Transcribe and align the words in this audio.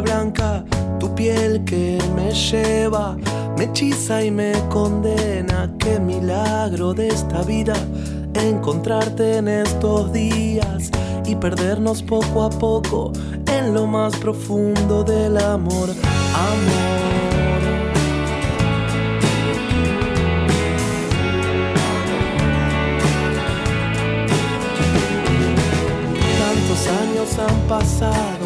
blanca, 0.00 0.64
tu 0.98 1.14
piel 1.14 1.64
que 1.64 1.98
me 2.14 2.32
lleva, 2.32 3.16
me 3.56 3.64
hechiza 3.64 4.24
y 4.24 4.30
me 4.30 4.52
condena. 4.68 5.72
Qué 5.78 6.00
milagro 6.00 6.94
de 6.94 7.08
esta 7.08 7.42
vida 7.42 7.74
encontrarte 8.34 9.36
en 9.36 9.48
estos 9.48 10.12
días 10.12 10.90
y 11.24 11.36
perdernos 11.36 12.02
poco 12.02 12.42
a 12.42 12.50
poco 12.50 13.12
en 13.46 13.74
lo 13.74 13.86
más 13.86 14.16
profundo 14.16 15.04
del 15.04 15.36
amor. 15.38 15.90
Amor. 15.90 17.12
años 26.88 27.38
han 27.38 27.68
pasado. 27.68 28.41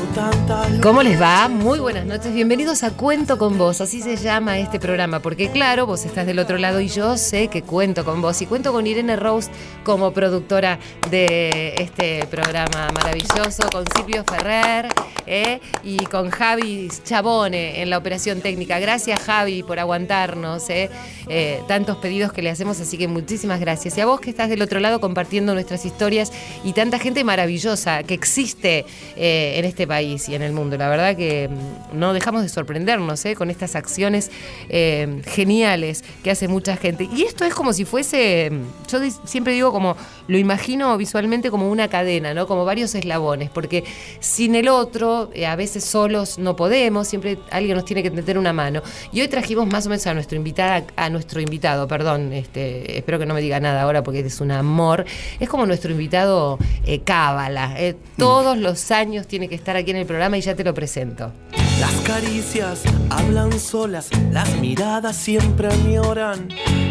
¿Cómo 0.83 1.03
les 1.03 1.21
va? 1.21 1.47
Muy 1.49 1.79
buenas 1.79 2.07
noches, 2.07 2.33
bienvenidos 2.33 2.83
a 2.85 2.91
Cuento 2.91 3.37
con 3.37 3.59
Vos, 3.59 3.83
así 3.83 4.01
se 4.01 4.17
llama 4.17 4.59
este 4.59 4.81
programa, 4.81 5.21
porque 5.21 5.51
claro, 5.51 5.85
vos 5.85 6.07
estás 6.07 6.25
del 6.25 6.39
otro 6.39 6.57
lado 6.57 6.81
y 6.81 6.89
yo 6.89 7.19
sé 7.19 7.49
que 7.49 7.63
cuento 7.63 8.03
con 8.03 8.23
vos. 8.23 8.41
Y 8.41 8.47
cuento 8.47 8.73
con 8.73 8.87
Irene 8.87 9.17
Rose 9.17 9.51
como 9.85 10.13
productora 10.13 10.79
de 11.11 11.75
este 11.75 12.27
programa 12.31 12.89
maravilloso, 12.95 13.69
con 13.71 13.85
Silvio 13.95 14.25
Ferrer 14.25 14.89
¿eh? 15.27 15.61
y 15.83 15.99
con 16.07 16.31
Javi 16.31 16.89
Chabone 17.05 17.83
en 17.83 17.91
la 17.91 17.99
operación 17.99 18.41
técnica. 18.41 18.79
Gracias 18.79 19.23
Javi 19.23 19.63
por 19.63 19.79
aguantarnos, 19.79 20.69
¿eh? 20.71 20.91
Eh, 21.29 21.61
tantos 21.67 21.97
pedidos 21.97 22.33
que 22.33 22.43
le 22.43 22.51
hacemos, 22.51 22.81
así 22.81 22.97
que 22.97 23.09
muchísimas 23.09 23.61
gracias. 23.61 23.99
Y 23.99 24.01
a 24.01 24.07
vos 24.07 24.21
que 24.21 24.31
estás 24.31 24.49
del 24.49 24.63
otro 24.63 24.81
lado 24.81 25.01
compartiendo 25.01 25.55
nuestras 25.55 25.85
historias 25.85 26.33
y 26.65 26.73
tanta 26.73 26.99
gente 26.99 27.25
maravillosa 27.25 28.03
que 28.03 28.15
existe 28.15 28.85
en 29.17 29.65
este 29.65 29.87
país 29.87 30.29
y 30.29 30.35
en 30.35 30.43
el 30.43 30.53
mundo. 30.53 30.77
La 30.77 30.89
verdad 30.89 31.17
que 31.17 31.49
mm, 31.49 31.99
no 31.99 32.13
dejamos 32.13 32.43
de 32.43 32.49
sorprendernos 32.49 33.25
con 33.37 33.51
estas 33.51 33.75
acciones 33.75 34.31
geniales 34.69 36.05
que 36.23 36.31
hace 36.31 36.49
mucha 36.49 36.77
gente. 36.77 37.09
Y 37.13 37.23
esto 37.23 37.45
es 37.45 37.55
como 37.55 37.73
si 37.73 37.85
fuese, 37.85 38.51
mm, 38.51 38.89
yo 38.89 38.99
siempre 39.25 39.53
digo 39.53 39.73
como, 39.73 39.97
lo 40.29 40.39
imagino 40.39 40.97
visualmente 40.97 41.51
como 41.51 41.71
una 41.71 41.89
cadena, 41.89 42.35
¿no? 42.35 42.47
Como 42.47 42.65
varios 42.65 42.95
eslabones, 42.95 43.51
porque 43.51 43.85
sin 44.21 44.55
el 44.55 44.69
otro 44.69 45.16
eh, 45.35 45.47
a 45.47 45.57
veces 45.57 45.85
solos 45.85 46.39
no 46.39 46.57
podemos, 46.57 47.09
siempre 47.09 47.39
alguien 47.51 47.77
nos 47.77 47.85
tiene 47.85 48.03
que 48.03 48.11
meter 48.11 48.39
una 48.39 48.53
mano. 48.53 48.83
Y 49.13 49.21
hoy 49.21 49.29
trajimos 49.29 49.67
más 49.67 49.87
o 49.87 49.91
menos 49.91 50.07
a 50.07 50.15
nuestro 50.15 50.37
invitada, 50.37 50.85
a 50.97 51.11
nuestro 51.11 51.41
invitado, 51.41 51.89
perdón, 51.89 52.33
este, 52.33 52.99
espero 52.99 53.19
que 53.19 53.27
no 53.27 53.35
me 53.35 53.41
diga 53.41 53.61
nada 53.61 53.83
ahora 53.83 54.03
porque 54.03 54.21
es 54.21 54.41
un 54.41 54.51
amor. 54.51 55.05
Es 55.41 55.49
como 55.49 55.67
nuestro 55.67 55.93
invitado 55.93 56.59
eh, 56.85 57.01
Cábala. 57.01 57.75
Eh, 57.79 57.95
mm. 57.95 58.19
todos 58.19 58.59
los 58.59 58.91
años 58.91 59.27
tiene 59.27 59.49
que 59.49 59.55
estar 59.55 59.77
aquí 59.77 59.91
en 59.91 59.99
el 59.99 60.07
programa 60.07 60.37
y 60.39 60.41
ya 60.41 60.55
te 60.55 60.65
lo 60.65 60.75
presento. 60.75 61.33
Las 61.81 61.93
caricias 62.07 62.83
hablan 63.11 63.59
solas, 63.59 64.09
las 64.33 64.57
miradas 64.61 65.15
siempre 65.17 65.69
añoran 65.69 66.49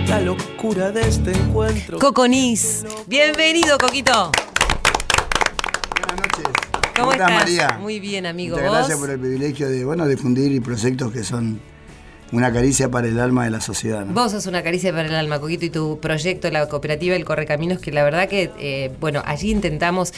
la 0.07 0.19
locura 0.19 0.91
de 0.91 1.01
este 1.01 1.31
encuentro. 1.31 1.97
Coconis, 1.97 2.85
bienvenido 3.07 3.79
Coquito. 3.79 4.31
¿Cómo, 6.95 7.11
estás, 7.11 7.31
María? 7.31 7.77
Muy 7.79 7.99
bien, 7.99 8.25
amigo. 8.25 8.57
Muchas 8.57 8.71
gracias 8.71 8.99
por 8.99 9.09
el 9.09 9.19
privilegio 9.19 9.69
de 9.69 9.83
bueno, 9.83 10.07
difundir 10.07 10.61
proyectos 10.61 11.11
que 11.11 11.23
son 11.23 11.59
una 12.31 12.51
caricia 12.51 12.89
para 12.89 13.07
el 13.07 13.19
alma 13.19 13.45
de 13.45 13.51
la 13.51 13.61
sociedad. 13.61 14.05
Vos 14.07 14.31
sos 14.31 14.45
una 14.47 14.63
caricia 14.63 14.91
para 14.91 15.07
el 15.07 15.15
alma, 15.15 15.39
Coquito, 15.39 15.65
y 15.65 15.69
tu 15.69 15.99
proyecto, 15.99 16.49
la 16.51 16.67
cooperativa 16.67 17.15
El 17.15 17.25
Correcaminos, 17.25 17.79
que 17.79 17.91
la 17.91 18.03
verdad 18.03 18.27
que, 18.27 18.51
eh, 18.59 18.91
bueno, 18.99 19.21
allí 19.25 19.51
intentamos 19.51 20.13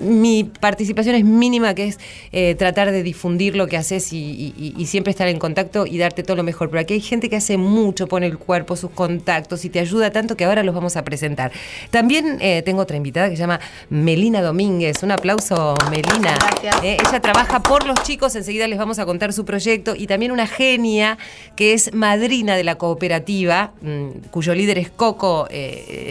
mi 0.00 0.44
participación 0.44 1.14
es 1.14 1.24
mínima, 1.24 1.74
que 1.74 1.88
es 1.88 1.98
eh, 2.32 2.54
tratar 2.56 2.90
de 2.90 3.02
difundir 3.02 3.56
lo 3.56 3.66
que 3.66 3.76
haces 3.76 4.12
y, 4.12 4.74
siempre 4.86 5.10
estar 5.12 5.28
en 5.28 5.38
contacto 5.38 5.86
y 5.86 5.98
darte 5.98 6.22
todo 6.22 6.36
lo 6.36 6.42
mejor. 6.42 6.68
Pero 6.70 6.80
aquí 6.80 6.94
hay 6.94 7.00
gente 7.00 7.30
que 7.30 7.36
hace 7.36 7.56
mucho, 7.56 8.08
pone 8.08 8.26
el 8.26 8.38
cuerpo, 8.38 8.74
sus 8.74 8.90
contactos 8.90 9.64
y 9.64 9.70
te 9.70 9.78
ayuda 9.78 10.10
tanto 10.10 10.36
que 10.36 10.44
ahora 10.44 10.64
los 10.64 10.74
vamos 10.74 10.96
a 10.96 11.04
presentar. 11.04 11.52
También 11.90 12.38
eh, 12.40 12.62
tengo 12.62 12.82
otra 12.82 12.96
invitada 12.96 13.28
que 13.28 13.36
se 13.36 13.40
llama 13.40 13.60
Melina 13.88 14.42
Domínguez. 14.42 15.02
Un 15.02 15.12
aplauso, 15.12 15.76
Melina. 15.90 16.36
Gracias. 16.40 16.82
Eh, 16.82 16.96
ella 17.06 17.20
trabaja 17.20 17.60
por 17.62 17.86
los 17.86 18.02
chicos, 18.02 18.34
enseguida 18.34 18.66
les 18.66 18.78
vamos 18.78 18.98
a 18.98 19.06
contar 19.06 19.32
su 19.32 19.44
proyecto. 19.44 19.94
Y 19.94 20.06
también 20.06 20.32
una 20.32 20.46
genia 20.46 21.18
que 21.54 21.72
es 21.72 21.94
madrina 21.94 22.56
de 22.56 22.64
la 22.64 22.76
cooperativa, 22.76 23.72
mm, 23.80 24.28
cuyo 24.30 24.54
líder 24.54 24.78
es 24.78 24.90
Coco 24.90 25.48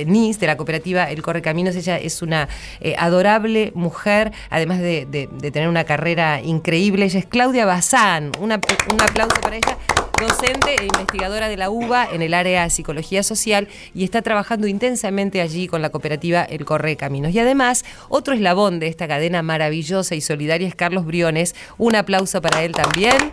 Nis, 0.05 0.39
de 0.39 0.47
la 0.47 0.55
cooperativa 0.55 1.09
El 1.09 1.21
Correcaminos. 1.21 1.75
Ella 1.75 1.97
es 1.97 2.21
una 2.21 2.47
adorable 2.97 3.73
mujer, 3.79 4.31
además 4.49 4.79
de, 4.79 5.07
tener 5.51 5.67
una 5.67 5.83
carrera 5.83 6.41
increíble. 6.41 7.05
Ella 7.05 7.19
es 7.19 7.25
Claudia 7.25 7.65
Bazán. 7.65 8.31
un 8.39 8.51
aplauso 8.51 9.41
para 9.41 9.55
ella 9.55 9.77
docente 10.19 10.75
e 10.75 10.85
investigadora 10.85 11.47
de 11.47 11.55
la 11.55 11.69
UBA 11.69 12.09
en 12.11 12.21
el 12.21 12.33
área 12.33 12.63
de 12.63 12.69
psicología 12.69 13.23
social 13.23 13.69
y 13.93 14.03
está 14.03 14.21
trabajando 14.21 14.67
intensamente 14.67 15.39
allí 15.39 15.67
con 15.67 15.81
la 15.81 15.91
cooperativa 15.91 16.43
El 16.43 16.65
Corre 16.65 16.97
Caminos. 16.97 17.33
Y 17.33 17.39
además, 17.39 17.85
otro 18.09 18.33
eslabón 18.33 18.79
de 18.79 18.87
esta 18.87 19.07
cadena 19.07 19.41
maravillosa 19.41 20.15
y 20.15 20.21
solidaria 20.21 20.67
es 20.67 20.75
Carlos 20.75 21.05
Briones. 21.05 21.55
Un 21.77 21.95
aplauso 21.95 22.41
para 22.41 22.63
él 22.63 22.73
también. 22.73 23.31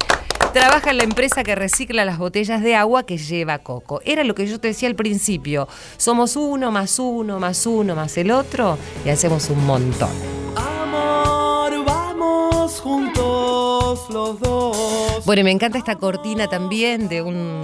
Trabaja 0.57 0.89
en 0.89 0.97
la 0.97 1.05
empresa 1.05 1.45
que 1.45 1.55
recicla 1.55 2.07
las 2.07 2.17
botellas 2.17 2.63
de 2.63 2.75
agua 2.75 3.05
que 3.05 3.19
lleva 3.19 3.59
Coco. 3.59 4.01
Era 4.07 4.25
lo 4.25 4.35
que 4.35 4.47
yo 4.47 4.59
te 4.59 4.69
decía 4.69 4.89
al 4.89 4.95
principio. 4.95 5.69
Somos 5.99 6.35
uno 6.35 6.73
más 6.73 6.99
uno 6.99 7.39
más 7.39 7.67
uno 7.67 7.95
más 7.95 8.17
el 8.17 8.31
otro 8.31 8.79
y 9.05 9.11
hacemos 9.11 9.51
un 9.51 9.67
montón. 9.67 10.09
Amor, 10.57 11.85
vamos 11.85 12.81
juntos 12.81 14.07
los 14.09 14.41
dos. 14.41 15.27
Bueno, 15.27 15.41
y 15.41 15.45
me 15.45 15.51
encanta 15.51 15.77
esta 15.77 15.97
cortina 15.97 16.49
también 16.49 17.11
de 17.11 17.21
un 17.21 17.61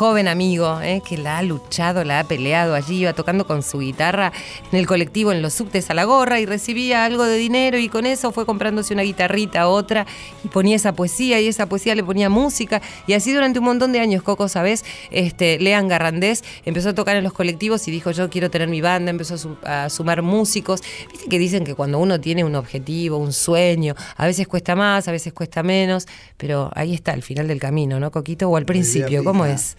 joven 0.00 0.28
amigo 0.28 0.80
eh, 0.80 1.02
que 1.06 1.18
la 1.18 1.36
ha 1.36 1.42
luchado, 1.42 2.04
la 2.04 2.20
ha 2.20 2.24
peleado 2.24 2.74
allí, 2.74 3.00
iba 3.00 3.12
tocando 3.12 3.46
con 3.46 3.62
su 3.62 3.80
guitarra 3.80 4.32
en 4.72 4.78
el 4.78 4.86
colectivo, 4.86 5.30
en 5.30 5.42
los 5.42 5.52
subtes 5.52 5.90
a 5.90 5.94
la 5.94 6.04
gorra 6.04 6.40
y 6.40 6.46
recibía 6.46 7.04
algo 7.04 7.24
de 7.24 7.36
dinero 7.36 7.76
y 7.76 7.90
con 7.90 8.06
eso 8.06 8.32
fue 8.32 8.46
comprándose 8.46 8.94
una 8.94 9.02
guitarrita, 9.02 9.68
otra 9.68 10.06
y 10.42 10.48
ponía 10.48 10.74
esa 10.74 10.94
poesía 10.94 11.38
y 11.42 11.48
esa 11.48 11.66
poesía 11.66 11.94
le 11.94 12.02
ponía 12.02 12.30
música 12.30 12.80
y 13.06 13.12
así 13.12 13.34
durante 13.34 13.58
un 13.58 13.66
montón 13.66 13.92
de 13.92 14.00
años, 14.00 14.22
Coco, 14.22 14.48
¿sabes? 14.48 14.86
Este, 15.10 15.58
Lean 15.58 15.86
Garrandés 15.86 16.44
empezó 16.64 16.88
a 16.88 16.94
tocar 16.94 17.16
en 17.16 17.22
los 17.24 17.34
colectivos 17.34 17.86
y 17.86 17.90
dijo 17.90 18.10
yo 18.10 18.30
quiero 18.30 18.50
tener 18.50 18.68
mi 18.68 18.80
banda, 18.80 19.10
empezó 19.10 19.58
a, 19.64 19.90
sumar 19.90 20.22
músicos. 20.22 20.80
Viste 21.10 21.28
que 21.28 21.38
dicen 21.38 21.62
que 21.62 21.74
cuando 21.74 21.98
uno 21.98 22.18
tiene 22.18 22.42
un 22.42 22.54
objetivo, 22.54 23.18
un 23.18 23.34
sueño, 23.34 23.94
a 24.16 24.24
veces 24.24 24.48
cuesta 24.48 24.74
más, 24.74 25.08
a 25.08 25.12
veces 25.12 25.34
cuesta 25.34 25.62
menos, 25.62 26.08
pero 26.38 26.70
ahí 26.74 26.94
está, 26.94 27.12
al 27.12 27.22
final 27.22 27.48
del 27.48 27.60
camino, 27.60 28.00
¿no, 28.00 28.10
Coquito? 28.10 28.48
O 28.48 28.56
al 28.56 28.64
principio, 28.64 29.22
¿cómo 29.22 29.44
es? 29.44 29.76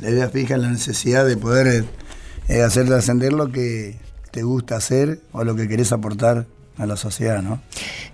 La 0.00 0.10
idea 0.10 0.28
fija 0.28 0.54
en 0.54 0.62
la 0.62 0.70
necesidad 0.70 1.26
de 1.26 1.36
poder 1.36 1.84
eh, 2.48 2.62
hacer 2.62 2.86
trascender 2.86 3.32
lo 3.32 3.50
que 3.50 3.96
te 4.30 4.42
gusta 4.42 4.76
hacer 4.76 5.20
o 5.32 5.44
lo 5.44 5.56
que 5.56 5.68
querés 5.68 5.92
aportar 5.92 6.46
a 6.78 6.86
la 6.86 6.96
sociedad, 6.96 7.42
¿no? 7.42 7.60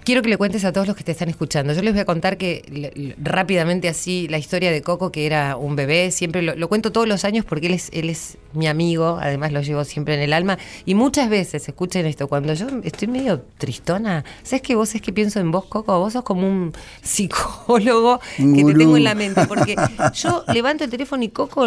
Quiero 0.05 0.23
que 0.23 0.29
le 0.29 0.37
cuentes 0.37 0.65
a 0.65 0.73
todos 0.73 0.87
los 0.87 0.97
que 0.97 1.05
te 1.05 1.13
están 1.13 1.29
escuchando. 1.29 1.73
Yo 1.73 1.83
les 1.83 1.93
voy 1.93 2.01
a 2.01 2.05
contar 2.05 2.37
que 2.37 3.15
rápidamente 3.23 3.89
así 3.89 4.27
la 4.29 4.39
historia 4.39 4.71
de 4.71 4.83
Coco, 4.83 5.13
que 5.13 5.27
era 5.27 5.57
un 5.57 5.77
bebé, 5.77 6.11
siempre 6.11 6.43
lo, 6.43 6.69
cuento 6.69 6.93
todos 6.93 7.07
los 7.07 7.25
años 7.25 7.45
porque 7.45 7.67
él 7.67 7.75
es, 7.75 7.91
él 7.93 8.11
es 8.11 8.39
mi 8.53 8.67
amigo, 8.67 9.19
además 9.21 9.53
lo 9.53 9.61
llevo 9.61 9.85
siempre 9.85 10.15
en 10.15 10.21
el 10.21 10.33
alma. 10.33 10.59
Y 10.85 10.95
muchas 10.95 11.29
veces, 11.29 11.69
escuchen 11.69 12.07
esto, 12.07 12.27
cuando 12.29 12.55
yo 12.55 12.67
estoy 12.83 13.09
medio 13.09 13.43
tristona, 13.59 14.25
¿sabes 14.43 14.63
que 14.63 14.75
vos 14.75 14.95
es 14.95 15.03
que 15.03 15.13
pienso 15.13 15.41
en 15.41 15.51
vos, 15.51 15.67
Coco? 15.67 15.99
Vos 15.99 16.15
sos 16.15 16.23
como 16.23 16.47
un 16.47 16.73
psicólogo 17.03 18.21
que 18.37 18.65
te 18.65 18.75
tengo 18.75 18.97
en 18.97 19.05
la 19.05 19.15
mente. 19.15 19.47
Porque 19.47 19.77
yo 20.15 20.45
levanto 20.53 20.85
el 20.85 20.91
teléfono 20.91 21.23
y 21.23 21.29
Coco 21.29 21.67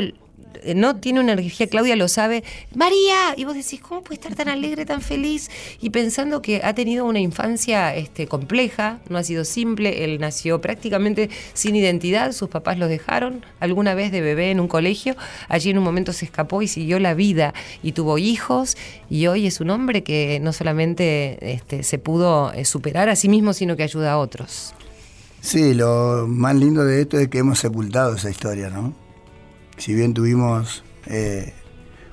no 0.75 0.95
tiene 0.97 1.19
una 1.19 1.33
energía, 1.33 1.67
Claudia 1.67 1.95
lo 1.95 2.07
sabe, 2.07 2.44
María, 2.75 3.33
y 3.35 3.45
vos 3.45 3.55
decís, 3.55 3.79
¿cómo 3.81 4.03
puede 4.03 4.15
estar 4.15 4.35
tan 4.35 4.49
alegre, 4.49 4.85
tan 4.85 5.01
feliz? 5.01 5.49
Y 5.81 5.89
pensando 5.89 6.41
que 6.41 6.61
ha 6.63 6.73
tenido 6.73 7.05
una 7.05 7.19
infancia 7.19 7.95
este, 7.95 8.27
compleja, 8.27 8.99
no 9.09 9.17
ha 9.17 9.23
sido 9.23 9.45
simple, 9.45 10.03
él 10.03 10.19
nació 10.19 10.61
prácticamente 10.61 11.29
sin 11.53 11.75
identidad, 11.75 12.31
sus 12.31 12.49
papás 12.49 12.77
lo 12.77 12.88
dejaron 12.88 13.45
alguna 13.59 13.94
vez 13.94 14.11
de 14.11 14.21
bebé 14.21 14.51
en 14.51 14.59
un 14.59 14.67
colegio, 14.67 15.15
allí 15.49 15.69
en 15.69 15.77
un 15.77 15.83
momento 15.83 16.13
se 16.13 16.25
escapó 16.25 16.61
y 16.61 16.67
siguió 16.67 16.99
la 16.99 17.13
vida 17.13 17.53
y 17.83 17.91
tuvo 17.91 18.17
hijos 18.17 18.77
y 19.09 19.27
hoy 19.27 19.47
es 19.47 19.59
un 19.61 19.69
hombre 19.69 20.03
que 20.03 20.39
no 20.41 20.53
solamente 20.53 21.38
este, 21.53 21.83
se 21.83 21.97
pudo 21.97 22.51
eh, 22.53 22.65
superar 22.65 23.09
a 23.09 23.15
sí 23.15 23.29
mismo, 23.29 23.53
sino 23.53 23.75
que 23.75 23.83
ayuda 23.83 24.13
a 24.13 24.17
otros. 24.17 24.73
Sí, 25.41 25.73
lo 25.73 26.25
más 26.27 26.55
lindo 26.55 26.83
de 26.83 27.01
esto 27.01 27.19
es 27.19 27.27
que 27.29 27.39
hemos 27.39 27.59
sepultado 27.59 28.15
esa 28.15 28.29
historia, 28.29 28.69
¿no? 28.69 29.06
Si 29.87 29.95
bien 29.95 30.13
tuvimos 30.13 30.83
eh, 31.05 31.53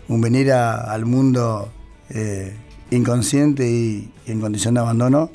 un 0.06 0.20
venir 0.20 0.52
al 0.52 1.06
mundo 1.06 1.72
eh, 2.08 2.56
inconsciente 2.92 3.68
y, 3.68 4.12
en 4.26 4.40
condición 4.40 4.74
de 4.74 4.80
abandono, 4.80 5.28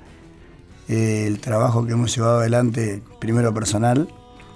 eh, 0.87 1.25
el 1.27 1.41
trabajo 1.41 1.85
que 1.85 1.91
hemos 1.91 2.15
llevado 2.15 2.39
adelante, 2.39 3.03
primero 3.19 3.53
personal, 3.53 4.07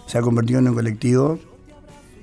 se 0.08 0.18
ha 0.18 0.22
convertido 0.22 0.60
en 0.60 0.70
un 0.70 0.76
colectivo 0.76 1.40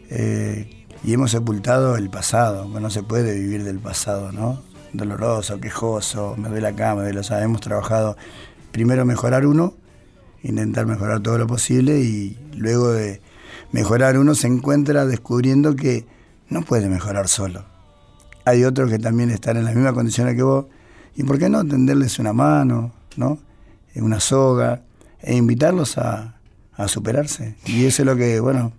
y 0.08 1.12
hemos 1.12 1.30
sepultado 1.30 1.98
el 1.98 2.08
pasado, 2.08 2.72
que 2.72 2.80
no 2.80 2.88
se 2.88 3.02
puede 3.02 3.38
vivir 3.38 3.62
del 3.62 3.80
pasado, 3.80 4.32
¿no? 4.32 4.62
Doloroso, 4.94 5.60
quejoso, 5.60 6.36
me 6.38 6.48
duele 6.48 6.70
la 6.70 6.74
cama, 6.74 7.02
me 7.02 7.12
duele, 7.12 7.20
o 7.20 7.38
hemos 7.38 7.60
trabajado 7.60 8.16
primero 8.72 9.04
mejorar 9.04 9.44
uno 9.44 9.74
intentar 10.42 10.86
mejorar 10.86 11.20
todo 11.20 11.38
lo 11.38 11.46
posible 11.46 12.00
y 12.00 12.38
luego 12.56 12.92
de 12.92 13.20
mejorar 13.72 14.18
uno 14.18 14.34
se 14.34 14.46
encuentra 14.46 15.06
descubriendo 15.06 15.76
que 15.76 16.06
no 16.48 16.62
puede 16.62 16.88
mejorar 16.88 17.28
solo. 17.28 17.64
Hay 18.44 18.64
otros 18.64 18.90
que 18.90 18.98
también 18.98 19.30
están 19.30 19.56
en 19.56 19.64
las 19.64 19.74
mismas 19.74 19.92
condiciones 19.92 20.34
que 20.34 20.42
vos 20.42 20.66
y 21.14 21.22
por 21.24 21.38
qué 21.38 21.48
no 21.48 21.64
tenderles 21.64 22.18
una 22.18 22.32
mano, 22.32 22.92
¿no? 23.16 23.38
Una 23.94 24.20
soga 24.20 24.82
e 25.20 25.36
invitarlos 25.36 25.98
a, 25.98 26.36
a 26.74 26.88
superarse. 26.88 27.56
Y 27.66 27.84
eso 27.84 28.02
es 28.02 28.06
lo 28.06 28.16
que, 28.16 28.40
bueno, 28.40 28.72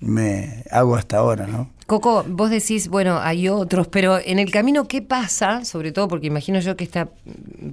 me 0.00 0.64
hago 0.70 0.96
hasta 0.96 1.18
ahora, 1.18 1.46
¿no? 1.46 1.70
Coco, 1.86 2.24
vos 2.28 2.50
decís, 2.50 2.88
bueno, 2.88 3.18
hay 3.18 3.48
otros, 3.48 3.88
pero 3.88 4.18
en 4.18 4.38
el 4.38 4.50
camino, 4.50 4.86
¿qué 4.86 5.02
pasa? 5.02 5.64
Sobre 5.64 5.92
todo 5.92 6.08
porque 6.08 6.26
imagino 6.26 6.60
yo 6.60 6.76
que 6.76 6.84
está 6.84 7.08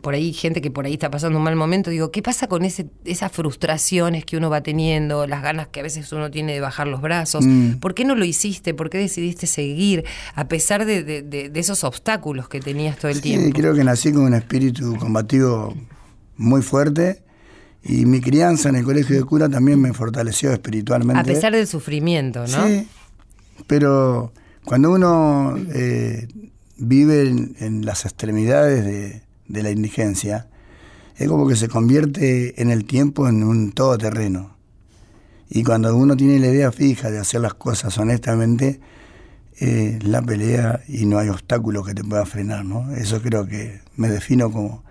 por 0.01 0.13
ahí 0.13 0.33
gente 0.33 0.61
que 0.61 0.71
por 0.71 0.85
ahí 0.85 0.93
está 0.93 1.11
pasando 1.11 1.37
un 1.37 1.43
mal 1.43 1.55
momento, 1.55 1.89
digo, 1.89 2.11
¿qué 2.11 2.21
pasa 2.21 2.47
con 2.47 2.65
ese, 2.65 2.87
esas 3.05 3.31
frustraciones 3.31 4.25
que 4.25 4.37
uno 4.37 4.49
va 4.49 4.61
teniendo, 4.61 5.27
las 5.27 5.43
ganas 5.43 5.67
que 5.67 5.79
a 5.79 5.83
veces 5.83 6.11
uno 6.11 6.31
tiene 6.31 6.53
de 6.53 6.59
bajar 6.59 6.87
los 6.87 7.01
brazos? 7.01 7.45
Mm. 7.45 7.73
¿Por 7.79 7.93
qué 7.93 8.05
no 8.05 8.15
lo 8.15 8.25
hiciste? 8.25 8.73
¿Por 8.73 8.89
qué 8.89 8.97
decidiste 8.97 9.47
seguir 9.47 10.05
a 10.35 10.47
pesar 10.47 10.85
de, 10.85 11.51
esos 11.53 11.83
obstáculos 11.83 12.49
que 12.49 12.59
tenías 12.59 12.97
todo 12.97 13.11
el 13.11 13.21
tiempo? 13.21 13.47
Sí, 13.47 13.53
creo 13.53 13.73
que 13.73 13.83
nací 13.83 14.11
con 14.11 14.23
un 14.23 14.33
espíritu 14.33 14.95
combativo 14.97 15.75
muy 16.37 16.61
fuerte 16.61 17.21
y 17.83 18.05
mi 18.05 18.21
crianza 18.21 18.69
en 18.69 18.75
el 18.75 18.83
colegio 18.83 19.15
de 19.15 19.23
cura 19.23 19.47
también 19.49 19.79
me 19.81 19.93
fortaleció 19.93 20.51
espiritualmente. 20.51 21.19
A 21.19 21.23
pesar 21.23 21.53
del 21.53 21.67
sufrimiento, 21.67 22.45
¿no? 22.47 22.67
Sí, 22.67 22.87
pero 23.67 24.33
cuando 24.65 24.91
uno 24.91 25.55
eh, 25.73 26.27
vive 26.77 27.21
en, 27.21 27.85
las 27.85 28.05
extremidades 28.05 28.85
de, 29.47 29.63
la 29.63 29.71
indigencia, 29.71 30.47
es 31.17 31.27
como 31.27 31.47
que 31.47 31.55
se 31.55 31.67
convierte 31.67 32.61
en 32.61 32.69
el 32.69 32.85
tiempo 32.85 33.27
en 33.27 33.43
un 33.43 33.71
todoterreno. 33.71 34.57
Y 35.49 35.63
cuando 35.63 35.95
uno 35.95 36.15
tiene 36.15 36.39
la 36.39 36.47
idea 36.47 36.71
fija 36.71 37.09
de 37.09 37.19
hacer 37.19 37.41
las 37.41 37.55
cosas 37.55 37.97
honestamente, 37.97 38.79
eh, 39.59 39.99
la 40.03 40.21
pelea 40.21 40.81
y 40.87 41.05
no 41.05 41.17
hay 41.17 41.29
obstáculo 41.29 41.83
que 41.83 41.93
te 41.93 42.03
pueda 42.03 42.25
frenar, 42.25 42.63
¿no? 42.63 42.93
Eso 42.95 43.21
creo 43.21 43.45
que 43.45 43.81
me 43.95 44.07
defino 44.07 44.51
como 44.51 44.83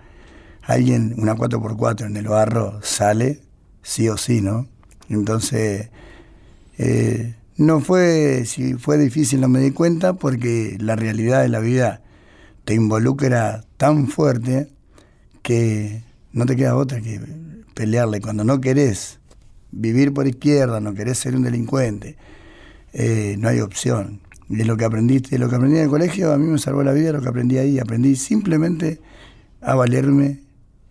alguien, 0.61 1.15
una 1.17 1.35
4x4 1.35 2.05
en 2.05 2.17
el 2.17 2.27
barro, 2.27 2.79
sale 2.83 3.41
sí 3.81 4.09
o 4.09 4.17
sí, 4.17 4.41
¿no? 4.41 4.67
Entonces, 5.09 5.89
eh, 6.77 7.35
no 7.59 7.81
fue, 7.81 8.45
si 8.45 8.75
fue 8.75 8.97
difícil 8.97 9.41
no 9.41 9.49
me 9.49 9.59
di 9.59 9.71
cuenta 9.71 10.13
porque 10.13 10.77
la 10.79 10.95
realidad 10.95 11.41
de 11.41 11.49
la 11.49 11.59
vida 11.59 12.01
te 12.63 12.73
involucra 12.73 13.65
tan 13.75 14.07
fuerte 14.07 14.69
que 15.41 16.01
no 16.31 16.45
te 16.45 16.55
queda 16.55 16.77
otra 16.77 17.01
que 17.01 17.19
pelearle. 17.73 18.21
Cuando 18.21 18.45
no 18.45 18.61
querés 18.61 19.19
vivir 19.71 20.13
por 20.13 20.25
izquierda, 20.25 20.79
no 20.79 20.93
querés 20.93 21.17
ser 21.17 21.35
un 21.35 21.43
delincuente, 21.43 22.15
eh, 22.93 23.35
no 23.37 23.49
hay 23.49 23.59
opción. 23.59 24.21
Es 24.49 24.65
lo 24.65 24.77
que 24.77 24.85
aprendiste, 24.85 25.37
lo 25.37 25.49
que 25.49 25.57
aprendí 25.57 25.79
en 25.79 25.83
el 25.83 25.89
colegio, 25.89 26.31
a 26.31 26.37
mí 26.37 26.47
me 26.47 26.59
salvó 26.59 26.81
la 26.81 26.93
vida, 26.93 27.11
lo 27.11 27.21
que 27.21 27.27
aprendí 27.27 27.57
ahí, 27.57 27.77
aprendí 27.77 28.15
simplemente 28.15 29.01
a 29.59 29.75
valerme 29.75 30.39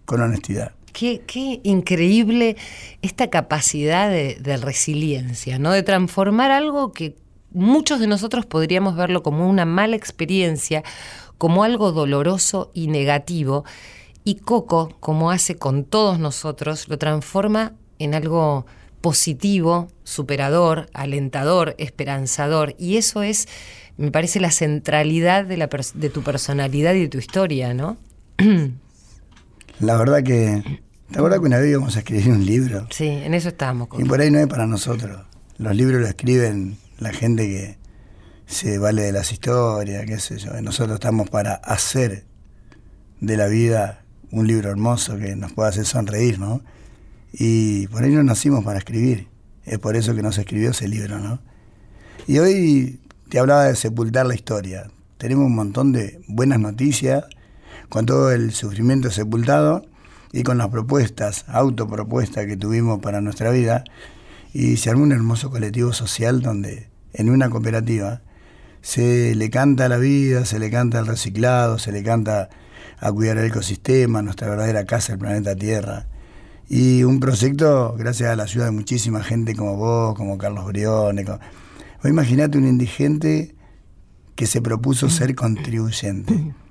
con 0.05 0.21
honestidad. 0.21 0.78
Qué, 0.99 1.61
increíble 1.63 2.57
esta 3.03 3.31
capacidad 3.31 4.11
de, 4.11 4.57
resiliencia, 4.57 5.61
¿no? 5.61 5.71
De 5.71 5.85
transformar 5.85 6.51
algo 6.51 6.93
que 6.93 7.15
muchos 7.53 8.01
de 8.01 8.09
nosotros 8.09 8.47
podríamos 8.47 8.97
verlo 8.97 9.23
como 9.23 9.49
una 9.49 9.65
mala 9.65 9.95
experiencia, 9.95 10.83
como 11.37 11.63
algo 11.63 11.93
doloroso 11.93 12.73
y 12.75 12.89
negativo. 12.89 13.65
Y 14.25 14.37
Coco, 14.37 14.97
como 14.99 15.31
hace 15.31 15.55
con 15.55 15.85
todos 15.85 16.19
nosotros, 16.19 16.89
lo 16.89 16.99
transforma 16.99 17.75
en 18.01 18.17
algo 18.17 18.67
positivo, 19.01 19.87
superador, 20.03 20.91
alentador, 20.95 21.77
esperanzador. 21.79 22.75
Y 22.77 22.97
eso 22.97 23.23
es, 23.23 23.47
me 23.99 24.11
parece, 24.11 24.41
la 24.41 24.51
centralidad 24.51 25.45
de, 25.45 25.57
de 25.95 26.11
tu 26.11 26.23
personalidad 26.23 26.95
y 26.95 27.03
de 27.03 27.09
tu 27.09 27.19
historia, 27.19 27.73
¿no? 27.73 27.99
La 29.79 29.97
verdad 29.97 30.25
que. 30.25 30.88
¿Te 31.11 31.19
acuerdas 31.19 31.41
que 31.41 31.47
una 31.47 31.57
vez 31.59 31.71
íbamos 31.71 31.97
a 31.97 32.01
escribir 32.01 32.31
un 32.31 32.45
libro? 32.45 32.87
Sí, 32.91 33.07
en 33.07 33.33
eso 33.33 33.49
estábamos. 33.49 33.89
Y 33.99 34.05
por 34.05 34.21
ahí 34.21 34.31
no 34.31 34.39
es 34.39 34.47
para 34.47 34.67
nosotros. 34.67 35.23
Los 35.57 35.75
libros 35.75 36.01
los 36.01 36.11
escriben 36.11 36.77
la 36.99 37.13
gente 37.13 37.47
que 37.47 37.79
se 38.47 38.79
vale 38.79 39.03
de 39.03 39.13
las 39.13 39.33
historias, 39.33 40.05
qué 40.05 40.19
sé 40.19 40.39
yo. 40.39 40.61
nosotros 40.61 40.95
estamos 40.95 41.31
para 41.31 41.55
hacer 41.55 42.25
de 43.21 43.37
la 43.39 43.47
vida 43.47 44.03
un 44.31 44.47
libro 44.47 44.71
hermoso 44.71 45.17
que 45.17 45.35
nos 45.35 45.53
pueda 45.53 45.71
hacer 45.71 45.87
sonreír, 45.87 46.39
¿no? 46.39 46.61
Y 47.33 47.87
por 47.87 48.05
ahí 48.05 48.13
no 48.13 48.23
nacimos 48.23 48.63
para 48.63 48.79
escribir. 48.79 49.29
Es 49.65 49.79
por 49.79 49.97
eso 49.97 50.15
que 50.15 50.23
nos 50.23 50.37
escribió 50.37 50.71
ese 50.71 50.89
libro, 50.89 51.19
¿no? 51.19 51.41
Y 52.27 52.39
hoy 52.39 53.01
te 53.31 53.39
hablaba 53.39 53.65
de 53.65 53.77
sepultar 53.77 54.27
la 54.27 54.35
historia. 54.35 54.91
Tenemos 55.17 55.47
un 55.47 55.55
montón 55.55 55.93
de 55.93 56.21
buenas 56.29 56.61
noticias 56.61 57.25
con 57.89 58.05
todo 58.05 58.31
el 58.31 58.53
sufrimiento 58.53 59.11
sepultado 59.11 59.88
y 60.33 60.43
con 60.43 60.59
las 60.59 60.69
propuestas, 60.69 61.45
autopropuestas 61.49 62.47
que 62.47 62.57
tuvimos 62.57 63.01
para 63.01 63.21
nuestra 63.21 63.51
vida, 63.51 63.85
y 64.53 64.77
se 64.77 64.91
armó 64.91 65.03
un 65.03 65.13
hermoso 65.13 65.51
colectivo 65.51 65.93
social 65.93 66.41
donde 66.41 66.89
en 67.13 67.31
una 67.31 67.51
cooperativa 67.51 68.23
se 68.81 69.35
le 69.35 69.51
canta 69.51 69.89
la 69.89 69.99
vida, 69.99 70.45
se 70.45 70.59
le 70.59 70.71
canta 70.71 70.99
al 70.99 71.07
reciclado, 71.07 71.79
se 71.79 71.93
le 71.93 72.03
canta 72.03 72.49
a 73.01 73.13
cuidar 73.13 73.39
el 73.39 73.47
ecosistema, 73.47 74.23
nuestra 74.23 74.49
verdadera 74.49 74.85
casa, 74.85 75.13
el 75.13 75.19
planeta 75.19 75.55
Tierra. 75.55 76.07
Y 76.69 77.03
un 77.03 77.21
proyecto, 77.21 77.95
gracias 77.99 78.31
a 78.31 78.37
la 78.37 78.43
ayuda 78.45 78.67
de 78.67 78.71
muchísima 78.73 79.23
gente 79.23 79.55
como 79.55 79.77
vos, 79.77 80.15
como 80.15 80.37
Carlos 80.37 80.67
Brione. 80.67 81.25
O 82.03 82.09
imagínate 82.09 82.59
un 82.59 82.67
indigente 82.67 83.55
que 84.35 84.47
se 84.47 84.61
propuso 84.61 85.09
ser 85.11 85.35
contribuyente. 85.35 86.55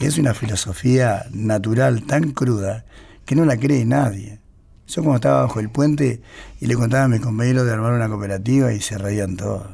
Es 0.00 0.16
una 0.16 0.32
filosofía 0.32 1.26
natural 1.30 2.04
tan 2.04 2.32
cruda 2.32 2.86
que 3.26 3.34
no 3.34 3.44
la 3.44 3.58
cree 3.58 3.84
nadie. 3.84 4.40
Yo 4.86 5.02
como 5.02 5.16
estaba 5.16 5.42
bajo 5.42 5.60
el 5.60 5.68
puente 5.68 6.22
y 6.58 6.66
le 6.66 6.74
contaba 6.74 7.04
a 7.04 7.08
mis 7.08 7.20
compañeros 7.20 7.66
de 7.66 7.72
armar 7.72 7.92
una 7.92 8.08
cooperativa 8.08 8.72
y 8.72 8.80
se 8.80 8.96
reían 8.96 9.36
todos. 9.36 9.68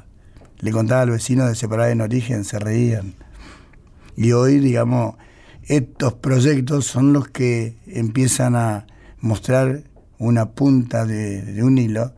Le 0.59 0.73
contaba 0.73 1.03
al 1.03 1.11
vecino 1.11 1.47
de 1.47 1.55
separar 1.55 1.91
en 1.91 2.01
origen, 2.01 2.43
se 2.43 2.59
reían. 2.59 3.15
Y 4.17 4.33
hoy, 4.33 4.59
digamos, 4.59 5.15
estos 5.63 6.15
proyectos 6.15 6.87
son 6.87 7.13
los 7.13 7.29
que 7.29 7.77
empiezan 7.87 8.57
a 8.57 8.89
mostrar 9.21 9.85
una 10.19 10.51
punta 10.51 11.07
de 11.07 11.63
un 11.63 11.79
hilo 11.79 12.15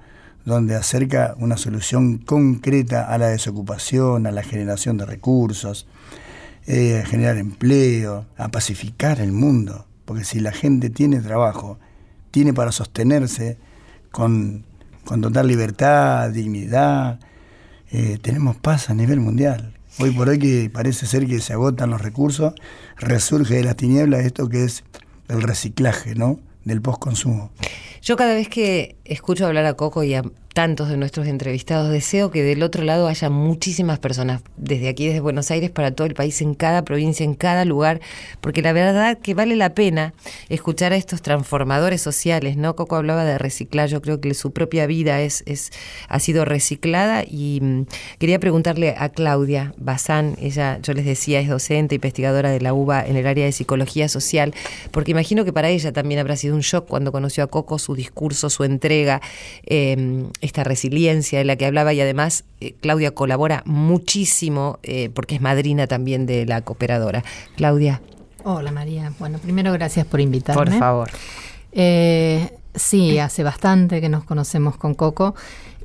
donde 0.47 0.77
acerca 0.77 1.35
una 1.37 1.59
solución 1.59 2.17
concreta 2.17 3.05
a 3.05 3.19
la 3.19 3.29
desocupación, 3.29 4.27
a 4.27 4.31
la 4.31 4.43
generación 4.43 4.97
de 4.97 5.05
recursos, 5.05 5.87
eh, 6.71 7.01
a 7.03 7.07
generar 7.07 7.39
empleo, 7.39 8.27
a 8.37 8.49
pacificar 8.49 9.21
el 9.21 9.33
mundo. 9.33 9.87
Porque 10.05 10.25
si 10.25 10.39
la 10.39 10.53
gente 10.53 10.91
tiene 10.91 11.21
trabajo, 11.21 11.79
tiene 12.31 12.53
para 12.53 12.73
sostenerse 12.73 13.57
con, 14.11 14.67
total 15.07 15.49
libertad, 15.49 16.29
dignidad, 16.29 17.21
eh, 17.91 18.19
tenemos 18.21 18.57
paz 18.57 18.91
a 18.91 18.95
nivel 18.95 19.19
mundial. 19.19 19.73
Hoy 19.99 20.11
por 20.11 20.29
hoy 20.29 20.39
que 20.39 20.69
parece 20.71 21.07
ser 21.07 21.27
que 21.27 21.41
se 21.41 21.55
agotan 21.55 21.89
los 21.89 22.03
recursos, 22.03 22.53
resurge 22.99 23.55
de 23.55 23.65
las 23.65 23.77
tinieblas 23.77 24.27
esto 24.27 24.51
que 24.51 24.65
es 24.65 24.85
el 25.29 25.41
reciclaje, 25.41 26.17
¿no? 26.17 26.39
Del 26.65 26.83
postconsumo. 26.83 27.51
Yo 28.03 28.17
cada 28.17 28.35
vez 28.35 28.51
que 28.51 28.98
escucho 29.09 29.47
hablar 29.47 29.67
a 29.67 29.75
Coco 29.75 30.05
y 30.05 30.15
a 30.15 30.23
tantos 30.59 30.89
de 30.89 30.97
nuestros 30.97 31.29
entrevistados. 31.29 31.89
Deseo 31.89 32.33
que 32.33 32.43
del 32.43 32.65
otro 32.65 32.83
lado 32.83 33.07
haya 33.07 33.31
muchísimas 33.31 34.01
personas, 34.01 34.43
desde 34.57 34.89
aquí, 34.89 35.07
desde 35.07 35.21
Buenos 35.21 35.53
Aires, 35.53 35.71
para 35.71 35.93
todo 35.93 36.05
el 36.09 36.15
país, 36.15 36.43
en 36.43 36.55
cada 36.55 36.83
provincia, 36.83 37.23
en 37.23 37.35
cada 37.35 37.65
lugar, 37.65 38.01
porque 38.41 38.61
la 38.61 38.73
verdad 38.73 39.19
que 39.19 39.35
vale 39.35 39.55
la 39.55 39.75
pena 39.75 40.15
escuchar 40.49 40.93
a 40.93 40.97
estos 40.97 41.23
transformadores 41.23 42.03
sociales, 42.03 42.57
¿no? 42.57 42.75
Coco 42.75 42.97
hablaba 42.97 43.25
de 43.25 43.39
reciclar, 43.39 43.89
yo 43.89 44.03
creo 44.03 44.21
que 44.21 44.35
su 44.35 44.51
propia 44.51 44.87
vida 44.87 45.21
es, 45.21 45.45
es, 45.47 45.71
ha 46.09 46.19
sido 46.19 46.45
reciclada 46.45 47.23
y 47.25 47.61
mm, 47.63 47.87
quería 48.19 48.41
preguntarle 48.41 48.97
a 48.99 49.11
Claudia 49.11 49.75
Bazán, 49.77 50.35
ella, 50.41 50.81
yo 50.83 50.93
les 50.93 51.05
decía, 51.05 51.39
es 51.39 51.49
docente, 51.49 51.95
investigadora 51.95 52.51
de 52.51 52.61
la 52.61 52.75
UBA 52.75 53.07
en 53.07 53.17
el 53.17 53.29
área 53.29 53.45
de 53.45 53.53
psicología 53.53 54.09
social, 54.09 54.53
porque 54.91 55.13
imagino 55.13 55.45
que 55.45 55.53
para 55.53 55.69
ella 55.69 55.93
también 55.93 56.19
habrá 56.19 56.35
sido 56.35 56.57
un 56.57 56.63
shock 56.63 56.89
cuando 56.89 57.13
conoció 57.13 57.45
a 57.45 57.47
Coco, 57.47 57.79
su 57.79 57.95
discurso, 57.95 58.51
su 58.51 58.65
entrega. 58.65 58.98
Eh, 59.65 60.25
esta 60.41 60.65
resiliencia 60.65 61.39
de 61.39 61.45
la 61.45 61.57
que 61.57 61.67
hablaba 61.67 61.93
y 61.93 62.01
además 62.01 62.45
eh, 62.61 62.75
Claudia 62.81 63.13
colabora 63.13 63.63
muchísimo 63.67 64.79
eh, 64.83 65.11
porque 65.15 65.37
es 65.37 65.41
madrina 65.41 65.87
también 65.87 66.27
de 66.27 66.47
la 66.47 66.63
cooperadora. 66.63 67.25
Claudia. 67.57 68.01
Hola 68.45 68.73
María. 68.73 69.13
Bueno, 69.19 69.39
primero 69.39 69.73
gracias 69.73 70.07
por 70.07 70.21
invitarme. 70.21 70.65
Por 70.65 70.79
favor. 70.79 71.11
Eh, 71.73 72.51
sí, 72.75 73.19
hace 73.19 73.43
bastante 73.43 74.01
que 74.01 74.09
nos 74.09 74.25
conocemos 74.25 74.77
con 74.77 74.95
Coco 74.95 75.35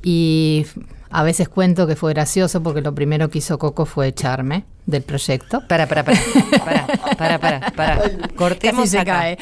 y 0.02 0.66
a 1.14 1.24
veces 1.24 1.48
cuento 1.48 1.86
que 1.88 1.96
fue 1.96 2.14
gracioso 2.14 2.62
porque 2.64 2.82
lo 2.82 2.94
primero 2.96 3.30
que 3.30 3.38
hizo 3.38 3.58
Coco 3.58 3.86
fue 3.86 4.08
echarme 4.08 4.66
del 4.86 5.04
proyecto. 5.04 5.62
Para, 5.68 5.88
para, 5.88 6.04
para, 6.04 6.18
para, 6.66 6.88
para, 7.18 7.40
para, 7.40 7.72
para. 7.72 8.02
Cortemos 8.36 8.90
se 8.90 9.00
acá. 9.00 9.14
cae. 9.20 9.38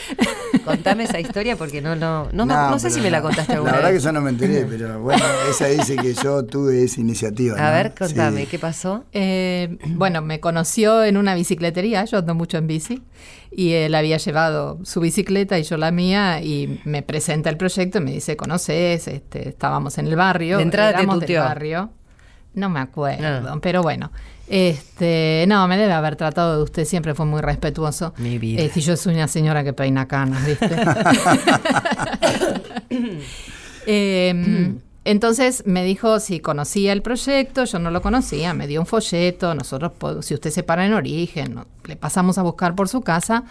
Contame 0.65 1.05
esa 1.05 1.19
historia 1.19 1.55
porque 1.55 1.81
no, 1.81 1.95
no, 1.95 2.29
no, 2.33 2.45
no 2.45 2.77
sé 2.79 2.91
si 2.91 3.01
me 3.01 3.09
la 3.09 3.21
contaste 3.21 3.53
alguna 3.53 3.71
La 3.71 3.77
verdad 3.77 3.91
vez. 3.91 3.99
que 4.01 4.05
yo 4.05 4.11
no 4.11 4.21
me 4.21 4.29
enteré, 4.29 4.65
pero 4.69 5.01
bueno, 5.01 5.23
esa 5.49 5.67
dice 5.67 5.95
que 5.95 6.13
yo 6.13 6.43
tuve 6.45 6.83
esa 6.83 6.99
iniciativa. 7.01 7.57
A 7.57 7.69
¿no? 7.69 7.71
ver, 7.75 7.93
contame, 7.97 8.41
Sí. 8.41 8.47
¿qué 8.47 8.59
pasó? 8.59 9.05
Eh, 9.13 9.77
bueno, 9.95 10.21
me 10.21 10.39
conoció 10.39 11.03
en 11.03 11.17
una 11.17 11.33
bicicletería, 11.33 12.05
yo 12.05 12.19
ando 12.19 12.35
mucho 12.35 12.57
en 12.57 12.67
bici, 12.67 13.01
y 13.51 13.73
él 13.73 13.93
había 13.95 14.17
llevado 14.17 14.79
su 14.83 15.01
bicicleta 15.01 15.59
y 15.59 15.63
yo 15.63 15.77
la 15.77 15.91
mía, 15.91 16.41
y 16.41 16.81
me 16.85 17.01
presenta 17.03 17.49
el 17.49 17.57
proyecto 17.57 17.97
y 17.97 18.01
me 18.01 18.11
dice, 18.11 18.37
¿conoces? 18.37 19.07
Este, 19.07 19.49
estábamos 19.49 19.97
en 19.97 20.07
el 20.07 20.15
barrio, 20.15 20.57
De 20.57 20.63
entrada 20.63 20.91
éramos 20.91 21.19
del 21.19 21.37
barrio. 21.37 21.91
No 22.53 22.69
me 22.69 22.79
acuerdo, 22.79 23.59
pero 23.61 23.81
bueno. 23.81 24.11
Este, 24.47 25.45
no, 25.47 25.65
me 25.69 25.77
debe 25.77 25.93
haber 25.93 26.17
tratado 26.17 26.57
de 26.57 26.63
usted, 26.63 26.83
siempre 26.83 27.13
fue 27.13 27.25
muy 27.25 27.39
respetuoso. 27.41 28.13
Mi 28.17 28.37
vida. 28.37 28.61
Este, 28.61 28.81
yo 28.81 28.97
soy 28.97 29.15
una 29.15 29.29
señora 29.29 29.63
que 29.63 29.71
peina 29.71 30.07
canas, 30.07 30.45
¿viste? 30.45 30.69
Eh, 33.87 34.75
entonces 35.03 35.63
me 35.65 35.83
dijo 35.83 36.19
si 36.19 36.39
conocía 36.39 36.93
el 36.93 37.01
proyecto, 37.01 37.65
yo 37.65 37.79
no 37.79 37.89
lo 37.91 38.01
conocía, 38.01 38.53
me 38.53 38.67
dio 38.67 38.79
un 38.81 38.85
folleto, 38.85 39.55
nosotros, 39.55 39.93
si 40.25 40.33
usted 40.33 40.49
se 40.51 40.63
para 40.63 40.85
en 40.85 40.93
origen, 40.93 41.55
no- 41.55 41.65
le 41.85 41.95
pasamos 41.95 42.37
a 42.37 42.43
buscar 42.43 42.75
por 42.75 42.87
su 42.87 43.01
casa. 43.01 43.43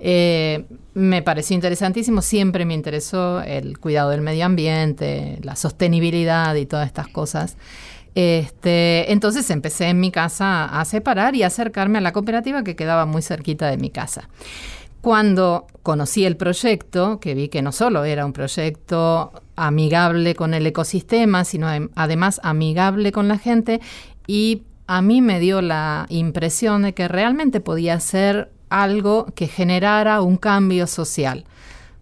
Eh, 0.00 0.64
me 0.94 1.22
pareció 1.22 1.54
interesantísimo, 1.54 2.22
siempre 2.22 2.64
me 2.64 2.74
interesó 2.74 3.40
el 3.42 3.78
cuidado 3.78 4.10
del 4.10 4.20
medio 4.20 4.44
ambiente, 4.46 5.38
la 5.42 5.56
sostenibilidad 5.56 6.54
y 6.54 6.66
todas 6.66 6.86
estas 6.86 7.08
cosas. 7.08 7.56
Este, 8.14 9.12
entonces 9.12 9.48
empecé 9.50 9.86
en 9.88 10.00
mi 10.00 10.10
casa 10.10 10.64
a 10.64 10.84
separar 10.84 11.36
y 11.36 11.42
a 11.44 11.48
acercarme 11.48 11.98
a 11.98 12.00
la 12.00 12.12
cooperativa 12.12 12.64
que 12.64 12.74
quedaba 12.76 13.06
muy 13.06 13.22
cerquita 13.22 13.68
de 13.68 13.76
mi 13.76 13.90
casa. 13.90 14.28
Cuando 15.00 15.66
conocí 15.84 16.24
el 16.24 16.36
proyecto, 16.36 17.20
que 17.20 17.34
vi 17.34 17.48
que 17.48 17.62
no 17.62 17.70
solo 17.72 18.04
era 18.04 18.26
un 18.26 18.32
proyecto 18.32 19.32
amigable 19.66 20.34
con 20.34 20.54
el 20.54 20.66
ecosistema, 20.66 21.44
sino 21.44 21.66
adem- 21.68 21.90
además 21.94 22.40
amigable 22.42 23.12
con 23.12 23.28
la 23.28 23.38
gente, 23.38 23.80
y 24.26 24.62
a 24.86 25.02
mí 25.02 25.20
me 25.20 25.40
dio 25.40 25.60
la 25.60 26.06
impresión 26.08 26.82
de 26.82 26.94
que 26.94 27.08
realmente 27.08 27.60
podía 27.60 28.00
ser 28.00 28.50
algo 28.70 29.26
que 29.34 29.46
generara 29.46 30.20
un 30.22 30.36
cambio 30.36 30.86
social. 30.86 31.44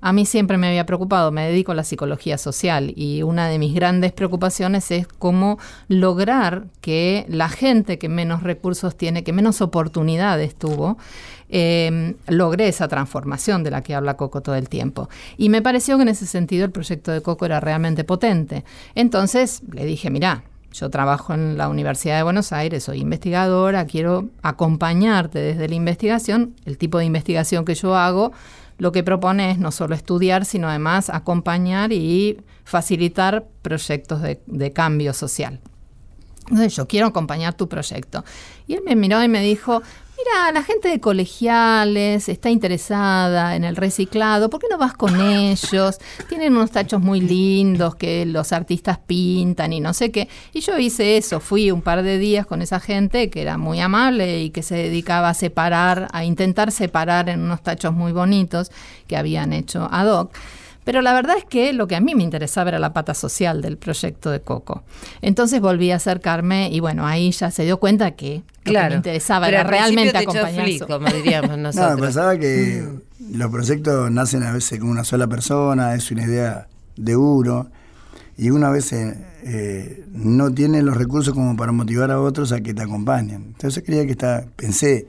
A 0.00 0.12
mí 0.12 0.26
siempre 0.26 0.58
me 0.58 0.68
había 0.68 0.86
preocupado, 0.86 1.32
me 1.32 1.48
dedico 1.48 1.72
a 1.72 1.74
la 1.74 1.82
psicología 1.82 2.38
social 2.38 2.92
y 2.94 3.22
una 3.22 3.48
de 3.48 3.58
mis 3.58 3.74
grandes 3.74 4.12
preocupaciones 4.12 4.90
es 4.90 5.08
cómo 5.08 5.58
lograr 5.88 6.66
que 6.80 7.24
la 7.28 7.48
gente 7.48 7.98
que 7.98 8.08
menos 8.08 8.42
recursos 8.42 8.96
tiene, 8.96 9.24
que 9.24 9.32
menos 9.32 9.60
oportunidades 9.60 10.54
tuvo, 10.54 10.98
eh, 11.48 12.14
logre 12.28 12.68
esa 12.68 12.88
transformación 12.88 13.62
de 13.62 13.70
la 13.70 13.82
que 13.82 13.94
habla 13.94 14.16
Coco 14.16 14.42
todo 14.42 14.54
el 14.54 14.68
tiempo. 14.68 15.08
Y 15.36 15.48
me 15.48 15.62
pareció 15.62 15.96
que 15.96 16.02
en 16.02 16.08
ese 16.08 16.26
sentido 16.26 16.64
el 16.64 16.70
proyecto 16.70 17.12
de 17.12 17.22
Coco 17.22 17.46
era 17.46 17.60
realmente 17.60 18.04
potente. 18.04 18.64
Entonces 18.94 19.62
le 19.72 19.84
dije, 19.84 20.10
mira, 20.10 20.44
yo 20.72 20.90
trabajo 20.90 21.32
en 21.32 21.56
la 21.56 21.68
Universidad 21.68 22.16
de 22.16 22.22
Buenos 22.22 22.52
Aires, 22.52 22.84
soy 22.84 23.00
investigadora, 23.00 23.86
quiero 23.86 24.28
acompañarte 24.42 25.38
desde 25.38 25.68
la 25.68 25.74
investigación. 25.74 26.54
El 26.64 26.76
tipo 26.76 26.98
de 26.98 27.04
investigación 27.04 27.64
que 27.64 27.74
yo 27.74 27.96
hago 27.96 28.32
lo 28.78 28.92
que 28.92 29.02
propone 29.02 29.52
es 29.52 29.58
no 29.58 29.72
solo 29.72 29.94
estudiar, 29.94 30.44
sino 30.44 30.68
además 30.68 31.08
acompañar 31.08 31.92
y 31.92 32.42
facilitar 32.64 33.46
proyectos 33.62 34.20
de, 34.20 34.40
de 34.46 34.72
cambio 34.72 35.14
social. 35.14 35.60
Entonces 36.42 36.76
yo 36.76 36.86
quiero 36.86 37.06
acompañar 37.06 37.54
tu 37.54 37.68
proyecto. 37.68 38.24
Y 38.66 38.74
él 38.74 38.82
me 38.84 38.94
miró 38.94 39.22
y 39.22 39.28
me 39.28 39.40
dijo, 39.40 39.82
mira, 40.16 40.52
la 40.52 40.62
gente 40.62 40.88
de 40.88 41.00
colegiales 41.00 42.28
está 42.28 42.50
interesada 42.50 43.56
en 43.56 43.64
el 43.64 43.76
reciclado, 43.76 44.48
¿por 44.50 44.60
qué 44.60 44.66
no 44.70 44.78
vas 44.78 44.94
con 44.94 45.20
ellos? 45.20 45.98
Tienen 46.28 46.56
unos 46.56 46.70
tachos 46.70 47.00
muy 47.00 47.20
lindos 47.20 47.96
que 47.96 48.24
los 48.26 48.52
artistas 48.52 48.98
pintan 48.98 49.72
y 49.72 49.80
no 49.80 49.92
sé 49.92 50.10
qué. 50.10 50.28
Y 50.52 50.60
yo 50.60 50.78
hice 50.78 51.16
eso, 51.16 51.40
fui 51.40 51.70
un 51.70 51.82
par 51.82 52.02
de 52.02 52.18
días 52.18 52.46
con 52.46 52.62
esa 52.62 52.80
gente 52.80 53.30
que 53.30 53.42
era 53.42 53.58
muy 53.58 53.80
amable 53.80 54.42
y 54.42 54.50
que 54.50 54.62
se 54.62 54.76
dedicaba 54.76 55.28
a 55.28 55.34
separar, 55.34 56.08
a 56.12 56.24
intentar 56.24 56.72
separar 56.72 57.28
en 57.28 57.40
unos 57.40 57.62
tachos 57.62 57.92
muy 57.92 58.12
bonitos 58.12 58.70
que 59.06 59.16
habían 59.16 59.52
hecho 59.52 59.88
ad 59.90 60.06
hoc. 60.08 60.32
Pero 60.86 61.02
la 61.02 61.12
verdad 61.14 61.36
es 61.36 61.44
que 61.44 61.72
lo 61.72 61.88
que 61.88 61.96
a 61.96 62.00
mí 62.00 62.14
me 62.14 62.22
interesaba 62.22 62.70
era 62.70 62.78
la 62.78 62.92
pata 62.92 63.12
social 63.12 63.60
del 63.60 63.76
proyecto 63.76 64.30
de 64.30 64.40
Coco. 64.40 64.84
Entonces 65.20 65.60
volví 65.60 65.90
a 65.90 65.96
acercarme 65.96 66.70
y 66.70 66.78
bueno, 66.78 67.04
ahí 67.04 67.32
ya 67.32 67.50
se 67.50 67.64
dio 67.64 67.80
cuenta 67.80 68.12
que 68.12 68.44
lo 68.64 68.72
que 68.72 68.88
me 68.90 68.94
interesaba 68.94 69.46
Pero 69.46 69.58
era 69.62 69.68
realmente 69.68 70.16
acompañar. 70.16 70.68
como 70.86 71.08
diríamos 71.08 71.50
No, 71.56 71.56
nosotros. 71.56 72.00
pasaba 72.00 72.38
que 72.38 72.88
los 73.32 73.50
proyectos 73.50 74.12
nacen 74.12 74.44
a 74.44 74.52
veces 74.52 74.78
con 74.78 74.88
una 74.88 75.02
sola 75.02 75.26
persona, 75.26 75.92
es 75.96 76.08
una 76.12 76.22
idea 76.22 76.68
de 76.96 77.16
uno, 77.16 77.68
y 78.38 78.50
una 78.50 78.70
vez 78.70 78.92
eh, 78.92 80.04
no 80.12 80.52
tiene 80.52 80.82
los 80.82 80.96
recursos 80.96 81.34
como 81.34 81.56
para 81.56 81.72
motivar 81.72 82.12
a 82.12 82.20
otros 82.20 82.52
a 82.52 82.60
que 82.60 82.74
te 82.74 82.82
acompañen. 82.82 83.42
Entonces 83.56 83.82
creía 83.84 84.06
que 84.06 84.12
está, 84.12 84.46
pensé 84.54 85.08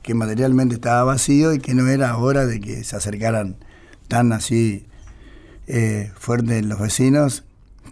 que 0.00 0.14
materialmente 0.14 0.76
estaba 0.76 1.04
vacío 1.04 1.52
y 1.52 1.58
que 1.58 1.74
no 1.74 1.86
era 1.86 2.16
hora 2.16 2.46
de 2.46 2.60
que 2.60 2.82
se 2.82 2.96
acercaran 2.96 3.56
tan 4.08 4.32
así 4.32 4.86
eh, 5.68 6.10
fuertes 6.16 6.64
los 6.64 6.80
vecinos 6.80 7.44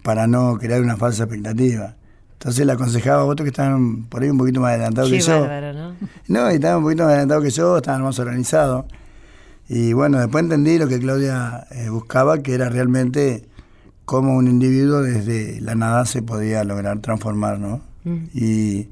para 0.03 0.25
no 0.25 0.57
crear 0.57 0.81
una 0.81 0.97
falsa 0.97 1.23
expectativa. 1.23 1.95
Entonces 2.33 2.65
le 2.65 2.73
aconsejaba 2.73 3.21
a 3.21 3.25
otros 3.25 3.45
que 3.45 3.49
estaban 3.49 4.03
por 4.05 4.23
ahí 4.23 4.29
un 4.29 4.37
poquito 4.37 4.61
más 4.61 4.71
adelantados 4.73 5.09
que 5.09 5.19
yo. 5.19 5.41
bárbaro, 5.41 5.73
¿no? 5.73 5.95
No, 6.27 6.51
y 6.51 6.55
estaban 6.55 6.77
un 6.77 6.83
poquito 6.83 7.03
más 7.03 7.11
adelantados 7.11 7.43
que 7.43 7.49
yo, 7.51 7.77
estaban 7.77 8.03
más 8.03 8.19
organizados. 8.19 8.85
Y 9.69 9.93
bueno, 9.93 10.19
después 10.19 10.43
entendí 10.43 10.77
lo 10.77 10.87
que 10.87 10.99
Claudia 10.99 11.67
eh, 11.71 11.89
buscaba, 11.89 12.39
que 12.39 12.53
era 12.53 12.69
realmente 12.69 13.47
cómo 14.05 14.35
un 14.35 14.47
individuo 14.47 15.01
desde 15.01 15.59
la 15.61 15.75
nada 15.75 16.05
se 16.05 16.21
podía 16.21 16.63
lograr 16.63 16.99
transformar, 16.99 17.59
¿no? 17.59 17.81
Mm. 18.05 18.25
Y, 18.33 18.89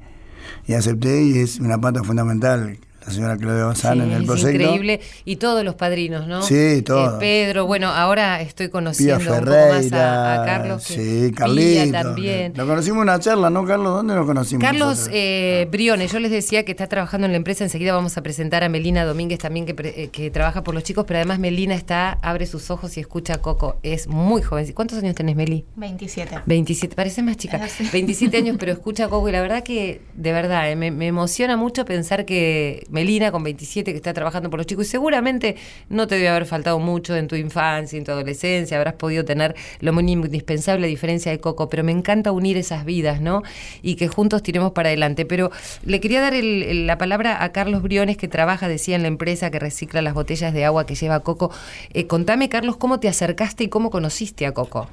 y 0.66 0.74
acepté 0.74 1.22
y 1.22 1.38
es 1.38 1.58
una 1.58 1.80
pata 1.80 2.04
fundamental 2.04 2.78
la 3.06 3.12
señora 3.12 3.36
Claudia 3.36 3.64
Bazán 3.66 3.98
Sí, 3.98 4.04
en 4.04 4.12
el 4.12 4.20
es 4.22 4.26
proyecto. 4.26 4.50
increíble. 4.62 5.00
Y 5.24 5.36
todos 5.36 5.64
los 5.64 5.74
padrinos, 5.76 6.26
¿no? 6.26 6.42
Sí, 6.42 6.82
todos. 6.82 7.14
Eh, 7.14 7.16
Pedro, 7.20 7.66
bueno, 7.66 7.88
ahora 7.88 8.40
estoy 8.40 8.66
Pía 8.66 8.72
conociendo 8.72 9.16
un 9.16 9.24
poco 9.24 9.34
más 9.38 9.44
Ferreira, 9.48 10.34
a, 10.38 10.42
a 10.42 10.46
Carlos. 10.46 10.86
que- 10.86 10.94
sí, 11.28 11.32
Carlitos. 11.32 11.92
también. 11.92 12.52
Lo 12.56 12.66
conocimos 12.66 12.96
en 12.98 13.02
una 13.02 13.20
charla, 13.20 13.48
¿no, 13.50 13.64
Carlos? 13.64 13.94
¿Dónde 13.94 14.14
nos 14.14 14.26
conocimos? 14.26 14.62
Carlos 14.64 15.08
eh, 15.12 15.68
Briones, 15.70 16.10
yo 16.12 16.18
les 16.18 16.30
decía 16.30 16.64
que 16.64 16.72
está 16.72 16.86
trabajando 16.88 17.26
en 17.26 17.32
la 17.32 17.36
empresa, 17.36 17.62
enseguida 17.64 17.92
vamos 17.94 18.16
a 18.16 18.22
presentar 18.22 18.64
a 18.64 18.68
Melina 18.68 19.04
Domínguez 19.04 19.38
también 19.38 19.66
que, 19.66 19.74
eh, 19.78 20.08
que 20.10 20.30
trabaja 20.30 20.62
por 20.64 20.74
los 20.74 20.82
chicos, 20.82 21.04
pero 21.06 21.18
además 21.18 21.38
Melina 21.38 21.74
está, 21.74 22.18
abre 22.22 22.46
sus 22.46 22.70
ojos 22.70 22.96
y 22.96 23.00
escucha 23.00 23.34
a 23.34 23.38
Coco, 23.38 23.76
es 23.82 24.08
muy 24.08 24.42
joven. 24.42 24.72
¿Cuántos 24.72 24.98
años 24.98 25.14
tenés, 25.14 25.36
Meli? 25.36 25.64
27. 25.76 26.40
27, 26.46 26.94
parece 26.96 27.22
más 27.22 27.36
chica. 27.36 27.60
Ah, 27.62 27.68
sí. 27.68 27.88
27 27.92 28.36
años, 28.38 28.56
pero 28.58 28.72
escucha 28.72 29.04
a 29.04 29.08
Coco 29.08 29.28
y 29.28 29.32
la 29.32 29.40
verdad 29.40 29.62
que, 29.62 30.00
de 30.14 30.32
verdad, 30.32 30.70
eh, 30.70 30.76
me, 30.76 30.90
me 30.90 31.06
emociona 31.06 31.56
mucho 31.56 31.84
pensar 31.84 32.24
que 32.24 32.84
Melina, 32.96 33.30
con 33.30 33.42
27, 33.44 33.92
que 33.92 33.96
está 33.96 34.12
trabajando 34.14 34.48
por 34.50 34.58
los 34.58 34.66
chicos, 34.66 34.86
y 34.86 34.90
seguramente 34.90 35.56
no 35.90 36.06
te 36.06 36.14
debe 36.16 36.28
haber 36.30 36.46
faltado 36.46 36.78
mucho 36.78 37.14
en 37.14 37.28
tu 37.28 37.36
infancia, 37.36 37.98
en 37.98 38.04
tu 38.04 38.10
adolescencia, 38.12 38.78
habrás 38.78 38.94
podido 38.94 39.24
tener 39.24 39.54
lo 39.80 39.92
mínimo 39.92 40.24
indispensable 40.24 40.86
a 40.86 40.88
diferencia 40.88 41.30
de 41.30 41.38
Coco, 41.38 41.68
pero 41.68 41.84
me 41.84 41.92
encanta 41.92 42.32
unir 42.32 42.56
esas 42.56 42.84
vidas, 42.84 43.20
¿no? 43.20 43.42
Y 43.82 43.96
que 43.96 44.08
juntos 44.08 44.42
tiremos 44.42 44.72
para 44.72 44.88
adelante. 44.88 45.26
Pero 45.26 45.50
le 45.84 46.00
quería 46.00 46.20
dar 46.22 46.32
el- 46.34 46.62
el- 46.62 46.86
la 46.86 46.96
palabra 46.98 47.44
a 47.44 47.52
Carlos 47.52 47.82
Briones, 47.82 48.16
que 48.16 48.28
trabaja, 48.28 48.66
decía, 48.68 48.96
en 48.96 49.02
la 49.02 49.08
empresa 49.08 49.50
que 49.50 49.58
recicla 49.58 50.00
las 50.02 50.14
botellas 50.14 50.54
de 50.54 50.64
agua 50.64 50.86
que 50.86 50.94
lleva 50.94 51.20
Coco. 51.20 51.50
Eh, 51.92 52.06
contame, 52.06 52.48
Carlos, 52.48 52.76
cómo 52.78 52.98
te 52.98 53.08
acercaste 53.08 53.64
y 53.64 53.68
cómo 53.68 53.90
conociste 53.90 54.46
a 54.46 54.52
Coco. 54.52 54.88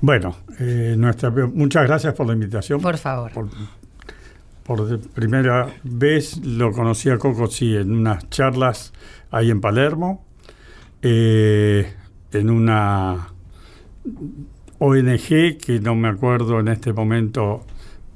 Bueno, 0.00 0.36
eh, 0.58 0.94
nuestra, 0.96 1.30
muchas 1.30 1.84
gracias 1.86 2.14
por 2.14 2.26
la 2.26 2.32
invitación. 2.32 2.80
Por 2.80 2.96
favor. 2.96 3.32
Por, 3.32 3.48
por 4.66 4.98
primera 5.10 5.68
vez 5.84 6.38
lo 6.44 6.72
conocí 6.72 7.08
a 7.10 7.18
Coco, 7.18 7.46
sí, 7.46 7.76
en 7.76 7.92
unas 7.92 8.28
charlas 8.30 8.92
ahí 9.30 9.50
en 9.50 9.60
Palermo, 9.60 10.24
eh, 11.02 11.92
en 12.32 12.50
una 12.50 13.28
ONG 14.78 15.56
que 15.58 15.80
no 15.82 15.94
me 15.94 16.08
acuerdo 16.08 16.60
en 16.60 16.68
este 16.68 16.92
momento 16.92 17.64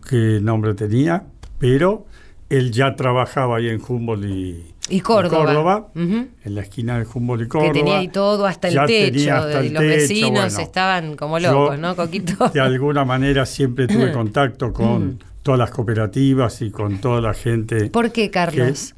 qué 0.09 0.41
nombre 0.43 0.75
tenía, 0.75 1.25
pero 1.59 2.07
él 2.49 2.73
ya 2.73 2.97
trabajaba 2.97 3.59
ahí 3.59 3.69
en 3.69 3.81
Humboldt 3.87 4.25
y, 4.25 4.75
Y 4.89 5.01
Córdoba. 5.01 5.89
En 5.95 6.31
la 6.45 6.61
esquina 6.63 6.99
de 6.99 7.07
Humboldt 7.13 7.45
y 7.45 7.49
Córdoba. 7.49 7.73
Que 7.73 7.79
tenía 7.79 7.99
ahí 7.99 8.09
todo 8.09 8.45
hasta 8.47 8.69
el 8.69 8.75
techo. 8.87 9.33
hasta 9.35 9.63
y 9.63 9.69
el 9.69 9.75
los 9.75 9.83
techo, 9.83 9.95
vecinos 9.97 10.31
bueno. 10.55 10.59
estaban 10.59 11.17
como 11.17 11.39
Yo, 11.39 11.53
locos, 11.53 11.79
¿no, 11.79 11.95
Coquito? 11.95 12.49
De 12.49 12.61
alguna 12.61 13.05
manera 13.05 13.47
siempre 13.47 13.87
tuve 13.87 14.11
contacto 14.13 14.71
Mm. 14.71 14.73
con 14.73 15.30
todas 15.43 15.59
las 15.59 15.71
cooperativas 15.71 16.63
y 16.63 16.71
con 16.71 16.99
toda 17.01 17.21
la 17.21 17.35
gente. 17.35 17.91
¿Por 17.91 18.13
qué, 18.13 18.31
Carlos? 18.31 18.95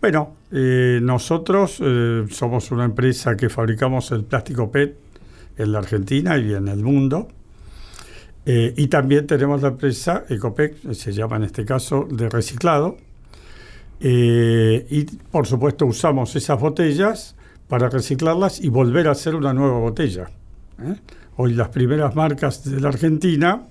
Bueno, 0.00 0.36
eh, 0.52 1.00
nosotros 1.02 1.78
eh, 1.80 2.24
somos 2.30 2.70
una 2.70 2.84
empresa 2.84 3.36
que 3.36 3.48
fabricamos 3.48 4.12
el 4.12 4.24
plástico 4.24 4.70
PET 4.70 4.96
en 5.56 5.72
la 5.72 5.78
Argentina 5.78 6.36
y 6.38 6.54
en 6.54 6.68
el 6.68 6.82
mundo. 6.82 7.28
Eh, 8.44 8.74
y 8.76 8.86
también 8.86 9.26
tenemos 9.26 9.62
la 9.62 9.68
empresa 9.68 10.24
Ecopec, 10.28 10.92
se 10.92 11.12
llama 11.12 11.36
en 11.36 11.44
este 11.44 11.64
caso, 11.64 12.06
de 12.10 12.28
reciclado. 12.28 12.98
Y 13.98 15.04
por 15.32 15.46
supuesto 15.46 15.86
usamos 15.86 16.36
esas 16.36 16.60
botellas 16.60 17.34
para 17.66 17.88
reciclarlas 17.88 18.60
y 18.60 18.68
volver 18.68 19.08
a 19.08 19.12
hacer 19.12 19.34
una 19.34 19.54
nueva 19.54 19.78
botella. 19.78 20.30
Hoy 21.36 21.54
las 21.54 21.70
primeras 21.70 22.14
marcas 22.14 22.62
de 22.70 22.78
la 22.78 22.88
Argentina 22.88 23.62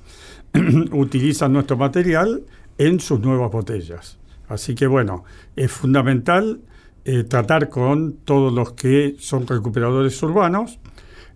utilizan 0.92 1.54
nuestro 1.54 1.78
material 1.78 2.44
en 2.78 3.00
sus 3.00 3.20
nuevas 3.20 3.52
botellas. 3.52 4.18
Así 4.48 4.76
que 4.76 4.88
bueno, 4.88 5.24
es 5.56 5.72
fundamental 5.72 6.60
eh, 7.06 7.24
tratar 7.24 7.70
con 7.70 8.14
todos 8.26 8.54
los 8.54 8.74
que 8.74 9.16
son 9.20 9.48
recuperadores 9.48 10.22
urbanos. 10.24 10.80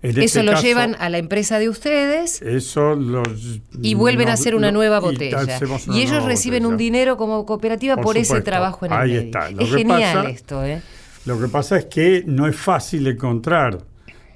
En 0.01 0.11
Eso 0.11 0.21
este 0.21 0.43
lo 0.43 0.51
caso, 0.53 0.63
llevan 0.63 0.95
a 0.99 1.09
la 1.09 1.17
empresa 1.17 1.59
de 1.59 1.67
ustedes 1.67 2.41
Eso 2.41 2.95
los, 2.95 3.59
y 3.81 3.95
vuelven 3.95 4.29
a 4.29 4.33
hacer 4.33 4.55
una 4.55 4.71
nueva 4.71 4.99
botella. 5.01 5.59
Y 5.91 6.01
ellos 6.01 6.23
reciben 6.23 6.65
un 6.65 6.77
dinero 6.77 7.17
como 7.17 7.45
cooperativa 7.45 7.95
por, 7.95 8.05
Por 8.05 8.17
ese 8.17 8.39
trabajo 8.41 8.85
en 8.85 8.93
el 8.93 8.97
Ahí 8.97 9.09
medio. 9.11 9.21
está. 9.23 9.51
Lo 9.51 9.61
Es 9.61 9.69
que 9.71 9.77
genial 9.77 10.15
pasa- 10.15 10.29
esto, 10.29 10.63
¿eh? 10.63 10.81
Lo 11.25 11.37
que 11.39 11.47
pasa 11.49 11.77
es 11.77 11.85
que 11.85 12.23
no 12.25 12.47
es 12.47 12.55
fácil 12.55 13.05
encontrar 13.07 13.79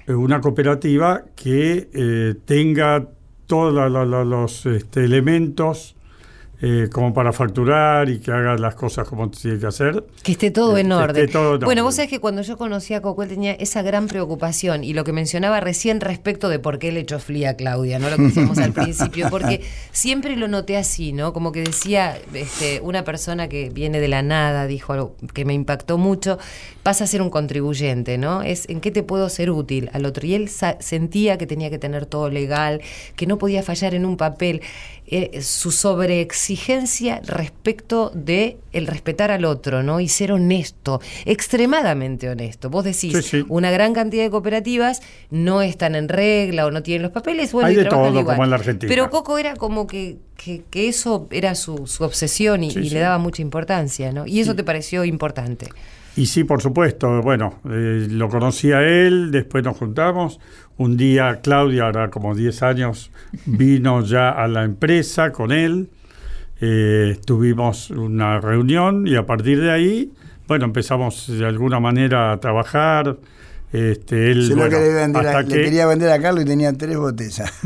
una 0.06 0.40
cooperativa 0.42 1.22
que 1.34 1.88
eh, 1.94 2.34
tenga 2.44 3.08
todos 3.46 3.90
los 4.26 4.66
este, 4.66 5.04
elementos 5.04 5.96
eh, 6.66 6.88
como 6.90 7.12
para 7.12 7.30
facturar 7.34 8.08
y 8.08 8.20
que 8.20 8.32
haga 8.32 8.56
las 8.56 8.74
cosas 8.74 9.06
como 9.06 9.28
tiene 9.28 9.58
que 9.58 9.66
hacer. 9.66 10.02
Que 10.22 10.32
esté 10.32 10.50
todo 10.50 10.76
Que 10.76 10.80
en 10.80 10.92
orden. 10.92 11.30
todo 11.30 11.58
bueno, 11.58 11.82
vos 11.84 11.96
sabés 11.96 12.08
que 12.08 12.20
cuando 12.20 12.40
yo 12.40 12.56
conocí 12.56 12.94
a 12.94 13.02
Coco, 13.02 13.22
él 13.22 13.28
tenía 13.28 13.52
esa 13.52 13.82
gran 13.82 14.06
preocupación 14.06 14.82
y 14.82 14.94
lo 14.94 15.04
que 15.04 15.12
mencionaba 15.12 15.60
recién 15.60 16.00
respecto 16.00 16.48
de 16.48 16.58
por 16.58 16.78
qué 16.78 16.90
le 16.90 17.00
echó 17.00 17.18
flea 17.18 17.50
a 17.50 17.54
Claudia, 17.54 17.98
¿no? 17.98 18.08
Lo 18.08 18.16
que 18.16 18.22
decíamos 18.22 18.56
al 18.56 18.72
principio, 18.72 19.28
porque 19.28 19.60
siempre 19.92 20.36
lo 20.36 20.48
noté 20.48 20.78
así, 20.78 21.12
¿no? 21.12 21.34
Como 21.34 21.52
que 21.52 21.62
decía 21.62 22.16
este, 22.32 22.80
una 22.80 23.04
persona 23.04 23.46
que 23.50 23.68
viene 23.68 24.00
de 24.00 24.08
la 24.08 24.22
nada, 24.22 24.66
dijo 24.66 24.94
algo 24.94 25.16
que 25.34 25.44
me 25.44 25.52
impactó 25.52 25.98
mucho, 25.98 26.38
pasa 26.82 27.04
a 27.04 27.06
ser 27.06 27.20
un 27.20 27.28
contribuyente, 27.28 28.16
¿no? 28.16 28.40
Es 28.40 28.66
en 28.70 28.80
qué 28.80 28.90
te 28.90 29.02
puedo 29.02 29.28
ser 29.28 29.50
útil 29.50 29.90
al 29.92 30.06
otro. 30.06 30.26
Y 30.26 30.32
él 30.32 30.48
sentía 30.48 31.36
que 31.36 31.46
tenía 31.46 31.68
que 31.68 31.78
tener 31.78 32.06
todo 32.06 32.30
legal, 32.30 32.80
que 33.16 33.26
no 33.26 33.36
podía 33.36 33.62
fallar 33.62 33.94
en 33.94 34.06
un 34.06 34.16
papel. 34.16 34.62
Eh, 35.06 35.42
su 35.42 35.70
sobreexigencia 35.70 36.53
respecto 37.24 38.10
de 38.14 38.58
el 38.72 38.86
respetar 38.86 39.30
al 39.30 39.44
otro, 39.44 39.82
¿no? 39.82 40.00
Y 40.00 40.08
ser 40.08 40.32
honesto, 40.32 41.00
extremadamente 41.24 42.28
honesto. 42.28 42.70
Vos 42.70 42.84
decís, 42.84 43.12
Sí, 43.12 43.22
sí. 43.22 43.44
una 43.48 43.70
gran 43.70 43.92
cantidad 43.94 44.24
de 44.24 44.30
cooperativas 44.30 45.00
no 45.30 45.62
están 45.62 45.94
en 45.94 46.08
regla 46.08 46.66
o 46.66 46.70
no 46.70 46.82
tienen 46.82 47.02
los 47.02 47.12
papeles, 47.12 47.52
bueno, 47.52 47.68
Hay 47.68 47.74
y 47.74 47.76
de 47.78 47.84
todo, 47.86 48.08
igual. 48.08 48.24
como 48.36 48.44
en 48.44 48.50
la 48.50 48.56
Argentina. 48.56 48.88
Pero 48.88 49.10
Coco 49.10 49.38
era 49.38 49.54
como 49.56 49.86
que, 49.86 50.16
que, 50.36 50.62
que 50.70 50.88
eso 50.88 51.28
era 51.30 51.54
su, 51.54 51.86
su 51.86 52.04
obsesión 52.04 52.64
y, 52.64 52.70
Sí, 52.70 52.80
y 52.80 52.88
sí. 52.88 52.94
le 52.94 53.00
daba 53.00 53.18
mucha 53.18 53.42
importancia, 53.42 54.12
¿no? 54.12 54.26
Y 54.26 54.40
eso 54.40 54.54
te 54.54 54.64
pareció 54.64 55.04
importante. 55.04 55.68
Y 56.16 56.26
sí, 56.26 56.44
por 56.44 56.62
supuesto, 56.62 57.20
bueno, 57.22 57.58
eh, 57.68 58.06
lo 58.08 58.28
conocí 58.28 58.70
a 58.70 58.82
él, 58.82 59.30
después 59.32 59.64
nos 59.64 59.76
juntamos. 59.76 60.38
Un 60.76 60.96
día 60.96 61.40
Claudia, 61.42 61.84
ahora 61.84 62.10
como 62.10 62.34
10 62.34 62.62
años, 62.62 63.10
vino 63.46 64.04
ya 64.04 64.30
a 64.30 64.46
la 64.48 64.62
empresa 64.64 65.32
con 65.32 65.50
él. 65.52 65.88
Eh, 66.60 67.18
tuvimos 67.26 67.90
una 67.90 68.40
reunión 68.40 69.06
y 69.06 69.16
a 69.16 69.26
partir 69.26 69.60
de 69.60 69.70
ahí, 69.72 70.12
bueno, 70.46 70.64
empezamos 70.66 71.26
de 71.28 71.44
alguna 71.46 71.80
manera 71.80 72.32
a 72.32 72.40
trabajar. 72.40 73.16
Este, 73.72 74.30
él, 74.30 74.48
lo 74.50 74.56
bueno, 74.56 74.78
le, 74.78 74.92
vender 74.94 75.26
a- 75.26 75.30
hasta 75.30 75.42
le 75.42 75.48
que- 75.48 75.62
quería 75.64 75.86
vender 75.86 76.10
a 76.10 76.20
Carlos 76.20 76.44
y 76.44 76.46
tenía 76.46 76.72
tres 76.74 76.96
botellas. 76.96 77.52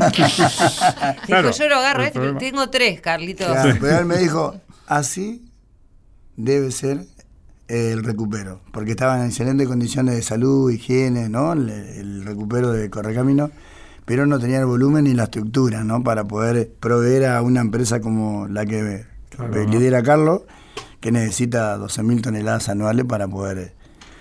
Claro, 1.25 1.49
Dijo, 1.49 1.59
yo 1.59 1.69
lo 1.69 1.75
agarro, 1.75 2.03
este, 2.03 2.19
problema- 2.19 2.39
tengo 2.39 2.69
tres, 2.69 2.99
Carlito. 3.01 3.45
Claro, 3.45 3.77
pero 3.79 3.99
él 3.99 4.05
me 4.05 4.17
dijo, 4.17 4.55
así 4.87 5.45
debe 6.35 6.71
ser 6.71 7.01
el 7.67 8.03
recupero, 8.03 8.61
porque 8.71 8.91
estaba 8.91 9.19
en 9.19 9.27
excelentes 9.27 9.67
condiciones 9.67 10.15
de 10.15 10.23
salud, 10.23 10.71
higiene, 10.71 11.29
¿no? 11.29 11.53
El, 11.53 11.69
el 11.69 12.25
recupero 12.25 12.71
de 12.71 12.89
Correcamino, 12.89 13.51
pero 14.09 14.25
no 14.25 14.39
tenía 14.39 14.57
el 14.57 14.65
volumen 14.65 15.03
ni 15.03 15.13
la 15.13 15.25
estructura, 15.25 15.83
¿no? 15.83 16.03
Para 16.03 16.23
poder 16.23 16.71
proveer 16.79 17.27
a 17.27 17.43
una 17.43 17.61
empresa 17.61 18.01
como 18.01 18.47
la 18.47 18.65
que 18.65 19.05
Claro. 19.29 19.65
lidera 19.65 20.01
Carlos, 20.01 20.41
que 20.99 21.11
necesita 21.11 21.77
12.000 21.77 22.19
toneladas 22.23 22.69
anuales 22.69 23.05
para 23.05 23.27
poder... 23.27 23.75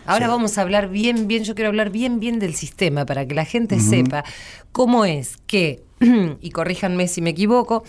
Ahora 0.04 0.26
Sí. 0.26 0.30
vamos 0.30 0.58
a 0.58 0.60
hablar 0.60 0.90
bien, 0.90 1.26
bien, 1.26 1.42
yo 1.44 1.54
quiero 1.54 1.68
hablar 1.70 1.88
bien, 1.88 2.20
bien 2.20 2.38
del 2.38 2.54
sistema 2.54 3.06
para 3.06 3.24
que 3.26 3.34
la 3.34 3.46
gente 3.46 3.80
sepa 3.80 4.24
cómo 4.72 5.06
es 5.06 5.38
que, 5.46 5.82
y 6.42 6.50
corríjanme 6.50 7.08
si 7.08 7.22
me 7.22 7.30
equivoco, 7.30 7.82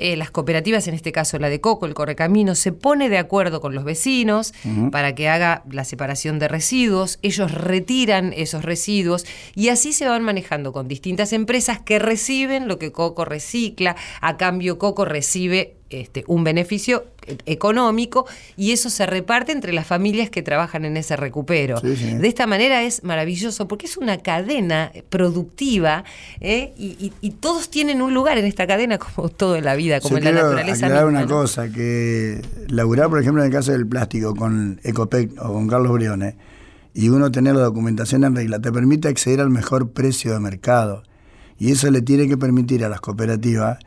eh, 0.00 0.16
las 0.16 0.30
cooperativas, 0.30 0.88
en 0.88 0.94
este 0.94 1.12
caso 1.12 1.38
la 1.38 1.50
de 1.50 1.60
Coco, 1.60 1.86
el 1.86 1.94
Correcamino, 1.94 2.54
se 2.54 2.72
pone 2.72 3.08
de 3.08 3.18
acuerdo 3.18 3.60
con 3.60 3.74
los 3.74 3.84
vecinos 3.84 4.54
para 4.90 5.14
que 5.14 5.28
haga 5.28 5.62
la 5.70 5.84
separación 5.84 6.38
de 6.38 6.48
residuos, 6.48 7.18
ellos 7.22 7.52
retiran 7.52 8.32
esos 8.34 8.64
residuos 8.64 9.26
y 9.54 9.68
así 9.68 9.92
se 9.92 10.08
van 10.08 10.22
manejando 10.22 10.72
con 10.72 10.88
distintas 10.88 11.32
empresas 11.32 11.80
que 11.80 11.98
reciben 11.98 12.66
lo 12.66 12.78
que 12.78 12.92
Coco 12.92 13.24
recicla, 13.24 13.96
a 14.20 14.36
cambio 14.36 14.78
Coco 14.78 15.04
recibe 15.04 15.79
este, 15.90 16.24
un 16.28 16.44
beneficio 16.44 17.04
eh, 17.26 17.36
económico 17.46 18.26
y 18.56 18.72
eso 18.72 18.88
se 18.90 19.04
reparte 19.06 19.52
entre 19.52 19.72
las 19.72 19.86
familias 19.86 20.30
que 20.30 20.42
trabajan 20.42 20.84
en 20.84 20.96
ese 20.96 21.16
recupero. 21.16 21.78
Sí, 21.80 21.96
sí. 21.96 22.14
De 22.14 22.28
esta 22.28 22.46
manera 22.46 22.82
es 22.82 23.02
maravilloso 23.04 23.66
porque 23.68 23.86
es 23.86 23.96
una 23.96 24.18
cadena 24.18 24.92
productiva 25.08 26.04
¿eh? 26.40 26.72
y, 26.78 26.96
y- 27.04 27.12
y 27.20 27.30
todos 27.32 27.70
tienen 27.70 28.02
un 28.02 28.14
lugar 28.14 28.38
en 28.38 28.44
esta 28.46 28.66
cadena 28.66 28.98
como 28.98 29.28
todo 29.28 29.56
en 29.56 29.64
la 29.64 29.74
vida, 29.76 30.00
como 30.00 30.18
Yo 30.18 30.28
en 30.28 30.34
la 30.36 30.42
naturaleza. 30.42 30.86
misma, 30.86 31.04
una 31.04 31.22
¿no? 31.22 31.28
cosa, 31.28 31.68
que 31.70 32.40
laburar, 32.68 33.08
por 33.08 33.20
ejemplo, 33.20 33.42
en 33.42 33.46
el 33.50 33.52
caso 33.52 33.72
del 33.72 33.86
plástico 33.86 34.34
con 34.34 34.80
Ecopec 34.82 35.32
o 35.42 35.52
con 35.52 35.68
Carlos 35.68 35.92
Briones, 35.92 36.34
y 36.94 37.08
uno 37.08 37.30
tener 37.30 37.54
la 37.54 37.62
documentación 37.62 38.24
en 38.24 38.34
regla, 38.34 38.58
te 38.60 38.72
permite 38.72 39.08
acceder 39.08 39.40
al 39.40 39.50
mejor 39.50 39.90
precio 39.90 40.32
de 40.32 40.40
mercado. 40.40 41.04
Y 41.58 41.70
eso 41.72 41.90
le 41.90 42.02
tiene 42.02 42.26
que 42.26 42.36
permitir 42.36 42.84
a 42.84 42.88
las 42.88 43.00
cooperativas 43.00 43.78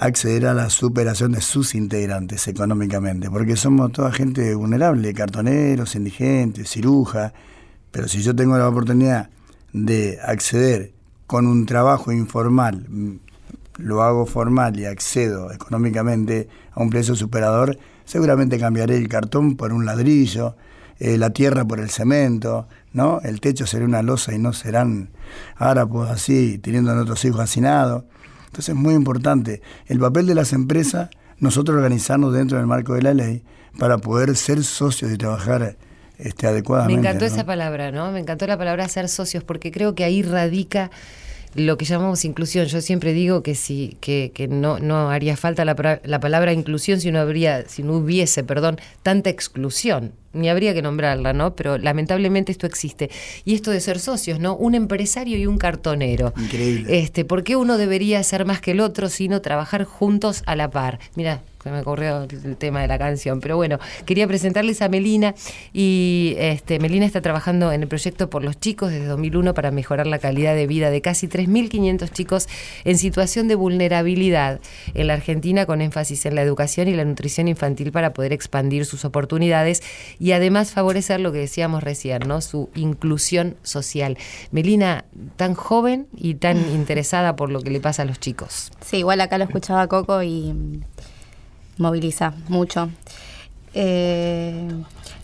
acceder 0.00 0.46
a 0.46 0.54
la 0.54 0.70
superación 0.70 1.32
de 1.32 1.42
sus 1.42 1.74
integrantes 1.74 2.48
económicamente, 2.48 3.30
porque 3.30 3.54
somos 3.54 3.92
toda 3.92 4.10
gente 4.12 4.54
vulnerable, 4.54 5.12
cartoneros, 5.12 5.94
indigentes, 5.94 6.70
cirujas, 6.70 7.34
pero 7.90 8.08
si 8.08 8.22
yo 8.22 8.34
tengo 8.34 8.56
la 8.56 8.66
oportunidad 8.66 9.28
de 9.74 10.18
acceder 10.24 10.94
con 11.26 11.46
un 11.46 11.66
trabajo 11.66 12.12
informal, 12.12 12.86
mm, 12.88 13.16
lo 13.76 14.02
hago 14.02 14.24
formal 14.24 14.80
y 14.80 14.86
accedo 14.86 15.52
económicamente 15.52 16.48
a 16.72 16.82
un 16.82 16.88
precio 16.88 17.14
superador, 17.14 17.78
seguramente 18.06 18.58
cambiaré 18.58 18.96
el 18.96 19.08
cartón 19.08 19.56
por 19.56 19.70
un 19.70 19.84
ladrillo, 19.84 20.56
eh, 20.98 21.18
la 21.18 21.30
tierra 21.30 21.66
por 21.66 21.78
el 21.78 21.90
cemento, 21.90 22.68
¿no? 22.94 23.20
El 23.22 23.40
techo 23.40 23.66
será 23.66 23.84
una 23.84 24.02
losa 24.02 24.34
y 24.34 24.38
no 24.38 24.54
serán 24.54 25.10
harapos 25.56 26.08
así, 26.10 26.58
teniendo 26.58 26.90
a 26.90 26.94
nuestros 26.94 27.22
hijos 27.26 27.40
hacinados. 27.40 28.04
Entonces 28.50 28.70
es 28.70 28.74
muy 28.74 28.94
importante 28.94 29.62
el 29.86 30.00
papel 30.00 30.26
de 30.26 30.34
las 30.34 30.52
empresas, 30.52 31.08
nosotros 31.38 31.76
organizarnos 31.76 32.34
dentro 32.34 32.58
del 32.58 32.66
marco 32.66 32.94
de 32.94 33.02
la 33.02 33.14
ley 33.14 33.44
para 33.78 33.98
poder 33.98 34.36
ser 34.36 34.64
socios 34.64 35.12
y 35.12 35.16
trabajar 35.16 35.76
este, 36.18 36.46
Me 36.46 36.52
adecuadamente. 36.52 37.00
encantó 37.00 37.26
¿no? 37.26 37.32
esa 37.32 37.46
palabra, 37.46 37.92
¿no? 37.92 38.10
Me 38.10 38.18
encantó 38.18 38.48
la 38.48 38.58
palabra 38.58 38.88
ser 38.88 39.08
socios, 39.08 39.44
porque 39.44 39.70
creo 39.70 39.94
que 39.94 40.02
ahí 40.02 40.22
radica 40.22 40.90
lo 41.54 41.76
que 41.76 41.84
llamamos 41.84 42.24
inclusión. 42.24 42.66
Yo 42.66 42.80
siempre 42.80 43.12
digo 43.12 43.42
que 43.42 43.54
sí, 43.54 43.96
que, 44.00 44.32
que 44.34 44.48
no, 44.48 44.78
no 44.78 45.10
haría 45.10 45.36
falta 45.36 45.64
la, 45.64 46.00
la 46.04 46.20
palabra 46.20 46.52
inclusión 46.52 47.00
si 47.00 47.10
no 47.10 47.18
habría, 47.18 47.68
si 47.68 47.82
no 47.82 47.94
hubiese, 47.94 48.44
perdón, 48.44 48.78
tanta 49.02 49.30
exclusión. 49.30 50.12
Ni 50.32 50.48
habría 50.48 50.72
que 50.74 50.82
nombrarla, 50.82 51.32
¿no? 51.32 51.56
Pero 51.56 51.76
lamentablemente 51.76 52.52
esto 52.52 52.66
existe. 52.66 53.10
Y 53.44 53.54
esto 53.54 53.72
de 53.72 53.80
ser 53.80 53.98
socios, 53.98 54.38
¿no? 54.38 54.54
Un 54.54 54.76
empresario 54.76 55.36
y 55.36 55.46
un 55.46 55.58
cartonero. 55.58 56.32
Increíble. 56.36 57.00
Este, 57.00 57.24
¿por 57.24 57.42
qué 57.42 57.56
uno 57.56 57.78
debería 57.78 58.22
ser 58.22 58.44
más 58.44 58.60
que 58.60 58.70
el 58.70 58.80
otro, 58.80 59.08
sino 59.08 59.40
trabajar 59.40 59.82
juntos 59.84 60.44
a 60.46 60.54
la 60.54 60.70
par? 60.70 61.00
Mira, 61.16 61.42
se 61.62 61.70
me 61.70 61.80
ocurrió 61.80 62.22
el, 62.22 62.56
tema 62.56 62.80
de 62.80 62.88
la 62.88 62.98
canción, 62.98 63.40
pero 63.40 63.56
bueno, 63.56 63.78
quería 64.06 64.26
presentarles 64.26 64.80
a 64.82 64.88
Melina 64.88 65.34
y 65.72 66.34
este, 66.38 66.78
Melina 66.78 67.06
está 67.06 67.20
trabajando 67.20 67.72
en 67.72 67.82
el 67.82 67.88
proyecto 67.88 68.30
por 68.30 68.42
los 68.42 68.58
chicos 68.58 68.90
desde 68.90 69.06
2001 69.06 69.54
para 69.54 69.70
mejorar 69.70 70.06
la 70.06 70.18
calidad 70.18 70.54
de 70.54 70.66
vida 70.66 70.90
de 70.90 71.00
casi 71.02 71.28
3.500 71.28 72.10
chicos 72.12 72.48
en 72.84 72.98
situación 72.98 73.48
de 73.48 73.54
vulnerabilidad 73.54 74.60
en 74.94 75.06
la 75.06 75.14
Argentina 75.14 75.66
con 75.66 75.80
énfasis 75.82 76.26
en 76.26 76.34
la 76.34 76.42
educación 76.42 76.88
y 76.88 76.94
la 76.94 77.04
nutrición 77.04 77.48
infantil 77.48 77.92
para 77.92 78.12
poder 78.12 78.32
expandir 78.32 78.86
sus 78.86 79.04
oportunidades 79.04 79.82
y 80.18 80.32
además 80.32 80.72
favorecer 80.72 81.20
lo 81.20 81.32
que 81.32 81.38
decíamos 81.38 81.82
recién, 81.82 82.22
¿no? 82.26 82.40
Su 82.40 82.70
inclusión 82.74 83.56
social. 83.62 84.16
Melina, 84.50 85.04
tan 85.36 85.54
joven 85.54 86.06
y 86.16 86.34
tan 86.34 86.56
interesada 86.74 87.36
por 87.36 87.50
lo 87.50 87.60
que 87.60 87.70
le 87.70 87.80
pasa 87.80 88.02
a 88.02 88.04
los 88.04 88.18
chicos. 88.18 88.70
Sí, 88.84 88.98
igual 88.98 89.20
acá 89.20 89.38
lo 89.38 89.44
escuchaba 89.44 89.86
Coco 89.88 90.22
y 90.22 90.54
moviliza 91.80 92.32
mucho. 92.48 92.90
Eh, 93.74 94.68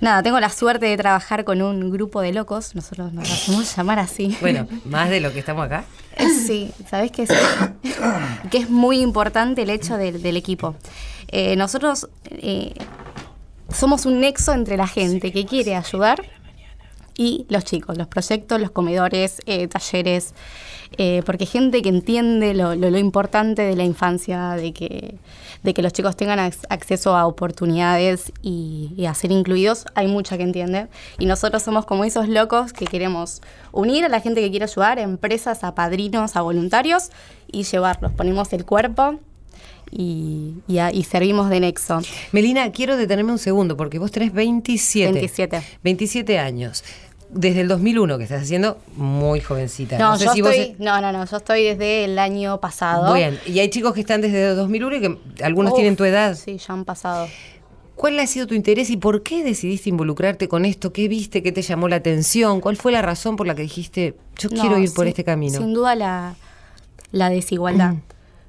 nada, 0.01 0.23
tengo 0.23 0.41
la 0.41 0.49
suerte 0.49 0.87
de 0.87 0.97
trabajar 0.97 1.45
con 1.45 1.63
un 1.63 1.91
grupo 1.91 2.21
de 2.21 2.33
locos, 2.33 2.75
nosotros 2.75 3.13
nos 3.13 3.31
hacemos 3.31 3.77
llamar 3.77 3.99
así. 3.99 4.37
Bueno, 4.41 4.67
más 4.85 5.11
de 5.11 5.21
lo 5.21 5.33
que 5.33 5.39
estamos 5.41 5.67
acá. 5.67 5.85
Sí, 6.47 6.71
¿sabés 6.89 7.13
qué? 7.13 7.27
Sí. 7.27 7.35
que 8.51 8.59
es 8.59 8.71
muy 8.71 9.01
importante 9.01 9.63
el 9.63 9.71
hecho 9.71 9.99
del, 9.99 10.23
del 10.23 10.39
equipo. 10.39 10.75
Eh, 11.29 11.57
nosotros 11.57 12.09
eh, 12.25 12.73
somos 13.71 14.07
un 14.07 14.21
nexo 14.21 14.55
entre 14.55 14.79
la 14.79 14.87
gente 14.87 15.31
que 15.31 15.45
quiere 15.45 15.77
ayudar 15.77 16.25
y 17.17 17.47
los 17.49 17.65
chicos, 17.65 17.97
los 17.97 18.09
proyectos, 18.09 18.61
los 18.61 18.71
comedores, 18.71 19.41
eh, 19.47 19.69
talleres, 19.69 20.35
eh, 20.99 21.23
porque 21.25 21.47
gente 21.47 21.83
que 21.83 21.89
entiende 21.89 22.55
lo, 22.55 22.75
lo, 22.75 22.99
importante 22.99 23.63
de 23.63 23.75
la 23.75 23.85
infancia, 23.85 24.51
de 24.51 24.73
que, 24.73 25.19
de 25.63 25.75
que 25.75 25.83
los 25.83 25.93
chicos 25.93 26.17
tengan 26.17 26.39
acceso 26.39 27.17
a 27.17 27.27
oportunidades 27.27 28.33
y, 28.43 29.05
a 29.09 29.15
ser 29.15 29.33
incluidos, 29.33 29.87
hay 29.95 30.07
mucha 30.09 30.37
que 30.37 30.43
entiende. 30.43 30.89
Y 31.19 31.27
nosotros 31.27 31.63
somos 31.63 31.87
como 31.87 32.05
esos 32.05 32.29
locos 32.29 32.73
que 32.73 32.85
queremos 32.85 33.41
unir 33.73 34.05
a 34.05 34.09
la 34.09 34.21
gente 34.21 34.41
que 34.41 34.51
quiere 34.51 34.65
ayudar, 34.65 34.99
a 34.99 35.03
empresas, 35.03 35.65
a 35.65 35.75
padrinos, 35.75 36.37
a 36.37 36.43
voluntarios 36.43 37.11
y 37.51 37.65
llevarlos. 37.65 38.13
Ponemos 38.13 38.53
el 38.53 38.65
cuerpo 38.65 39.19
y, 39.91 40.55
y, 40.69 41.03
servimos 41.05 41.49
de 41.49 41.61
nexo. 41.61 42.01
Melina, 42.33 42.71
quiero 42.73 42.97
detenerme 42.97 43.33
un 43.33 43.39
segundo 43.39 43.77
porque 43.77 43.99
vos 43.99 44.11
tenés 44.11 44.33
27. 44.33 45.13
27. 45.13 45.63
27 45.83 46.39
años 46.39 46.85
desde 47.37 47.61
el 47.61 47.69
2001 47.69 48.19
que 48.19 48.25
estás 48.25 48.43
haciendo 48.43 48.79
muy 48.97 49.41
jovencita. 49.41 49.99
No, 49.99 50.19
yo 50.19 50.33
estoy, 50.33 50.77
no, 50.79 51.01
no, 51.01 51.13
no, 51.13 51.25
yo 51.25 51.37
estoy 51.37 51.65
desde 51.65 52.05
el 52.05 52.19
año 52.19 52.61
pasado. 52.61 53.15
Bien, 53.15 53.39
y 53.47 53.59
hay 53.61 53.71
chicos 53.71 53.95
que 53.95 54.01
están 54.01 54.21
desde 54.21 54.51
el 54.51 54.57
2001 54.57 54.97
y 54.97 55.01
que 55.01 55.45
algunos 55.45 55.75
tienen 55.75 55.97
tu 55.97 56.05
edad. 56.05 56.35
Sí, 56.35 56.59
ya 56.59 56.75
han 56.75 56.85
pasado. 56.85 57.29
¿Cuál 57.95 58.19
ha 58.21 58.27
sido 58.27 58.47
tu 58.47 58.55
interés 58.55 58.91
y 58.91 58.99
por 58.99 59.23
qué 59.23 59.43
decidiste 59.43 59.89
involucrarte 59.89 60.49
con 60.49 60.67
esto? 60.67 60.93
¿Qué 60.93 61.09
viste? 61.09 61.43
¿Qué 61.43 61.51
te 61.51 61.63
llamó 61.63 61.89
la 61.89 61.97
atención? 61.97 62.61
¿Cuál 62.61 62.77
fue 62.77 62.93
la 62.93 63.01
razón 63.01 63.37
por 63.37 63.47
la 63.47 63.55
que 63.55 63.63
dijiste, 63.63 64.17
yo 64.39 64.51
quiero 64.51 64.77
ir 64.79 64.93
por 64.93 65.07
este 65.07 65.25
camino? 65.25 65.59
Sin 65.59 65.73
duda 65.73 65.95
la, 65.95 66.35
la 67.11 67.31
desigualdad. 67.31 67.95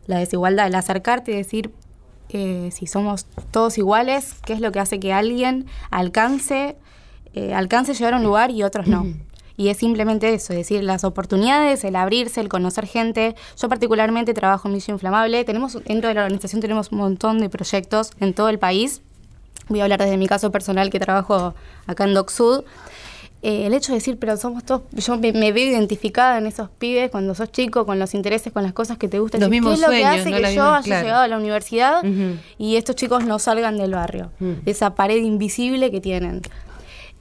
la 0.06 0.20
desigualdad, 0.20 0.68
el 0.68 0.76
acercarte 0.76 1.32
y 1.32 1.36
decir, 1.36 1.72
eh, 2.30 2.72
si 2.74 2.88
somos 2.88 3.26
todos 3.52 3.78
iguales, 3.78 4.34
¿qué 4.46 4.52
es 4.52 4.60
lo 4.60 4.74
que 4.74 4.80
hace 4.80 5.00
que 5.00 5.14
alguien 5.14 5.66
alcance 5.92 6.76
eh, 7.38 7.54
alcance 7.54 7.94
llegar 7.94 8.16
a 8.16 8.18
un 8.18 8.24
lugar 8.24 8.50
y 8.50 8.64
otros 8.64 8.88
no. 8.88 9.06
Y 9.58 9.70
es 9.70 9.78
simplemente 9.78 10.34
eso, 10.34 10.54
es 10.54 10.60
decir, 10.60 10.84
las 10.84 11.04
oportunidades, 11.04 11.84
el 11.84 11.96
abrirse, 11.96 12.42
el 12.42 12.48
conocer 12.48 12.86
gente. 12.88 13.36
Yo 13.60 13.70
particularmente 13.70 14.34
trabajo 14.34 14.68
en 14.68 14.74
Misión 14.74 14.96
Inflamable. 14.96 15.44
Tenemos, 15.46 15.74
dentro 15.84 16.10
de 16.10 16.16
la 16.16 16.22
organización 16.24 16.62
tenemos 16.62 16.92
un 16.92 17.00
montón 17.00 17.40
de 17.40 17.50
proyectos 17.50 18.12
en 18.20 18.34
todo 18.34 18.50
el 18.50 18.60
país. 18.60 19.02
Voy 19.68 19.82
a 19.82 19.84
hablar 19.84 20.00
desde 20.00 20.18
mi 20.18 20.28
caso 20.28 20.52
personal 20.52 20.90
que 20.90 21.00
trabajo 21.00 21.54
acá 21.86 22.06
en 22.06 22.14
Doc 22.14 22.30
Sud. 22.30 22.64
Eh, 23.44 23.68
el 23.68 23.74
hecho 23.74 23.92
de 23.92 24.00
decir, 24.00 24.18
pero 24.18 24.36
somos 24.36 24.64
todos, 24.64 24.82
yo 24.94 25.18
me, 25.18 25.32
veo 25.32 25.70
identificada 25.70 26.40
en 26.40 26.48
esos 26.48 26.70
pibes 26.70 27.12
cuando 27.12 27.36
sos 27.36 27.52
chico, 27.52 27.86
con 27.86 28.00
los 28.00 28.16
intereses, 28.16 28.52
con 28.52 28.64
las 28.64 28.74
cosas 28.74 28.98
que 28.98 29.08
te 29.08 29.20
gustan. 29.20 29.42
Los 29.42 29.50
mismos 29.50 29.76
¿Qué 29.76 29.82
es 29.82 29.88
lo 29.88 29.94
que 29.94 30.06
hace 30.06 30.32
que 30.32 30.56
yo 30.56 30.74
haya 30.74 31.02
llegado 31.02 31.22
a 31.22 31.28
la 31.28 31.38
universidad 31.38 32.04
y 32.58 32.78
estos 32.78 32.96
chicos 32.96 33.26
no 33.26 33.38
salgan 33.38 33.78
del 33.78 33.94
barrio? 33.94 34.32
Esa 34.66 34.96
pared 34.96 35.18
invisible 35.18 35.92
que 35.92 36.02
tienen. 36.02 36.42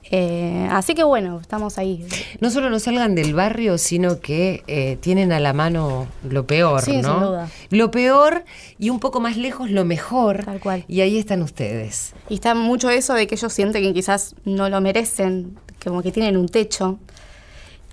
Eh, 0.09 0.67
así 0.71 0.93
que 0.93 1.03
bueno, 1.03 1.39
estamos 1.41 1.77
ahí. 1.77 2.05
No 2.39 2.49
solo 2.49 2.69
no 2.69 2.79
salgan 2.79 3.15
del 3.15 3.33
barrio, 3.33 3.77
sino 3.77 4.19
que 4.19 4.63
eh, 4.67 4.97
tienen 5.01 5.31
a 5.31 5.39
la 5.39 5.53
mano 5.53 6.07
lo 6.27 6.47
peor, 6.47 6.81
sí, 6.81 6.97
¿no? 6.97 7.13
Sin 7.13 7.21
duda. 7.21 7.49
Lo 7.69 7.91
peor 7.91 8.45
y 8.79 8.89
un 8.89 8.99
poco 8.99 9.19
más 9.19 9.37
lejos 9.37 9.69
lo 9.69 9.85
mejor. 9.85 10.45
Tal 10.45 10.59
cual. 10.59 10.85
Y 10.87 11.01
ahí 11.01 11.17
están 11.17 11.41
ustedes. 11.41 12.13
Y 12.29 12.35
está 12.35 12.55
mucho 12.55 12.89
eso 12.89 13.13
de 13.13 13.27
que 13.27 13.35
ellos 13.35 13.51
sienten 13.51 13.83
que 13.83 13.93
quizás 13.93 14.35
no 14.45 14.69
lo 14.69 14.79
merecen, 14.81 15.57
como 15.83 16.01
que 16.01 16.11
tienen 16.11 16.37
un 16.37 16.47
techo. 16.47 16.99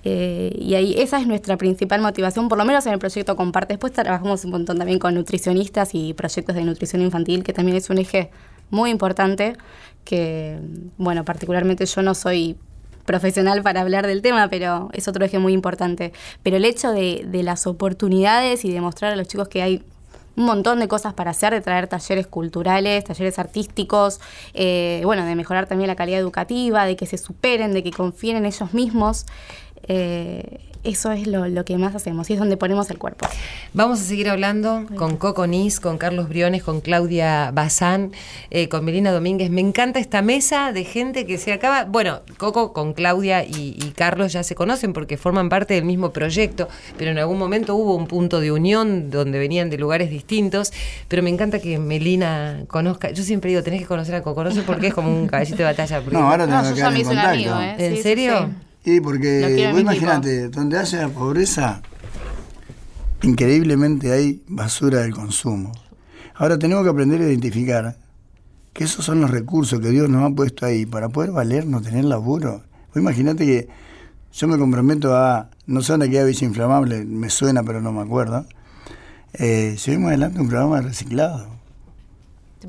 Eh, 0.07 0.55
y 0.59 0.75
ahí 0.75 0.95
esa 0.99 1.19
es 1.19 1.27
nuestra 1.27 1.57
principal 1.57 2.03
motivación, 2.03 2.49
por 2.49 2.59
lo 2.59 2.65
menos 2.67 2.85
en 2.87 2.93
el 2.93 2.99
proyecto 2.99 3.37
Comparte. 3.37 3.73
Después 3.73 3.93
trabajamos 3.93 4.45
un 4.45 4.51
montón 4.51 4.79
también 4.79 4.99
con 4.99 5.15
nutricionistas 5.15 5.95
y 5.95 6.13
proyectos 6.13 6.55
de 6.55 6.63
nutrición 6.63 7.01
infantil, 7.03 7.43
que 7.43 7.55
también 7.55 7.79
es 7.79 7.89
un 7.89 7.99
eje 7.99 8.31
muy 8.71 8.91
importante 8.91 9.55
que, 10.05 10.59
bueno, 10.97 11.25
particularmente 11.25 11.87
yo 11.87 12.03
no 12.03 12.15
soy 12.15 12.57
profesional 13.05 13.63
para 13.63 13.81
hablar 13.81 14.07
del 14.07 14.23
tema, 14.23 14.49
pero 14.49 14.89
es 14.93 15.09
otro 15.09 15.25
eje 15.25 15.39
muy 15.39 15.53
importante. 15.53 16.13
Pero 16.43 16.57
el 16.57 16.65
hecho 16.65 16.93
de, 16.93 17.27
las 17.43 17.67
oportunidades 17.67 18.65
y 18.65 18.73
de 18.73 18.81
mostrar 18.81 19.13
a 19.13 19.17
los 19.17 19.29
chicos 19.29 19.49
que 19.49 19.63
hay 19.63 19.83
un 20.37 20.47
montón 20.47 20.81
de 20.81 20.89
cosas 20.89 21.15
para 21.15 21.31
hacer, 21.31 21.53
de 21.53 21.61
traer 21.61 21.87
talleres 21.87 22.27
culturales, 22.27 23.05
talleres 23.05 23.39
artísticos, 23.39 24.21
eh, 24.53 25.03
bueno, 25.05 25.25
de 25.25 25.35
mejorar 25.37 25.67
también 25.67 25.89
la 25.89 25.97
calidad 25.97 26.19
educativa, 26.19 26.87
de 26.87 26.97
que 26.97 27.07
se 27.07 27.19
superen, 27.19 27.73
de 27.73 27.83
que 27.83 27.93
confíen 27.93 28.39
en 28.39 28.47
ellos 28.47 28.75
mismos. 28.75 29.27
Eh, 29.87 30.74
eso 30.85 31.11
es 31.13 31.27
lo, 31.27 31.65
que 31.65 31.79
más 31.79 31.95
hacemos 31.95 32.29
y 32.31 32.35
es 32.35 32.39
donde 32.39 32.57
ponemos 32.57 32.91
el 32.91 32.99
cuerpo. 32.99 33.27
Vamos 33.73 34.01
a 34.01 34.05
seguir 34.05 34.29
hablando 34.29 34.85
con 34.97 35.17
Coco 35.17 35.47
Nis, 35.47 35.81
con 35.81 35.99
Carlos 35.99 36.29
Briones, 36.29 36.63
con 36.63 36.81
Claudia 36.81 37.51
Bazán, 37.53 38.13
eh, 38.51 38.69
con 38.69 38.85
Melina 38.85 39.11
Domínguez. 39.11 39.51
Me 39.51 39.63
encanta 39.63 39.99
esta 39.99 40.21
mesa 40.23 40.73
de 40.73 40.85
gente 40.85 41.27
que 41.27 41.39
se 41.39 41.53
acaba. 41.53 41.85
Bueno, 41.85 42.21
Coco 42.37 42.73
con 42.73 42.93
Claudia 42.93 43.45
y, 43.45 43.75
Carlos 43.97 44.33
ya 44.33 44.43
se 44.43 44.55
conocen 44.55 44.93
porque 44.93 45.17
forman 45.17 45.49
parte 45.49 45.75
del 45.75 45.85
mismo 45.85 46.13
proyecto, 46.13 46.69
pero 46.99 47.13
en 47.13 47.19
algún 47.19 47.39
momento 47.39 47.77
hubo 47.77 47.95
un 47.95 48.09
punto 48.09 48.41
de 48.41 48.51
unión 48.51 49.09
donde 49.11 49.39
venían 49.39 49.71
de 49.71 49.79
lugares 49.79 50.11
distintos. 50.11 50.73
Pero 51.09 51.23
me 51.23 51.31
encanta 51.31 51.61
que 51.61 51.79
Melina 51.79 52.65
conozca. 52.67 53.11
Yo 53.11 53.23
siempre 53.23 53.51
digo, 53.51 53.63
tenés 53.63 53.81
que 53.81 53.87
conocer 53.87 54.17
a 54.17 54.23
Coco, 54.23 54.45
no 54.45 54.51
sé 54.51 54.63
por 54.63 54.81
qué 54.81 54.89
es 54.89 54.95
como 54.95 55.09
un 55.09 55.29
caballito 55.29 55.59
de 55.59 55.65
batalla. 55.65 56.03
No, 56.11 56.31
ahora 56.31 56.47
no, 56.47 56.71
yo 56.71 56.75
ya 56.75 56.91
me 56.91 57.01
hice 57.01 57.11
un 57.11 57.19
amigo, 57.19 57.59
¿eh? 57.61 57.77
¿En 57.79 58.03
serio? 58.03 58.51
Y 58.85 59.01
porque, 59.01 59.71
vos 59.73 59.81
imagínate, 59.81 60.49
donde 60.49 60.79
haya 60.79 61.09
pobreza, 61.09 61.81
increíblemente 63.23 64.13
hay 64.13 64.43
basura 64.47 65.01
del 65.01 65.15
consumo. 65.15 65.73
Ahora 66.35 66.59
tenemos 66.59 66.85
que 66.85 66.91
aprender 66.91 67.23
a 67.23 67.25
identificar 67.25 67.97
que 68.75 68.85
esos 68.85 69.05
son 69.05 69.23
los 69.23 69.31
recursos 69.31 69.81
que 69.81 69.89
Dios 69.89 70.11
nos 70.11 70.31
ha 70.31 70.35
puesto 70.35 70.67
ahí 70.67 70.85
para 70.85 71.09
poder 71.09 71.31
valernos, 71.31 71.83
tener 71.83 72.05
laburo. 72.05 72.63
Vos 72.89 72.97
imagínate 72.97 73.47
que 73.47 73.69
yo 74.33 74.49
me 74.49 74.59
comprometo 74.59 75.17
a, 75.17 75.49
no 75.67 75.81
sé 75.81 75.93
dónde 75.93 76.11
queda 76.11 76.25
bici 76.25 76.45
inflamable, 76.45 77.05
me 77.07 77.31
suena 77.31 77.63
pero 77.63 77.81
no 77.81 77.93
me 77.93 78.03
acuerdo, 78.03 78.45
eh, 79.33 79.77
llevemos 79.83 80.09
adelante 80.09 80.41
un 80.41 80.49
programa 80.49 80.77
de 80.77 80.89
reciclado. 80.89 81.47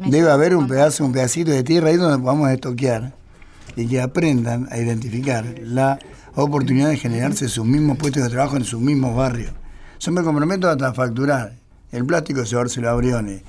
Debe 0.08 0.30
haber 0.30 0.56
un 0.56 0.68
pedazo, 0.68 1.06
un 1.06 1.12
pedacito 1.12 1.52
de 1.52 1.64
tierra 1.64 1.90
ahí 1.90 1.98
donde 1.98 2.20
podamos 2.20 2.50
estoquear 2.52 3.14
y 3.76 3.88
que 3.88 4.02
aprendan 4.02 4.68
a 4.72 4.78
identificar 4.78 5.46
la 5.62 6.00
oportunidad 6.36 6.90
de 6.90 6.98
generarse 6.98 7.50
sus 7.50 7.66
mismos 7.66 7.98
puestos 7.98 8.24
de 8.24 8.30
trabajo 8.30 8.58
en 8.58 8.66
sus 8.66 8.82
mismos 8.82 9.16
barrios. 9.16 9.52
Yo 10.00 10.12
me 10.12 10.24
comprometo 10.24 10.70
hasta 10.70 10.94
facturar 10.94 11.54
el 11.92 12.06
plástico, 12.06 12.44
llevárselo 12.44 12.90
a 12.90 12.96
Briones, 12.96 13.42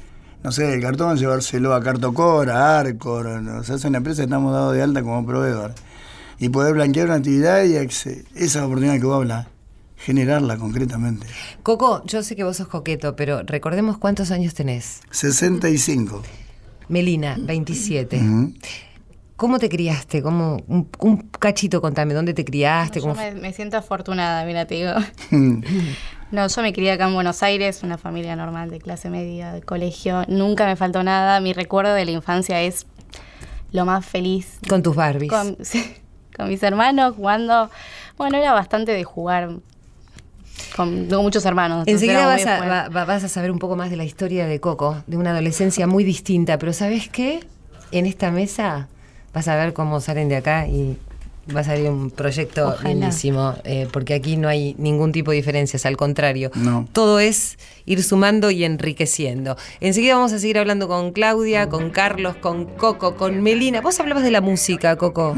no 0.45 0.53
sé, 0.53 0.75
el 0.75 0.81
cartón, 0.81 1.17
llevárselo 1.17 1.75
a 1.75 1.83
Cartocor, 1.83 2.51
a 2.51 2.79
Arcor, 2.79 3.27
o 3.27 3.65
sea, 3.65 3.75
es 3.77 3.85
una 3.85 3.99
empresa 3.99 4.19
que 4.19 4.27
estamos 4.27 4.53
dados 4.53 4.75
de 4.75 4.83
alta 4.83 5.03
como 5.03 5.27
proveedor. 5.27 5.75
Y 6.39 6.51
poder 6.51 6.75
blanquear 6.75 7.07
una 7.07 7.17
actividad 7.17 7.65
y 7.65 7.75
esa 7.75 8.65
oportunidad 8.65 9.01
que 9.01 9.07
vos 9.07 9.17
hablas, 9.17 9.49
generarla 9.97 10.59
concretamente. 10.59 11.27
Coco, 11.62 12.05
yo 12.05 12.23
sé 12.23 12.37
que 12.37 12.45
vos 12.45 12.59
sos 12.59 12.69
coqueto, 12.69 13.17
pero 13.17 13.43
recordemos 13.43 13.99
cuántos 13.99 14.31
años 14.31 14.55
tenés. 14.55 15.01
65. 15.11 16.23
Melina, 16.89 17.37
27. 17.41 18.23
¿Cómo 19.37 19.59
te 19.59 19.68
criaste? 19.68 20.22
¿Cómo, 20.22 20.57
un, 20.66 21.31
cachito, 21.38 21.83
contame, 21.83 22.14
¿dónde 22.14 22.33
te 22.33 22.44
criaste? 22.44 23.01
yo 23.01 23.14
me, 23.14 23.53
siento 23.53 23.77
afortunada, 23.77 24.44
mira, 24.46 24.66
te 24.66 24.77
digo. 24.77 24.92
no, 26.31 26.49
yo 26.49 26.62
me 26.62 26.72
crié 26.72 26.92
acá 26.92 27.07
en 27.07 27.14
Buenos 27.14 27.42
Aires, 27.42 27.83
una 27.83 27.99
familia 27.99 28.35
normal 28.35 28.70
de 28.70 28.81
clase 28.81 29.11
media, 29.11 29.53
de 29.53 29.61
colegio. 29.61 30.25
Nunca 30.29 30.64
me 30.64 30.75
faltó 30.75 31.03
nada. 31.03 31.40
Mi 31.40 31.53
recuerdo 31.53 31.92
de 31.92 32.07
la 32.07 32.12
infancia 32.12 32.62
es 32.62 32.87
lo 33.72 33.85
más 33.85 34.07
feliz. 34.07 34.59
Con 34.68 34.83
tus 34.83 34.96
Barbies. 34.96 35.31
Con, 35.31 35.59
con 36.37 36.49
mis 36.49 36.62
hermanos 36.62 37.14
jugando. 37.16 37.70
Bueno, 38.16 38.38
era 38.38 38.55
bastante 38.55 38.92
de 38.92 39.05
jugar 39.05 39.51
con, 40.75 41.09
tengo 41.09 41.22
muchos 41.22 41.44
hermanos. 41.44 41.87
Enseguida 41.87 42.27
vas 42.27 42.46
a, 42.46 42.88
vas 42.88 43.25
a, 43.25 43.29
saber 43.29 43.51
un 43.51 43.59
poco 43.59 43.77
más 43.77 43.90
de 43.90 43.96
la 43.96 44.05
historia 44.05 44.46
de 44.46 44.61
Coco, 44.61 45.03
de 45.07 45.18
una 45.18 45.31
adolescencia 45.31 45.87
muy 45.87 46.05
distinta, 46.05 46.59
pero 46.59 46.72
¿sabes 46.72 47.11
qué? 47.11 47.40
En 47.92 48.07
esta 48.07 48.31
mesa 48.31 48.88
vas 49.37 49.49
a 49.49 49.57
ver 49.57 49.75
cómo 49.75 50.01
salen 50.01 50.31
de 50.31 50.37
acá 50.37 50.66
y 50.66 50.96
va 51.55 51.61
a 51.61 51.64
salir 51.64 51.90
un 51.90 52.11
proyecto 52.11 52.75
lindísimo, 52.83 53.55
eh, 53.64 53.87
porque 53.92 54.14
aquí 54.14 54.38
no 54.38 54.49
hay 54.49 54.75
ningún 54.79 55.12
tipo 55.12 55.31
de 55.31 55.37
diferencias, 55.37 55.85
al 55.85 55.99
contrario, 55.99 56.51
todo 56.94 57.20
es 57.20 57.59
ir 57.85 58.03
sumando 58.03 58.51
y 58.51 58.64
enriqueciendo. 58.64 59.59
Enseguida 59.81 60.14
vamos 60.14 60.33
a 60.33 60.38
seguir 60.38 60.57
hablando 60.57 60.88
con 60.88 61.12
Claudia, 61.12 61.68
con 61.68 61.90
Carlos, 61.90 62.37
con 62.37 62.64
Coco, 62.64 63.14
con 63.16 63.42
Melina. 63.42 63.83
Vos 63.83 64.01
hablabas 64.01 64.25
de 64.25 64.31
la 64.31 64.40
música, 64.40 64.96
Coco. 64.96 65.35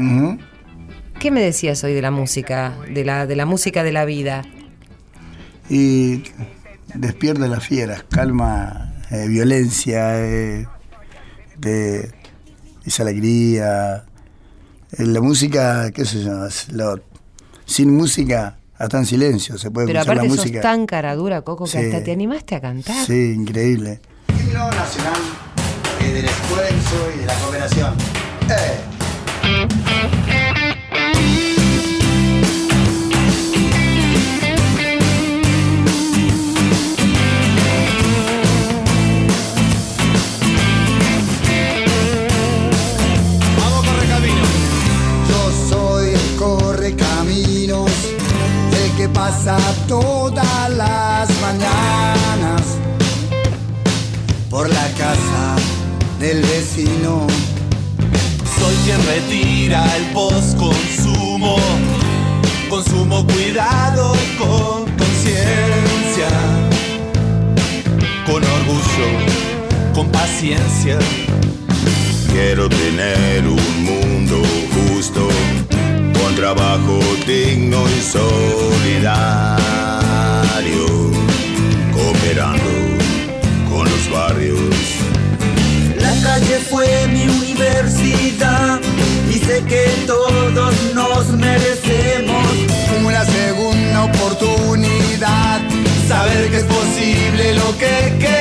¿Qué 1.19 1.29
me 1.29 1.41
decías 1.41 1.83
hoy 1.83 1.93
de 1.93 2.01
la 2.01 2.11
música, 2.11 2.77
de 2.89 3.03
la, 3.03 3.27
de 3.27 3.35
la 3.35 3.45
música 3.45 3.83
de 3.83 3.91
la 3.91 4.05
vida? 4.05 4.43
Y 5.69 6.23
despierta 6.95 7.49
las 7.49 7.67
fieras, 7.67 8.05
calma 8.09 8.93
eh, 9.11 9.27
violencia, 9.27 10.25
eh, 10.25 10.67
de 11.57 12.18
esa 12.85 13.03
alegría. 13.03 14.05
Eh, 14.91 15.05
la 15.05 15.21
música, 15.21 15.91
qué 15.91 16.05
sé 16.05 16.23
yo, 16.23 16.47
sin 17.65 17.95
música, 17.95 18.57
hasta 18.77 18.97
en 18.97 19.05
silencio 19.05 19.57
se 19.57 19.69
puede 19.69 19.87
Pero 19.87 19.99
escuchar 19.99 20.17
aparte 20.17 20.29
la 20.29 20.35
música. 20.35 20.57
sos 20.57 20.63
tan 20.63 20.85
cara 20.85 21.15
dura, 21.15 21.41
Coco, 21.41 21.65
que 21.65 21.77
hasta 21.77 22.03
te 22.03 22.11
animaste 22.11 22.55
a 22.55 22.61
cantar. 22.61 23.05
Sí, 23.05 23.33
increíble. 23.35 23.99
Himno 24.29 24.69
nacional 24.71 25.21
eh, 26.01 26.13
del 26.13 26.25
esfuerzo 26.25 27.11
y 27.15 27.19
de 27.19 27.25
la 27.25 27.33
cooperación. 27.35 27.93
Todas 49.87 50.69
las 50.77 51.29
mañanas 51.41 52.61
por 54.49 54.69
la 54.69 54.87
casa 54.97 55.55
del 56.19 56.41
vecino. 56.41 57.27
Soy 58.57 58.75
quien 58.85 59.05
retira 59.05 59.83
el 59.97 60.05
post-consumo, 60.13 61.57
consumo 62.69 63.25
cuidado 63.25 64.13
con 64.37 64.85
conciencia, 64.97 66.29
con 68.25 68.41
orgullo, 68.41 69.93
con 69.93 70.09
paciencia. 70.11 70.97
Quiero 72.31 72.69
tener 72.69 73.45
un 73.45 73.78
trabajo 76.55 76.99
digno 77.27 77.83
y 77.87 78.01
solidario, 78.01 79.11
cooperando 81.93 82.73
con 83.69 83.83
los 83.87 84.09
barrios. 84.09 84.59
La 85.97 86.13
calle 86.23 86.57
fue 86.67 87.07
mi 87.09 87.27
universidad 87.27 88.79
y 89.29 89.33
sé 89.33 89.63
que 89.67 89.91
todos 90.07 90.73
nos 90.95 91.27
merecemos 91.37 92.47
una 93.05 93.23
segunda 93.25 94.05
oportunidad, 94.05 95.61
saber 96.07 96.49
que 96.49 96.57
es 96.57 96.63
posible 96.63 97.53
lo 97.53 97.77
que 97.77 98.15
queremos. 98.19 98.38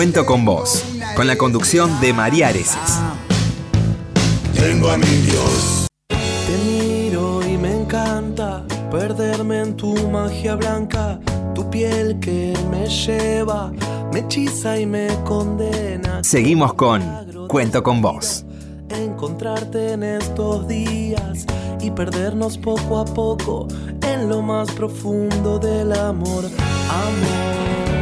Cuento 0.00 0.24
con 0.24 0.46
vos 0.46 0.82
con 1.14 1.26
la 1.26 1.36
conducción 1.36 2.00
de 2.00 2.14
María 2.14 2.48
Areces. 2.48 2.98
Tengo 4.54 4.88
a 4.88 4.96
mi 4.96 5.04
Dios. 5.04 5.88
Te 6.08 6.56
miro 6.64 7.46
y 7.46 7.58
me 7.58 7.82
encanta 7.82 8.64
perderme 8.90 9.60
en 9.60 9.76
tu 9.76 10.08
magia 10.08 10.54
blanca, 10.54 11.20
tu 11.54 11.68
piel 11.68 12.18
que 12.18 12.54
me 12.70 12.86
lleva, 12.86 13.72
me 14.10 14.20
hechiza 14.20 14.78
y 14.78 14.86
me 14.86 15.08
condena. 15.26 16.24
Seguimos 16.24 16.72
con 16.72 17.02
Cuento 17.46 17.82
con 17.82 18.00
vos. 18.00 18.46
Encontrarte 18.88 19.92
en 19.92 20.02
estos 20.02 20.66
días 20.66 21.44
y 21.78 21.90
perdernos 21.90 22.56
poco 22.56 23.00
a 23.00 23.04
poco 23.04 23.68
en 24.00 24.30
lo 24.30 24.40
más 24.40 24.70
profundo 24.70 25.58
del 25.58 25.92
amor, 25.92 26.46
amor. 26.46 27.99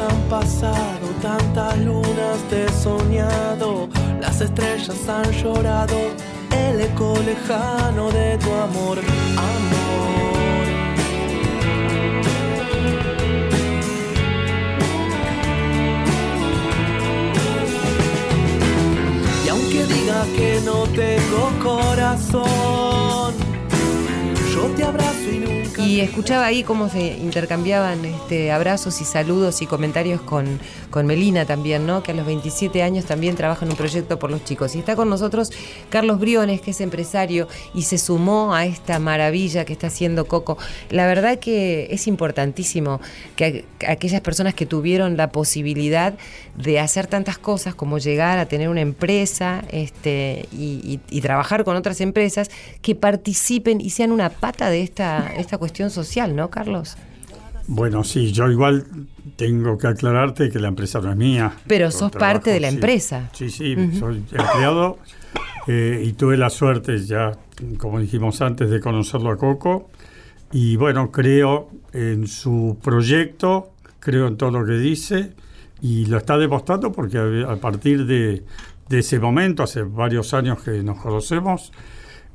Han 0.00 0.28
pasado, 0.28 1.06
tantas 1.20 1.78
lunas 1.78 2.38
te 2.48 2.64
he 2.64 2.68
soñado, 2.72 3.88
las 4.20 4.40
estrellas 4.40 5.08
han 5.08 5.30
llorado, 5.30 5.96
el 6.50 6.80
eco 6.80 7.14
lejano 7.24 8.10
de 8.10 8.38
tu 8.38 8.50
amor, 8.52 8.98
amor. 9.36 10.66
Y 19.44 19.48
aunque 19.48 19.84
diga 19.86 20.24
que 20.34 20.60
no 20.64 20.84
tengo 21.02 21.50
corazón, 21.62 23.34
yo 24.54 24.62
te 24.76 24.84
abrazo 24.84 25.30
y 25.30 25.38
nunca. 25.38 25.55
Y 25.86 26.00
escuchaba 26.00 26.46
ahí 26.46 26.64
cómo 26.64 26.88
se 26.88 27.16
intercambiaban 27.16 28.04
este, 28.04 28.50
abrazos 28.50 29.00
y 29.00 29.04
saludos 29.04 29.62
y 29.62 29.66
comentarios 29.66 30.20
con, 30.20 30.58
con 30.90 31.06
Melina 31.06 31.44
también, 31.44 31.86
¿no? 31.86 32.02
Que 32.02 32.10
a 32.10 32.14
los 32.14 32.26
27 32.26 32.82
años 32.82 33.04
también 33.04 33.36
trabaja 33.36 33.64
en 33.64 33.70
un 33.70 33.76
proyecto 33.76 34.18
por 34.18 34.32
los 34.32 34.42
chicos. 34.42 34.74
Y 34.74 34.80
está 34.80 34.96
con 34.96 35.08
nosotros 35.08 35.52
Carlos 35.88 36.18
Briones, 36.18 36.60
que 36.60 36.72
es 36.72 36.80
empresario 36.80 37.46
y 37.72 37.82
se 37.82 37.98
sumó 37.98 38.52
a 38.52 38.66
esta 38.66 38.98
maravilla 38.98 39.64
que 39.64 39.74
está 39.74 39.86
haciendo 39.86 40.24
Coco. 40.24 40.58
La 40.90 41.06
verdad 41.06 41.38
que 41.38 41.86
es 41.92 42.08
importantísimo 42.08 43.00
que 43.36 43.64
aquellas 43.86 44.22
personas 44.22 44.54
que 44.54 44.66
tuvieron 44.66 45.16
la 45.16 45.30
posibilidad 45.30 46.14
de 46.56 46.80
hacer 46.80 47.06
tantas 47.06 47.38
cosas 47.38 47.74
como 47.74 47.98
llegar 47.98 48.38
a 48.38 48.46
tener 48.46 48.68
una 48.68 48.80
empresa 48.80 49.64
este, 49.70 50.48
y, 50.52 51.00
y, 51.10 51.16
y 51.16 51.20
trabajar 51.20 51.64
con 51.64 51.76
otras 51.76 52.00
empresas, 52.00 52.50
que 52.82 52.94
participen 52.94 53.80
y 53.80 53.90
sean 53.90 54.10
una 54.10 54.30
pata 54.30 54.70
de 54.70 54.82
esta, 54.82 55.32
esta 55.36 55.58
cuestión 55.58 55.90
social, 55.90 56.34
¿no, 56.34 56.50
Carlos? 56.50 56.96
Bueno, 57.68 58.04
sí, 58.04 58.32
yo 58.32 58.48
igual 58.50 58.86
tengo 59.36 59.76
que 59.76 59.88
aclararte 59.88 60.50
que 60.50 60.58
la 60.58 60.68
empresa 60.68 61.00
no 61.00 61.10
es 61.10 61.16
mía. 61.16 61.52
Pero 61.66 61.90
sos 61.90 62.12
trabajo, 62.12 62.34
parte 62.34 62.50
de 62.50 62.60
la 62.60 62.68
sí. 62.68 62.74
empresa. 62.76 63.30
Sí, 63.32 63.50
sí, 63.50 63.76
soy 63.98 64.24
empleado 64.30 64.98
eh, 65.66 66.02
y 66.04 66.12
tuve 66.12 66.36
la 66.36 66.48
suerte 66.48 66.98
ya, 67.04 67.32
como 67.78 67.98
dijimos 67.98 68.40
antes, 68.40 68.70
de 68.70 68.80
conocerlo 68.80 69.30
a 69.30 69.36
Coco. 69.36 69.90
Y 70.52 70.76
bueno, 70.76 71.10
creo 71.10 71.70
en 71.92 72.28
su 72.28 72.78
proyecto, 72.82 73.72
creo 73.98 74.28
en 74.28 74.36
todo 74.36 74.52
lo 74.52 74.64
que 74.64 74.74
dice 74.74 75.32
y 75.82 76.06
lo 76.06 76.16
está 76.18 76.38
demostrando 76.38 76.92
porque 76.92 77.18
a, 77.46 77.56
partir 77.56 78.06
de, 78.06 78.42
de 78.88 78.98
ese 78.98 79.18
momento, 79.18 79.62
hace 79.62 79.82
varios 79.82 80.32
años 80.34 80.62
que 80.62 80.82
nos 80.82 80.98
conocemos, 81.00 81.72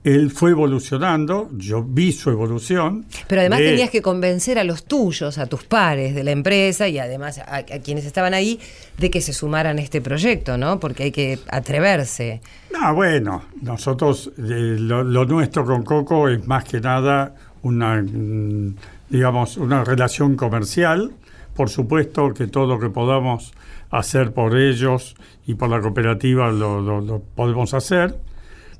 él 0.04 0.32
fue 0.32 0.50
evolucionando, 0.50 1.48
yo 1.56 1.84
vi 1.84 2.12
su 2.12 2.32
evolución. 2.32 3.06
Pero 3.28 3.42
además 3.42 3.60
de- 3.60 3.66
tenías 3.70 3.92
que 3.92 4.02
convencer 4.02 4.58
a 4.58 4.64
los 4.64 4.86
tuyos, 4.86 5.38
a 5.38 5.46
tus 5.46 5.64
pares 5.64 6.16
de 6.16 6.24
la 6.24 6.32
empresa 6.32 6.88
y 6.88 6.98
además 6.98 7.38
a, 7.38 7.58
a 7.58 7.64
quienes 7.64 8.06
estaban 8.06 8.34
ahí 8.34 8.60
de 8.98 9.12
que 9.12 9.22
se 9.22 9.32
sumaran 9.32 9.78
a 9.78 9.82
este 9.82 10.02
proyecto, 10.02 10.58
¿no? 10.58 10.80
Porque 10.80 11.04
hay 11.04 11.12
que 11.12 11.38
atreverse. 11.50 12.42
No, 12.74 12.96
bueno, 12.96 13.44
nosotros, 13.62 14.32
eh, 14.40 14.76
lo, 14.80 15.04
lo 15.04 15.26
nuestro 15.26 15.66
con 15.66 15.84
Coco 15.84 16.30
es 16.30 16.48
más 16.48 16.64
que 16.64 16.82
nada 16.82 17.36
una, 17.62 18.02
mm, 18.02 18.76
digamos, 19.10 19.58
una 19.58 19.84
relación 19.84 20.36
comercial. 20.36 21.12
Por 21.56 21.70
supuesto 21.70 22.34
que 22.34 22.48
todo 22.48 22.66
lo 22.68 22.80
que 22.80 22.90
podamos 22.90 23.54
hacer 23.90 24.34
por 24.34 24.58
ellos 24.58 25.16
y 25.46 25.56
por 25.56 25.70
la 25.70 25.82
cooperativa 25.82 26.52
lo, 26.52 26.82
lo- 26.82 27.02
lo 27.02 27.20
podemos 27.20 27.74
hacer, 27.74 28.16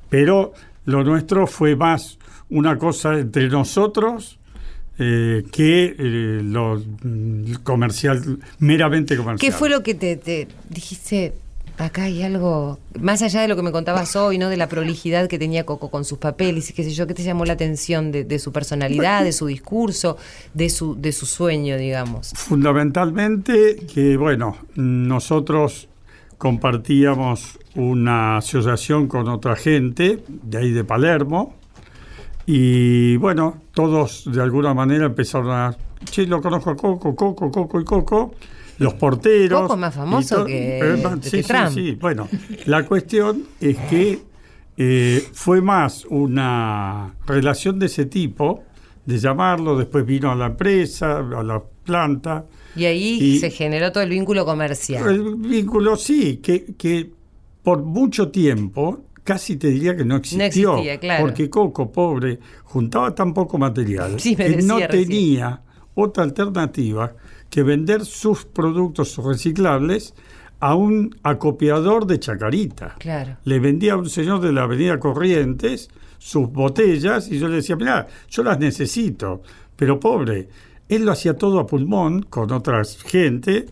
pero 0.10 0.54
lo 0.86 1.04
nuestro 1.04 1.48
fue 1.48 1.76
más 1.76 2.18
una 2.50 2.78
cosa 2.78 3.18
entre 3.20 3.48
nosotros 3.50 4.38
eh, 5.00 5.44
que 5.52 5.96
eh, 5.98 6.42
lo 6.44 6.82
mm, 7.04 7.56
comercial, 7.64 8.40
meramente 8.60 9.16
comercial. 9.18 9.52
¿Qué 9.52 9.58
fue 9.58 9.70
lo 9.70 9.82
que 9.84 9.96
te, 9.96 10.16
te 10.18 10.48
dijiste? 10.70 11.34
Acá 11.82 12.04
hay 12.04 12.22
algo, 12.22 12.78
más 13.00 13.22
allá 13.24 13.42
de 13.42 13.48
lo 13.48 13.56
que 13.56 13.64
me 13.64 13.72
contabas 13.72 14.16
hoy, 14.16 14.38
¿no? 14.38 14.50
De 14.50 14.58
la 14.58 14.68
prolijidad 14.68 15.28
que 15.28 15.40
tenía 15.40 15.66
Coco 15.66 15.90
con 15.90 16.06
sus 16.06 16.20
papeles 16.20 16.70
y 16.70 16.74
qué 16.74 16.84
sé 16.84 16.92
yo, 16.92 17.08
¿qué 17.08 17.16
te 17.16 17.24
llamó 17.24 17.44
la 17.44 17.54
atención 17.54 18.12
de, 18.12 18.24
de 18.24 18.38
su 18.38 18.52
personalidad, 18.52 19.24
de 19.24 19.32
su 19.32 19.48
discurso, 19.48 20.18
de 20.54 20.70
su, 20.70 20.96
de 20.96 21.12
su 21.12 21.26
sueño, 21.26 21.78
digamos? 21.78 22.34
Fundamentalmente 22.36 23.78
que, 23.92 24.16
bueno, 24.16 24.58
nosotros 24.76 25.90
compartíamos 26.38 27.60
una 27.76 28.38
asociación 28.38 29.08
con 29.08 29.28
otra 29.28 29.56
gente 29.56 30.24
de 30.28 30.58
ahí 30.58 30.72
de 30.72 30.84
Palermo 30.84 31.56
Y 32.46 33.18
bueno, 33.18 33.62
todos 33.74 34.24
de 34.26 34.42
alguna 34.42 34.74
manera 34.74 35.06
empezaron 35.06 35.52
a. 35.52 35.76
Che, 36.04 36.26
lo 36.26 36.42
conozco 36.42 36.72
a 36.72 36.76
Coco, 36.76 37.16
Coco, 37.16 37.52
Coco 37.52 37.80
y 37.80 37.86
Coco. 37.86 38.32
Los 38.80 38.94
porteros. 38.96 39.62
Coco 39.64 39.78
más 39.78 39.94
famoso 39.94 40.46
que, 40.46 40.80
eh, 40.80 41.04
sí, 41.22 41.30
sí, 41.30 41.44
Trump. 41.44 41.70
sí. 41.74 41.92
Bueno, 42.00 42.28
la 42.66 42.86
cuestión 42.86 43.44
es 43.60 43.78
que 43.90 44.20
eh, 44.78 45.24
fue 45.34 45.62
más 45.62 46.06
una 46.06 47.14
relación 47.28 47.78
de 47.80 47.86
ese 47.88 48.06
tipo, 48.06 48.64
de 49.06 49.18
llamarlo, 49.20 49.78
después 49.78 50.06
vino 50.06 50.32
a 50.32 50.36
la 50.36 50.48
empresa, 50.48 51.18
a 51.20 51.44
la 51.44 51.62
planta. 51.84 52.46
Y 52.76 52.86
ahí 52.86 53.18
Y- 53.22 53.40
se 53.40 53.52
generó 53.52 53.92
todo 53.92 54.04
el 54.04 54.10
vínculo 54.10 54.46
comercial. 54.46 55.08
El 55.10 55.36
vínculo, 55.36 55.96
sí, 55.98 56.38
que, 56.38 56.74
que 56.78 57.12
por 57.64 57.84
mucho 57.84 58.30
tiempo 58.30 59.02
casi 59.24 59.58
te 59.58 59.68
diría 59.68 59.96
que 59.96 60.04
no 60.06 60.16
existió. 60.16 60.72
existía, 60.74 61.00
claro. 61.00 61.26
Porque 61.26 61.50
Coco, 61.50 61.92
pobre, 61.92 62.40
juntaba 62.64 63.14
tan 63.14 63.34
poco 63.36 63.58
material 63.60 64.20
Sí, 64.20 64.36
que 64.36 64.62
no 64.64 64.80
recién. 64.80 64.90
tenía 64.90 65.62
otra 65.94 66.24
alternativa 66.24 67.14
que 67.52 67.62
vender 67.62 68.06
sus 68.06 68.46
productos 68.46 69.18
reciclables 69.18 70.16
a 70.60 70.74
un 70.74 71.16
acopiador 71.22 72.08
de 72.08 72.20
Chacarita. 72.20 72.96
Claro. 72.98 73.38
Le 73.44 73.60
vendía 73.60 73.94
a 73.94 73.98
un 73.98 74.10
señor 74.10 74.42
de 74.42 74.54
la 74.54 74.64
avenida 74.64 75.00
Corrientes 75.00 75.90
sus 76.18 76.52
botellas 76.52 77.30
y 77.30 77.40
yo 77.40 77.48
le 77.48 77.58
decía, 77.58 77.76
mira, 77.76 78.08
yo 78.30 78.44
las 78.44 78.60
necesito, 78.60 79.42
pero 79.76 80.00
pobre, 80.00 80.48
él 80.88 81.04
lo 81.04 81.12
hacía 81.12 81.36
todo 81.36 81.60
a 81.60 81.66
pulmón 81.66 82.24
con 82.24 82.52
otra 82.52 82.84
gente 83.06 83.66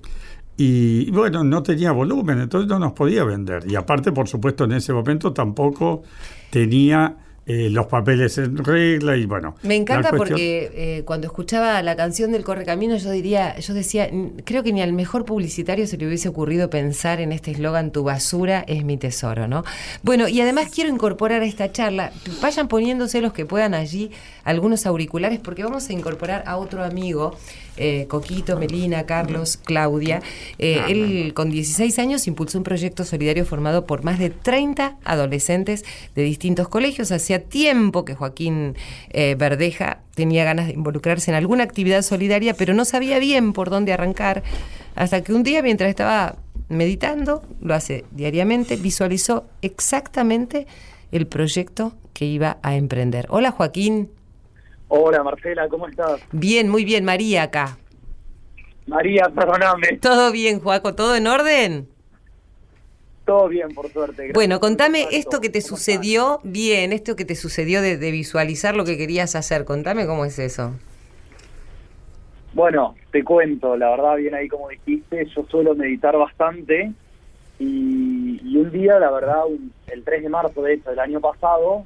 y 0.57 1.09
bueno, 1.11 1.43
no 1.43 1.63
tenía 1.63 1.91
volumen, 1.91 2.39
entonces 2.39 2.67
no 2.67 2.79
nos 2.79 2.91
podía 2.91 3.23
vender. 3.23 3.63
Y 3.71 3.75
aparte, 3.75 4.11
por 4.11 4.27
supuesto, 4.27 4.65
en 4.65 4.73
ese 4.73 4.91
momento 4.91 5.31
tampoco 5.31 6.03
tenía 6.49 7.15
eh, 7.51 7.67
los 7.71 7.87
papeles 7.87 8.37
en 8.37 8.55
regla 8.63 9.17
y 9.17 9.25
bueno. 9.25 9.55
Me 9.63 9.75
encanta 9.75 10.11
cuestión- 10.11 10.27
porque 10.29 10.71
eh, 10.75 11.03
cuando 11.03 11.25
escuchaba 11.25 11.81
la 11.81 11.95
canción 11.95 12.31
del 12.31 12.43
Correcamino 12.43 12.95
yo 12.97 13.09
diría, 13.09 13.57
yo 13.57 13.73
decía, 13.73 14.05
"N- 14.05 14.33
creo 14.45 14.61
que 14.61 14.71
ni 14.71 14.83
al 14.83 14.93
mejor 14.93 15.25
publicitario 15.25 15.87
se 15.87 15.97
le 15.97 16.05
hubiese 16.05 16.29
ocurrido 16.29 16.69
pensar 16.69 17.19
en 17.19 17.31
este 17.31 17.49
eslogan 17.49 17.91
tu 17.91 18.03
basura 18.03 18.63
es 18.67 18.85
mi 18.85 18.97
tesoro, 18.97 19.47
¿no? 19.47 19.63
Bueno, 20.03 20.27
y 20.27 20.39
además 20.41 20.69
quiero 20.73 20.91
incorporar 20.91 21.41
a 21.41 21.45
esta 21.45 21.71
charla, 21.71 22.11
vayan 22.39 22.67
poniéndose 22.67 23.19
los 23.19 23.33
que 23.33 23.47
puedan 23.47 23.73
allí 23.73 24.11
algunos 24.43 24.85
auriculares 24.85 25.39
porque 25.39 25.63
vamos 25.63 25.89
a 25.89 25.93
incorporar 25.93 26.43
a 26.45 26.57
otro 26.57 26.83
amigo, 26.83 27.35
eh, 27.77 28.05
Coquito, 28.07 28.57
Melina, 28.57 29.05
Carlos, 29.05 29.57
Claudia. 29.57 30.21
Eh, 30.57 30.81
él 30.87 31.33
con 31.33 31.49
16 31.49 31.97
años 31.99 32.27
impulsó 32.27 32.57
un 32.57 32.63
proyecto 32.63 33.03
solidario 33.03 33.45
formado 33.45 33.85
por 33.85 34.03
más 34.03 34.19
de 34.19 34.29
30 34.29 34.97
adolescentes 35.03 35.85
de 36.15 36.23
distintos 36.23 36.67
colegios. 36.67 37.11
Hacía 37.11 37.43
tiempo 37.43 38.05
que 38.05 38.15
Joaquín 38.15 38.75
eh, 39.09 39.35
Verdeja 39.37 40.01
tenía 40.15 40.43
ganas 40.43 40.67
de 40.67 40.73
involucrarse 40.73 41.31
en 41.31 41.35
alguna 41.35 41.63
actividad 41.63 42.01
solidaria, 42.01 42.53
pero 42.53 42.73
no 42.73 42.85
sabía 42.85 43.19
bien 43.19 43.53
por 43.53 43.69
dónde 43.69 43.93
arrancar, 43.93 44.43
hasta 44.95 45.23
que 45.23 45.33
un 45.33 45.43
día, 45.43 45.61
mientras 45.61 45.89
estaba 45.89 46.35
meditando, 46.67 47.41
lo 47.61 47.73
hace 47.73 48.05
diariamente, 48.11 48.75
visualizó 48.75 49.45
exactamente 49.61 50.67
el 51.11 51.27
proyecto 51.27 51.93
que 52.13 52.25
iba 52.25 52.57
a 52.61 52.75
emprender. 52.75 53.27
Hola 53.29 53.51
Joaquín. 53.51 54.09
Hola 54.89 55.23
Marcela, 55.23 55.67
¿cómo 55.69 55.87
estás? 55.87 56.19
Bien, 56.31 56.67
muy 56.67 56.83
bien, 56.83 57.05
María 57.05 57.43
acá. 57.43 57.77
María, 58.87 59.29
perdóname. 59.35 59.99
¿Todo 60.01 60.31
bien, 60.31 60.59
Joaco? 60.59 60.95
¿Todo 60.95 61.15
en 61.15 61.27
orden? 61.27 61.87
Todo 63.25 63.47
bien, 63.47 63.69
por 63.75 63.91
suerte. 63.93 64.15
gracias 64.15 64.33
Bueno, 64.33 64.59
contame 64.59 65.05
esto 65.11 65.39
que 65.41 65.49
te 65.49 65.61
¿Cómo 65.61 65.77
sucedió, 65.77 66.39
bien, 66.43 66.91
esto 66.91 67.15
que 67.15 67.25
te 67.25 67.35
sucedió 67.35 67.81
de, 67.83 67.97
de 67.97 68.11
visualizar 68.11 68.75
lo 68.75 68.83
que 68.85 68.97
querías 68.97 69.35
hacer. 69.35 69.63
Contame 69.65 70.07
cómo 70.07 70.25
es 70.25 70.39
eso. 70.39 70.73
Bueno, 72.53 72.95
te 73.11 73.23
cuento, 73.23 73.77
la 73.77 73.91
verdad, 73.91 74.15
bien 74.15 74.33
ahí 74.33 74.47
como 74.47 74.69
dijiste, 74.69 75.27
yo 75.35 75.45
suelo 75.51 75.75
meditar 75.75 76.17
bastante 76.17 76.91
y, 77.59 78.39
y 78.43 78.57
un 78.57 78.71
día, 78.71 78.97
la 78.97 79.11
verdad, 79.11 79.45
un- 79.45 79.71
el 79.87 80.03
3 80.03 80.23
de 80.23 80.29
marzo, 80.29 80.63
de 80.63 80.73
hecho, 80.73 80.89
del 80.89 80.99
año 80.99 81.21
pasado, 81.21 81.85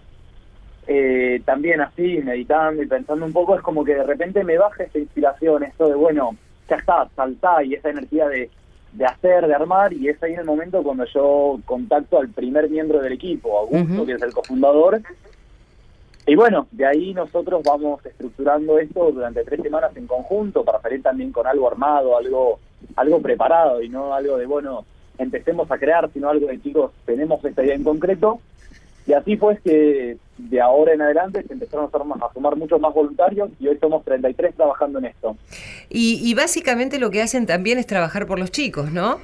eh, 0.88 1.41
también 1.46 1.82
así, 1.82 2.19
meditando 2.24 2.84
y 2.84 2.88
pensando 2.88 3.26
un 3.26 3.34
poco, 3.34 3.56
es 3.56 3.62
como 3.62 3.84
que 3.84 3.96
de 3.96 4.04
repente 4.04 4.43
me 4.43 4.58
baja 4.58 4.84
esta 4.84 5.00
inspiración, 5.00 5.63
esto 5.63 5.88
de, 5.88 5.96
bueno, 5.96 6.36
ya 6.69 6.76
está, 6.76 7.08
saltá 7.15 7.63
y 7.63 7.74
esa 7.74 7.89
energía 7.89 8.28
de, 8.28 8.50
de 8.93 9.06
hacer, 9.06 9.48
de 9.48 9.56
armar, 9.56 9.93
y 9.93 10.10
es 10.10 10.22
ahí 10.22 10.34
en 10.34 10.39
el 10.39 10.46
momento 10.46 10.84
cuando 10.84 11.06
yo 11.06 11.60
contacto 11.65 12.19
al 12.19 12.30
primer 12.30 12.69
miembro 12.69 13.02
del 13.02 13.13
equipo, 13.13 13.58
Augusto, 13.58 14.06
que 14.06 14.13
es 14.13 14.22
el 14.22 14.34
cofundador, 14.34 15.02
y 16.26 16.36
bueno, 16.36 16.67
de 16.72 16.86
ahí 16.86 17.13
nosotros 17.13 17.62
vamos 17.63 18.06
estructurando 18.06 18.80
esto 18.80 19.12
durante 19.12 19.43
tres 19.43 19.62
semanas 19.62 19.91
en 19.98 20.08
conjunto 20.08 20.63
para 20.63 20.80
salir 20.80 21.04
también 21.04 21.34
con 21.34 21.46
algo 21.46 21.67
armado, 21.67 22.17
algo, 22.17 22.60
algo 22.96 23.22
preparado 23.22 23.82
y 23.82 23.89
no 23.89 24.13
algo 24.13 24.38
de, 24.38 24.46
bueno, 24.46 24.86
empecemos 25.17 25.69
a 25.69 25.78
crear, 25.78 26.10
sino 26.13 26.30
algo 26.30 26.48
de, 26.48 26.62
chicos, 26.62 26.91
tenemos 27.06 27.43
esta 27.43 27.63
idea 27.63 27.76
en 27.76 27.84
concreto. 27.84 28.39
Y 29.06 29.13
así 29.13 29.36
fue 29.38 29.58
que 29.63 30.18
de 30.38 30.62
ahora 30.62 30.94
en 30.94 31.02
adelante 31.02 31.44
se 31.44 31.54
empezaron 31.54 31.86
a, 31.86 31.89
sumar- 31.92 32.24
a 32.24 32.34
sumar 32.34 32.56
muchos 32.56 32.80
más 32.80 32.94
voluntarios 32.94 33.50
y 33.60 33.68
hoy 33.68 33.78
somos 33.80 34.04
33 34.06 34.56
trabajando 34.56 35.00
en 35.00 35.06
esto. 35.06 35.36
Y, 35.89 36.22
y 36.24 36.34
básicamente 36.34 37.00
lo 37.00 37.12
que 37.12 37.22
hacen 37.22 37.46
también 37.46 37.78
es 37.78 37.86
trabajar 37.88 38.26
por 38.28 38.39
los 38.39 38.52
chicos, 38.52 38.92
¿no? 38.92 39.20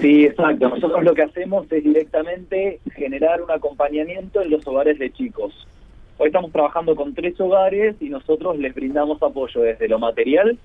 Sí, 0.00 0.24
exacto. 0.24 0.68
Nosotros 0.68 1.04
lo 1.04 1.14
que 1.14 1.22
hacemos 1.22 1.70
es 1.70 1.84
directamente 1.84 2.80
generar 2.96 3.40
un 3.42 3.50
acompañamiento 3.50 4.42
en 4.42 4.50
los 4.50 4.66
hogares 4.66 4.98
de 4.98 5.12
chicos. 5.12 5.52
Hoy 6.18 6.28
estamos 6.28 6.50
trabajando 6.52 6.96
con 6.96 7.14
tres 7.14 7.40
hogares 7.40 7.94
y 8.00 8.08
nosotros 8.08 8.58
les 8.58 8.74
brindamos 8.74 9.22
apoyo 9.22 9.60
desde 9.62 9.88
lo 9.88 9.98
material 10.00 10.58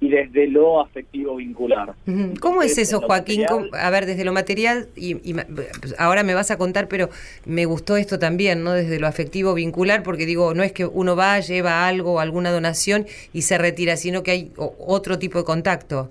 y 0.00 0.08
desde 0.08 0.46
lo 0.48 0.80
afectivo 0.80 1.36
vincular. 1.36 1.92
¿Cómo 2.40 2.62
es 2.62 2.78
eso, 2.78 3.00
Joaquín? 3.02 3.42
material- 3.42 3.68
¿Cómo- 3.70 3.82
A 3.84 3.90
ver, 3.90 4.06
desde 4.06 4.24
lo 4.24 4.32
material, 4.32 4.88
y, 4.96 5.16
y 5.30 5.34
pues, 5.34 5.94
ahora 5.98 6.22
me 6.22 6.32
vas 6.34 6.50
a 6.50 6.56
contar, 6.56 6.88
pero 6.88 7.10
me 7.44 7.66
gustó 7.66 7.96
esto 7.98 8.18
también, 8.18 8.64
¿no? 8.64 8.72
Desde 8.72 8.98
lo 8.98 9.06
afectivo 9.06 9.52
vincular, 9.54 10.02
porque 10.02 10.24
digo, 10.24 10.54
no 10.54 10.62
es 10.62 10.72
que 10.72 10.86
uno 10.86 11.16
va, 11.16 11.38
lleva 11.40 11.86
algo, 11.86 12.18
alguna 12.18 12.50
donación 12.50 13.06
y 13.34 13.42
se 13.42 13.58
retira, 13.58 13.96
sino 13.98 14.22
que 14.22 14.30
hay 14.30 14.52
otro 14.56 15.18
tipo 15.18 15.38
de 15.38 15.44
contacto. 15.44 16.08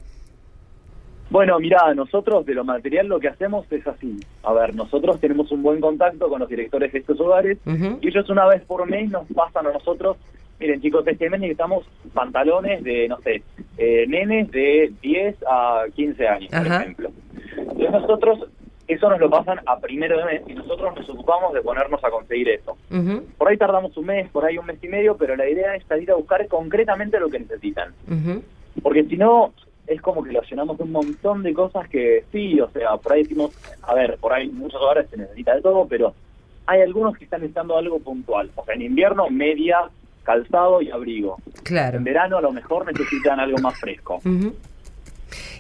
Bueno, 1.32 1.60
mira, 1.60 1.94
nosotros 1.94 2.44
de 2.48 2.56
lo 2.56 2.64
material 2.64 3.08
lo 3.08 3.20
que 3.20 3.28
hacemos 3.28 3.72
es 3.72 3.86
así. 3.86 4.20
A 4.44 4.52
ver, 4.54 4.74
nosotros 4.74 5.20
tenemos 5.20 5.52
un 5.52 5.62
buen 5.62 5.80
contacto 5.80 6.28
con 6.28 6.40
los 6.40 6.50
directores 6.50 6.92
de 6.92 7.00
estos 7.00 7.20
hogares 7.20 7.60
y 8.02 8.08
ellos 8.08 8.28
una 8.32 8.48
vez 8.48 8.64
por 8.64 8.88
mes 8.90 9.12
nos 9.12 9.28
pasan 9.36 9.68
a 9.68 9.72
nosotros, 9.74 10.18
miren 10.60 10.82
chicos, 10.82 11.08
este 11.08 11.30
mes 11.30 11.40
necesitamos 11.40 11.86
pantalones 12.14 12.84
de, 12.84 13.08
no 13.08 13.20
sé, 13.22 13.42
eh, 13.78 14.06
nenes 14.08 14.52
de 14.52 14.92
10 15.02 15.36
a 15.48 15.86
15 15.96 16.28
años, 16.28 16.52
por 16.52 16.68
ejemplo. 16.68 17.12
Entonces 17.58 17.92
nosotros, 17.92 18.40
eso 18.88 19.10
nos 19.10 19.20
lo 19.20 19.30
pasan 19.30 19.60
a 19.66 19.80
primero 19.80 20.18
de 20.18 20.26
mes 20.26 20.42
y 20.48 20.54
nosotros 20.54 20.96
nos 20.96 21.10
ocupamos 21.10 21.54
de 21.54 21.62
ponernos 21.62 22.04
a 22.04 22.10
conseguir 22.10 22.50
eso. 22.50 22.78
Por 23.38 23.48
ahí 23.48 23.58
tardamos 23.58 23.96
un 23.98 24.06
mes, 24.06 24.30
por 24.30 24.46
ahí 24.46 24.58
un 24.58 24.66
mes 24.66 24.84
y 24.84 24.88
medio, 24.88 25.16
pero 25.16 25.36
la 25.36 25.50
idea 25.50 25.76
es 25.76 25.86
salir 25.86 26.12
a 26.12 26.16
buscar 26.16 26.46
concretamente 26.48 27.20
lo 27.20 27.30
que 27.30 27.40
necesitan. 27.40 27.94
Porque 28.82 29.04
si 29.06 29.18
no, 29.18 29.54
es 29.88 30.02
como 30.02 30.24
que 30.24 30.32
lo 30.32 30.42
llenamos 30.42 30.78
de 30.78 30.84
un 30.84 30.92
montón 30.92 31.44
de 31.44 31.54
cosas 31.54 31.88
que 31.90 32.24
sí, 32.32 32.60
o 32.60 32.70
sea, 32.70 32.98
por 32.98 33.14
ahí 33.14 33.24
decimos, 33.24 33.52
a 33.82 33.94
ver, 33.96 34.18
por 34.18 34.34
ahí 34.34 34.48
muchos 34.50 34.82
hogares 34.82 35.10
se 35.10 35.18
necesita 35.18 35.56
de 35.56 35.62
todo, 35.62 35.88
pero 35.88 36.14
hay 36.68 36.82
algunos 36.82 37.18
que 37.18 37.24
están 37.24 37.42
necesitando 37.42 37.76
algo 37.76 38.00
puntual. 38.00 38.52
O 38.56 38.64
sea, 38.64 38.76
en 38.76 38.84
invierno, 38.84 39.28
media, 39.30 39.90
calzado 40.30 40.80
y 40.80 40.92
abrigo. 40.92 41.38
Claro. 41.64 41.98
En 41.98 42.04
verano, 42.04 42.38
a 42.38 42.42
lo 42.42 42.52
mejor 42.52 42.86
necesitan 42.86 43.40
algo 43.40 43.58
más 43.58 43.80
fresco. 43.80 44.22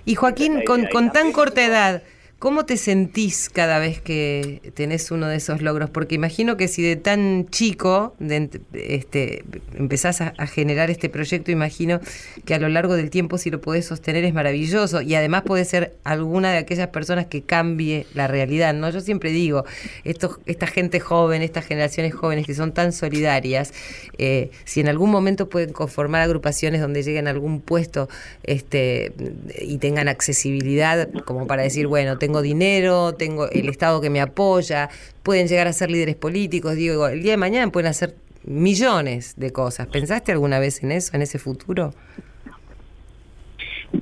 Y 0.05 0.13
Joaquín, 0.13 0.61
con, 0.63 1.11
tan 1.11 1.31
corta 1.31 1.65
edad, 1.65 2.03
¿cómo 2.39 2.65
te 2.65 2.77
sentís 2.77 3.49
cada 3.49 3.79
vez 3.79 4.01
que 4.01 4.71
tenés 4.73 5.11
uno 5.11 5.27
de 5.27 5.35
esos 5.35 5.61
logros? 5.61 5.89
Porque 5.89 6.15
imagino 6.15 6.55
que 6.55 6.69
si 6.69 6.81
de 6.81 6.95
tan 6.95 7.47
chico 7.49 8.15
de 8.19 8.49
este, 8.73 9.43
empezás 9.75 10.21
a, 10.21 10.33
a 10.37 10.47
generar 10.47 10.89
este 10.89 11.09
proyecto, 11.09 11.51
imagino 11.51 11.99
que 12.45 12.55
a 12.55 12.59
lo 12.59 12.69
largo 12.69 12.95
del 12.95 13.09
tiempo 13.09 13.37
si 13.37 13.49
lo 13.51 13.59
podés 13.59 13.85
sostener 13.85 14.23
es 14.23 14.33
maravilloso 14.33 15.01
y 15.01 15.15
además 15.15 15.43
puede 15.43 15.65
ser 15.65 15.97
alguna 16.05 16.51
de 16.51 16.59
aquellas 16.59 16.87
personas 16.87 17.25
que 17.25 17.41
cambie 17.41 18.05
la 18.13 18.27
realidad, 18.27 18.73
¿no? 18.73 18.89
Yo 18.89 19.01
siempre 19.01 19.31
digo, 19.31 19.65
estos, 20.05 20.39
esta 20.45 20.65
gente 20.65 21.01
joven, 21.01 21.41
estas 21.41 21.65
generaciones 21.65 22.13
jóvenes 22.13 22.45
que 22.45 22.53
son 22.53 22.71
tan 22.71 22.93
solidarias, 22.93 23.73
eh, 24.17 24.49
si 24.63 24.79
en 24.79 24.87
algún 24.87 25.11
momento 25.11 25.49
pueden 25.49 25.73
conformar 25.73 26.21
agrupaciones 26.21 26.79
donde 26.79 27.03
lleguen 27.03 27.27
a 27.27 27.31
algún 27.31 27.59
puesto 27.59 28.07
este, 28.43 29.11
y 29.59 29.77
tengan 29.79 30.07
accesibilidad, 30.07 31.09
como 31.25 31.45
para 31.45 31.63
decir, 31.63 31.87
bueno, 31.87 32.17
tengo 32.17 32.28
dinero, 32.41 33.13
tengo 33.15 33.49
el 33.49 33.67
Estado 33.69 33.99
que 33.99 34.09
me 34.09 34.21
apoya, 34.21 34.89
pueden 35.23 35.47
llegar 35.47 35.67
a 35.67 35.73
ser 35.73 35.89
líderes 35.89 36.15
políticos, 36.15 36.75
digo, 36.75 37.07
el 37.07 37.21
día 37.21 37.31
de 37.31 37.37
mañana 37.37 37.71
pueden 37.71 37.89
hacer 37.89 38.15
millones 38.43 39.35
de 39.37 39.51
cosas. 39.51 39.87
¿Pensaste 39.87 40.31
alguna 40.31 40.59
vez 40.59 40.83
en 40.83 40.91
eso, 40.91 41.15
en 41.15 41.21
ese 41.21 41.39
futuro? 41.39 41.93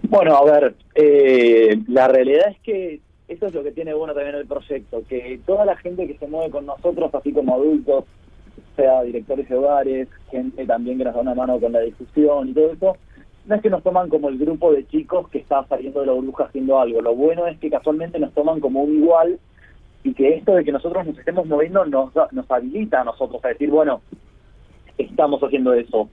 Bueno, 0.09 0.35
a 0.35 0.45
ver, 0.45 0.75
eh, 0.95 1.79
la 1.87 2.07
realidad 2.07 2.49
es 2.51 2.59
que 2.61 2.99
eso 3.27 3.47
es 3.47 3.53
lo 3.53 3.63
que 3.63 3.71
tiene 3.71 3.93
bueno 3.93 4.13
también 4.13 4.35
el 4.35 4.47
proyecto, 4.47 5.03
que 5.07 5.39
toda 5.45 5.65
la 5.65 5.75
gente 5.77 6.07
que 6.07 6.17
se 6.17 6.27
mueve 6.27 6.49
con 6.51 6.65
nosotros, 6.65 7.13
así 7.13 7.33
como 7.33 7.55
adultos, 7.55 8.05
sea 8.75 9.01
directores 9.03 9.49
de 9.49 9.55
hogares, 9.55 10.07
gente 10.29 10.65
también 10.65 10.97
que 10.97 11.03
nos 11.03 11.13
da 11.13 11.21
una 11.21 11.35
mano 11.35 11.59
con 11.59 11.73
la 11.73 11.81
discusión 11.81 12.49
y 12.49 12.53
todo 12.53 12.71
eso, 12.71 12.97
no 13.47 13.55
es 13.55 13.61
que 13.61 13.69
nos 13.69 13.81
toman 13.81 14.09
como 14.09 14.29
el 14.29 14.37
grupo 14.37 14.73
de 14.73 14.85
chicos 14.87 15.29
que 15.29 15.39
está 15.39 15.65
saliendo 15.67 16.01
de 16.01 16.07
la 16.07 16.13
burbuja 16.13 16.45
haciendo 16.45 16.79
algo. 16.79 17.01
Lo 17.01 17.15
bueno 17.15 17.47
es 17.47 17.57
que 17.59 17.69
casualmente 17.69 18.19
nos 18.19 18.33
toman 18.33 18.59
como 18.59 18.83
un 18.83 18.95
igual 18.95 19.39
y 20.03 20.13
que 20.13 20.35
esto 20.35 20.53
de 20.53 20.63
que 20.63 20.71
nosotros 20.71 21.05
nos 21.05 21.17
estemos 21.17 21.47
moviendo 21.47 21.85
nos, 21.85 22.11
nos 22.31 22.51
habilita 22.51 23.01
a 23.01 23.05
nosotros 23.05 23.43
a 23.45 23.49
decir, 23.49 23.69
bueno, 23.69 24.01
estamos 24.97 25.41
haciendo 25.41 25.73
eso. 25.73 26.09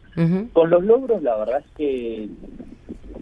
Con 0.53 0.71
los 0.71 0.85
logros, 0.85 1.23
la 1.23 1.37
verdad 1.37 1.59
es 1.59 1.77
que 1.77 2.29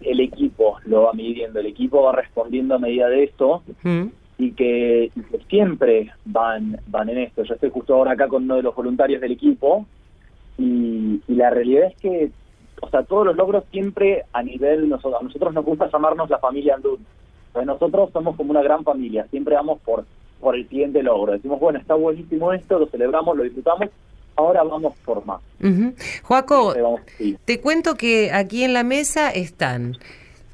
el 0.03 0.21
equipo 0.21 0.79
lo 0.85 1.05
va 1.05 1.13
midiendo, 1.15 1.61
el 1.61 1.67
equipo 1.67 2.03
va 2.03 2.13
respondiendo 2.13 2.75
a 2.75 2.79
medida 2.79 3.09
de 3.09 3.25
esto 3.25 3.63
y, 4.39 4.53
que, 4.53 5.11
siempre 5.49 6.11
van, 6.27 6.79
van 6.89 7.09
en 7.09 7.19
esto. 7.19 7.45
Yo 7.45 7.55
estoy 7.55 7.71
justo 7.71 7.95
ahora 7.95 8.13
acá 8.13 8.29
con 8.29 8.45
uno 8.45 8.57
de 8.57 8.63
los 8.63 8.75
voluntarios 8.75 9.21
del 9.21 9.33
equipo 9.33 9.87
y, 10.59 11.21
la 11.29 11.51
realidad 11.51 11.87
es 11.87 11.97
que, 11.97 12.31
o 12.83 12.91
sea, 12.91 13.05
todos 13.05 13.25
los 13.25 13.37
logros 13.37 13.65
siempre 13.71 14.25
a 14.33 14.43
nivel, 14.43 14.89
nosotros, 14.89 15.21
a 15.21 15.25
nosotros 15.25 15.55
nos 15.55 15.65
gusta 15.65 15.89
llamarnos 15.91 16.29
la 16.29 16.39
familia 16.39 16.75
Andún. 16.75 16.99
Pues 17.53 17.65
nosotros 17.65 18.11
somos 18.13 18.37
como 18.37 18.51
una 18.51 18.63
gran 18.63 18.83
familia, 18.83 19.27
siempre 19.31 19.55
vamos 19.55 19.81
por, 19.83 20.05
por 20.41 20.57
el 20.57 20.69
siguiente 20.69 21.03
logro. 21.03 21.33
Decimos, 21.33 21.61
bueno, 21.61 21.79
está 21.79 21.95
buenísimo 21.95 22.53
esto, 22.53 22.81
lo 22.81 22.87
celebramos, 22.87 23.37
lo 23.37 23.45
disfrutamos, 23.45 23.89
ahora 24.35 24.65
vamos 24.65 24.95
por 25.05 25.25
más. 25.25 25.41
Joaco, 26.25 26.75
te 27.45 27.61
cuento 27.61 27.95
que 27.95 28.33
aquí 28.33 28.65
en 28.65 28.73
la 28.73 28.83
mesa 28.83 29.31
están 29.31 29.97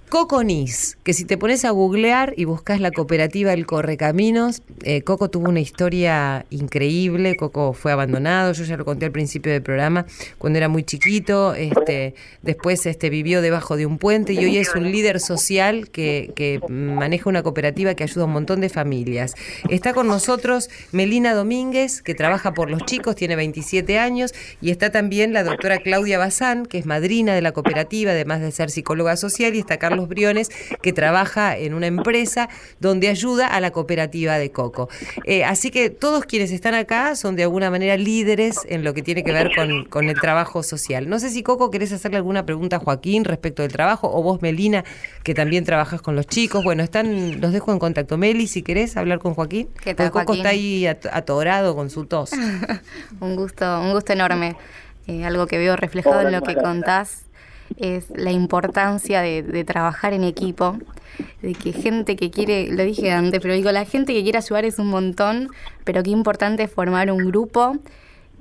Coconis, 0.08 0.96
que 1.04 1.12
si 1.12 1.26
te 1.26 1.36
pones 1.36 1.66
a 1.66 1.70
googlear 1.70 2.32
y 2.36 2.46
buscas 2.46 2.80
la 2.80 2.90
cooperativa 2.90 3.52
El 3.52 3.66
Correcaminos, 3.66 4.62
eh, 4.82 5.02
Coco 5.02 5.28
tuvo 5.28 5.50
una 5.50 5.60
historia 5.60 6.46
increíble, 6.48 7.36
Coco 7.36 7.74
fue 7.74 7.92
abandonado, 7.92 8.52
yo 8.52 8.64
ya 8.64 8.78
lo 8.78 8.86
conté 8.86 9.04
al 9.04 9.12
principio 9.12 9.52
del 9.52 9.62
programa, 9.62 10.06
cuando 10.38 10.56
era 10.56 10.68
muy 10.68 10.82
chiquito, 10.82 11.52
este, 11.52 12.14
después 12.40 12.86
este, 12.86 13.10
vivió 13.10 13.42
debajo 13.42 13.76
de 13.76 13.84
un 13.84 13.98
puente 13.98 14.32
y 14.32 14.38
hoy 14.38 14.56
es 14.56 14.74
un 14.74 14.90
líder 14.90 15.20
social 15.20 15.90
que, 15.90 16.32
que 16.34 16.60
maneja 16.68 17.28
una 17.28 17.42
cooperativa 17.42 17.92
que 17.92 18.04
ayuda 18.04 18.22
a 18.22 18.26
un 18.26 18.32
montón 18.32 18.62
de 18.62 18.70
familias. 18.70 19.34
Está 19.68 19.92
con 19.92 20.06
nosotros 20.06 20.70
Melina 20.90 21.34
Domínguez, 21.34 22.00
que 22.00 22.14
trabaja 22.14 22.54
por 22.54 22.70
los 22.70 22.82
chicos, 22.86 23.14
tiene 23.14 23.36
27 23.36 23.98
años, 23.98 24.32
y 24.62 24.70
está 24.70 24.90
también 24.90 25.34
la 25.34 25.44
doctora 25.44 25.78
Claudia 25.78 26.16
Bazán, 26.16 26.64
que 26.64 26.78
es 26.78 26.86
madrina 26.86 27.34
de 27.34 27.42
la 27.42 27.52
cooperativa, 27.52 28.12
además 28.12 28.40
de 28.40 28.52
ser 28.52 28.70
psicóloga 28.70 29.14
social, 29.18 29.54
y 29.54 29.58
está 29.58 29.76
Carlos 29.76 29.97
los 29.98 30.08
Briones, 30.08 30.50
que 30.82 30.92
trabaja 30.94 31.56
en 31.56 31.74
una 31.74 31.86
empresa 31.86 32.48
donde 32.80 33.08
ayuda 33.08 33.46
a 33.48 33.60
la 33.60 33.70
cooperativa 33.70 34.38
de 34.38 34.50
Coco. 34.50 34.88
Eh, 35.24 35.44
así 35.44 35.70
que 35.70 35.90
todos 35.90 36.24
quienes 36.24 36.50
están 36.50 36.74
acá 36.74 37.14
son 37.16 37.36
de 37.36 37.42
alguna 37.42 37.70
manera 37.70 37.96
líderes 37.96 38.60
en 38.68 38.84
lo 38.84 38.94
que 38.94 39.02
tiene 39.02 39.22
que 39.22 39.32
ver 39.32 39.50
con, 39.54 39.84
con 39.84 40.08
el 40.08 40.18
trabajo 40.20 40.62
social. 40.62 41.08
No 41.08 41.18
sé 41.18 41.30
si 41.30 41.42
Coco 41.42 41.70
querés 41.70 41.92
hacerle 41.92 42.16
alguna 42.16 42.46
pregunta 42.46 42.76
a 42.76 42.78
Joaquín 42.78 43.24
respecto 43.24 43.62
del 43.62 43.72
trabajo, 43.72 44.10
o 44.12 44.22
vos, 44.22 44.40
Melina, 44.40 44.84
que 45.22 45.34
también 45.34 45.64
trabajas 45.64 46.00
con 46.00 46.16
los 46.16 46.26
chicos. 46.26 46.64
Bueno, 46.64 46.82
están, 46.82 47.40
los 47.40 47.52
dejo 47.52 47.72
en 47.72 47.78
contacto. 47.78 48.16
Meli, 48.16 48.46
si 48.46 48.62
querés 48.62 48.96
hablar 48.96 49.18
con 49.18 49.34
Joaquín. 49.34 49.68
¿Qué 49.82 49.94
tal, 49.94 50.10
Coco 50.10 50.34
está 50.34 50.50
ahí 50.50 50.86
atorado 50.86 51.74
con 51.74 51.90
su 51.90 52.06
tos. 52.06 52.30
un 53.20 53.36
gusto, 53.36 53.80
un 53.80 53.92
gusto 53.92 54.12
enorme. 54.12 54.56
Eh, 55.06 55.24
algo 55.24 55.46
que 55.46 55.56
veo 55.58 55.74
reflejado 55.76 56.20
en 56.20 56.32
lo 56.32 56.42
que 56.42 56.54
contás 56.54 57.27
es 57.76 58.10
la 58.10 58.32
importancia 58.32 59.20
de, 59.20 59.64
trabajar 59.64 60.12
en 60.12 60.24
equipo, 60.24 60.78
de 61.42 61.54
que 61.54 61.72
gente 61.72 62.16
que 62.16 62.30
quiere, 62.30 62.70
lo 62.70 62.82
dije 62.84 63.10
antes, 63.10 63.40
pero 63.40 63.54
digo, 63.54 63.70
la 63.72 63.84
gente 63.84 64.12
que 64.14 64.22
quiere 64.22 64.38
ayudar 64.38 64.64
es 64.64 64.78
un 64.78 64.88
montón, 64.88 65.50
pero 65.84 66.02
qué 66.02 66.10
importante 66.10 66.68
formar 66.68 67.10
un 67.10 67.18
grupo 67.18 67.76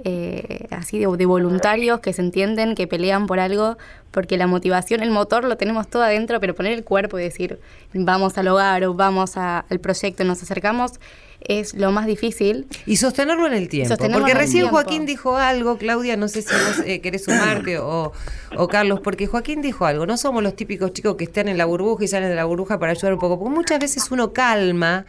eh, 0.04 0.68
así 0.72 1.00
de, 1.00 1.08
voluntarios 1.08 2.00
que 2.02 2.14
se 2.14 2.22
entienden, 2.22 2.76
que 2.76 2.88
pelean 2.88 3.26
por 3.26 3.40
algo, 3.40 3.78
porque 4.12 4.38
la 4.38 4.48
motivación, 4.48 5.02
el 5.02 5.12
motor 5.12 5.44
lo 5.44 5.58
tenemos 5.58 5.88
todo 5.88 6.04
adentro, 6.04 6.40
pero 6.40 6.54
poner 6.56 6.74
el 6.74 6.84
cuerpo 6.84 7.18
y 7.20 7.24
decir, 7.24 7.60
vamos 7.94 8.38
al 8.38 8.48
hogar 8.48 8.84
o 8.84 8.94
vamos 8.94 9.38
al 9.38 9.80
proyecto, 9.82 10.24
nos 10.24 10.42
acercamos, 10.44 11.00
es 11.48 11.74
lo 11.74 11.92
más 11.92 12.06
difícil. 12.06 12.68
Y 12.86 12.98
sostenerlo 12.98 13.48
en 13.48 13.54
el 13.54 13.70
tiempo. 13.70 13.96
Porque 14.12 14.34
recién 14.34 14.68
Joaquín 14.68 15.06
dijo 15.06 15.38
algo, 15.38 15.78
Claudia, 15.78 16.18
no 16.18 16.28
sé 16.28 16.42
si 16.42 16.54
vos 16.54 16.86
eh, 16.86 17.02
querés 17.02 17.26
sumarte 17.26 17.80
o, 17.80 18.12
o, 18.56 18.68
Carlos, 18.68 19.00
porque 19.02 19.28
Joaquín 19.28 19.62
dijo 19.62 19.86
algo, 19.86 20.06
no 20.06 20.18
somos 20.18 20.44
los 20.44 20.56
típicos 20.56 20.94
chicos 20.94 21.16
que 21.16 21.24
están 21.24 21.48
en 21.48 21.58
la 21.58 21.66
burbuja 21.66 22.04
y 22.04 22.08
salen 22.08 22.30
de 22.30 22.36
la 22.36 22.46
burbuja 22.46 22.80
para 22.80 22.92
ayudar 22.92 23.14
un 23.14 23.20
poco, 23.20 23.40
porque 23.40 23.56
muchas 23.56 23.80
veces 23.80 24.10
uno 24.12 24.34
calma 24.34 25.06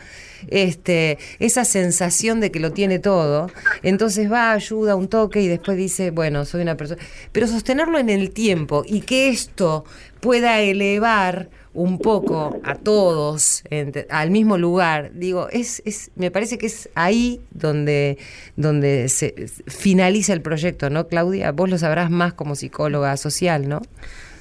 este, 0.48 1.18
esa 1.38 1.64
sensación 1.64 2.40
de 2.40 2.50
que 2.50 2.60
lo 2.60 2.72
tiene 2.72 2.98
todo, 2.98 3.50
entonces 3.82 4.30
va, 4.30 4.52
ayuda 4.52 4.94
un 4.94 5.08
toque 5.08 5.40
y 5.40 5.48
después 5.48 5.76
dice, 5.76 6.10
bueno, 6.10 6.44
soy 6.44 6.62
una 6.62 6.76
persona, 6.76 7.00
pero 7.32 7.46
sostenerlo 7.46 7.98
en 7.98 8.10
el 8.10 8.30
tiempo 8.30 8.84
y 8.86 9.00
que 9.00 9.28
esto 9.28 9.84
pueda 10.20 10.60
elevar 10.60 11.50
un 11.78 11.98
poco 11.98 12.58
a 12.64 12.74
todos 12.74 13.62
al 14.10 14.30
mismo 14.30 14.58
lugar, 14.58 15.12
digo, 15.14 15.48
es, 15.50 15.80
es, 15.84 16.10
me 16.16 16.30
parece 16.30 16.58
que 16.58 16.66
es 16.66 16.88
ahí 16.96 17.40
donde, 17.52 18.18
donde 18.56 19.08
se 19.08 19.46
finaliza 19.66 20.32
el 20.32 20.42
proyecto, 20.42 20.90
¿no, 20.90 21.06
Claudia? 21.06 21.52
Vos 21.52 21.70
lo 21.70 21.78
sabrás 21.78 22.10
más 22.10 22.32
como 22.34 22.56
psicóloga 22.56 23.16
social, 23.16 23.68
¿no? 23.68 23.82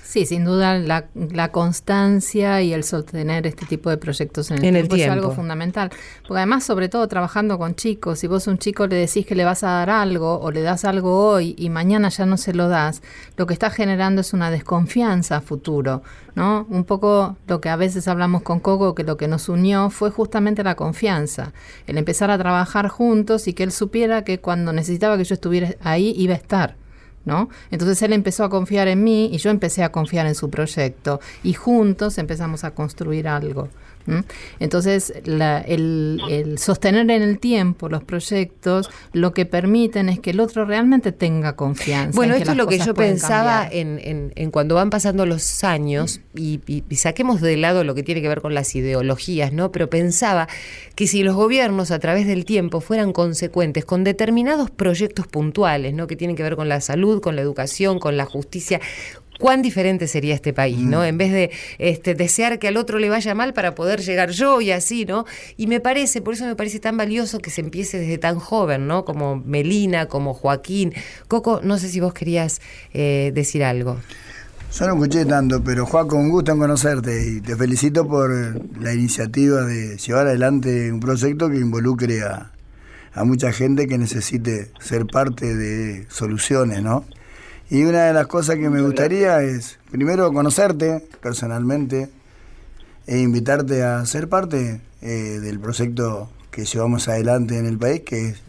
Sí, 0.07 0.25
sin 0.25 0.45
duda 0.45 0.79
la, 0.79 1.09
la, 1.15 1.51
constancia 1.51 2.61
y 2.61 2.71
el 2.71 2.85
sostener 2.85 3.45
este 3.45 3.65
tipo 3.65 3.89
de 3.89 3.97
proyectos 3.97 4.51
en 4.51 4.63
el, 4.63 4.87
tiempo, 4.87 4.95
es 4.95 5.09
algo 5.09 5.31
fundamental. 5.31 5.89
Porque 6.21 6.37
además, 6.37 6.63
sobre 6.63 6.87
todo 6.87 7.05
trabajando 7.09 7.57
con 7.57 7.75
chicos, 7.75 8.19
si 8.19 8.27
vos 8.27 8.47
a 8.47 8.51
un 8.51 8.57
chico 8.57 8.87
le 8.87 8.95
decís 8.95 9.25
que 9.25 9.35
le 9.35 9.43
vas 9.43 9.65
a 9.65 9.67
dar 9.67 9.89
algo 9.89 10.39
o 10.39 10.49
le 10.49 10.61
das 10.61 10.85
algo 10.85 11.27
hoy 11.27 11.55
y 11.57 11.69
mañana 11.69 12.07
ya 12.07 12.25
no 12.25 12.37
se 12.37 12.53
lo 12.53 12.69
das, 12.69 13.01
lo 13.35 13.47
que 13.47 13.53
está 13.53 13.69
generando 13.69 14.21
es 14.21 14.31
una 14.31 14.49
desconfianza 14.49 15.35
a 15.35 15.41
futuro, 15.41 16.03
¿no? 16.35 16.65
Un 16.69 16.85
poco 16.85 17.35
lo 17.45 17.59
que 17.59 17.67
a 17.67 17.75
veces 17.75 18.07
hablamos 18.07 18.43
con 18.43 18.61
Coco, 18.61 18.95
que 18.95 19.03
lo 19.03 19.17
que 19.17 19.27
nos 19.27 19.49
unió 19.49 19.89
fue 19.89 20.09
justamente 20.09 20.63
la 20.63 20.75
confianza, 20.75 21.51
el 21.85 21.97
empezar 21.97 22.31
a 22.31 22.37
trabajar 22.37 22.87
juntos 22.87 23.49
y 23.49 23.53
que 23.53 23.63
él 23.63 23.73
supiera 23.73 24.23
que 24.23 24.39
cuando 24.39 24.71
necesitaba 24.71 25.17
que 25.17 25.25
yo 25.25 25.33
estuviera 25.33 25.75
ahí 25.81 26.13
iba 26.15 26.33
a 26.33 26.37
estar. 26.37 26.86
¿No? 27.27 27.49
Entonces 27.69 28.01
él 28.01 28.13
empezó 28.13 28.45
a 28.45 28.49
confiar 28.49 28.87
en 28.87 29.03
mí 29.03 29.29
y 29.31 29.37
yo 29.37 29.51
empecé 29.51 29.83
a 29.83 29.91
confiar 29.91 30.25
en 30.25 30.33
su 30.33 30.49
proyecto 30.49 31.19
y 31.43 31.53
juntos 31.53 32.17
empezamos 32.17 32.63
a 32.63 32.71
construir 32.71 33.27
algo. 33.27 33.67
Entonces, 34.59 35.13
el, 35.25 36.55
sostener 36.57 37.09
en 37.09 37.21
el 37.21 37.39
tiempo 37.39 37.89
los 37.89 38.03
proyectos 38.03 38.89
lo 39.13 39.33
que 39.33 39.45
permiten 39.45 40.09
es 40.09 40.19
que 40.19 40.31
el 40.31 40.39
otro 40.39 40.65
realmente 40.65 41.11
tenga 41.11 41.55
confianza. 41.55 42.15
Bueno, 42.15 42.35
esto 42.35 42.51
es 42.51 42.57
lo 42.57 42.67
que 42.67 42.79
yo 42.79 42.93
pensaba 42.93 43.67
en, 43.69 44.51
cuando 44.51 44.75
van 44.75 44.89
pasando 44.89 45.25
los 45.25 45.63
años 45.63 46.21
y, 46.35 46.61
saquemos 46.95 47.41
de 47.41 47.57
lado 47.57 47.83
lo 47.83 47.93
que 47.95 48.03
tiene 48.03 48.21
que 48.21 48.27
ver 48.27 48.41
con 48.41 48.53
las 48.53 48.75
ideologías, 48.75 49.53
¿no? 49.53 49.71
Pero 49.71 49.89
pensaba 49.89 50.47
que 50.95 51.07
si 51.07 51.23
los 51.23 51.35
gobiernos 51.35 51.91
a 51.91 51.99
través 51.99 52.25
del 52.27 52.45
tiempo 52.45 52.81
fueran 52.81 53.13
consecuentes 53.13 53.85
con 53.85 54.03
determinados 54.03 54.71
proyectos 54.71 55.27
puntuales, 55.27 55.93
¿no? 55.93 56.07
Que 56.07 56.15
tienen 56.15 56.35
que 56.35 56.43
ver 56.43 56.55
con 56.55 56.69
la 56.69 56.81
salud, 56.81 57.21
con 57.21 57.35
la 57.35 57.41
educación, 57.41 57.99
con 57.99 58.17
la 58.17 58.25
justicia, 58.25 58.79
cuán 59.39 59.61
diferente 59.61 60.07
sería 60.07 60.35
este 60.35 60.53
país, 60.53 60.79
¿no? 60.79 61.01
Mm. 61.01 61.05
En 61.05 61.17
vez 61.17 61.31
de 61.31 61.51
este, 61.77 62.15
desear 62.15 62.59
que 62.59 62.67
al 62.67 62.77
otro 62.77 62.99
le 62.99 63.09
vaya 63.09 63.33
mal 63.35 63.53
para 63.53 63.75
poder 63.75 64.01
llegar 64.01 64.31
yo 64.31 64.61
y 64.61 64.71
así, 64.71 65.05
¿no? 65.05 65.25
Y 65.57 65.67
me 65.67 65.79
parece, 65.79 66.21
por 66.21 66.33
eso 66.33 66.45
me 66.45 66.55
parece 66.55 66.79
tan 66.79 66.97
valioso 66.97 67.39
que 67.39 67.49
se 67.49 67.61
empiece 67.61 67.99
desde 67.99 68.17
tan 68.17 68.39
joven, 68.39 68.87
¿no? 68.87 69.05
Como 69.05 69.37
Melina, 69.37 70.07
como 70.07 70.33
Joaquín. 70.33 70.93
Coco, 71.27 71.61
no 71.63 71.77
sé 71.77 71.89
si 71.89 71.99
vos 71.99 72.13
querías 72.13 72.61
eh, 72.93 73.31
decir 73.33 73.63
algo. 73.63 73.97
Yo 74.73 74.85
no 74.85 74.93
escuché 74.93 75.25
tanto, 75.25 75.63
pero 75.63 75.85
Joaco, 75.85 76.17
un 76.17 76.29
gusto 76.29 76.51
en 76.51 76.59
conocerte 76.59 77.25
y 77.25 77.41
te 77.41 77.55
felicito 77.55 78.05
por 78.05 78.29
la 78.79 78.93
iniciativa 78.93 79.61
de 79.61 79.97
llevar 79.97 80.27
adelante 80.27 80.91
un 80.91 80.99
proyecto 80.99 81.49
que 81.49 81.55
involucre 81.55 82.21
a, 82.23 82.51
a 83.13 83.23
mucha 83.23 83.51
gente 83.53 83.87
que 83.87 83.97
necesite 83.97 84.71
ser 84.79 85.07
parte 85.07 85.55
de 85.55 86.05
soluciones, 86.09 86.83
¿no? 86.83 87.05
Y 87.69 87.83
una 87.83 88.05
de 88.05 88.13
las 88.13 88.27
cosas 88.27 88.55
que 88.55 88.69
me 88.69 88.81
gustaría 88.81 89.41
es, 89.41 89.77
primero, 89.91 90.31
conocerte 90.31 91.03
personalmente 91.21 92.09
e 93.05 93.19
invitarte 93.19 93.83
a 93.83 94.05
ser 94.05 94.29
parte 94.29 94.79
eh, 95.01 95.07
del 95.41 95.59
proyecto 95.59 96.29
que 96.49 96.63
llevamos 96.63 97.09
adelante 97.09 97.57
en 97.57 97.65
el 97.65 97.77
país, 97.77 98.01
que 98.01 98.29
es 98.29 98.41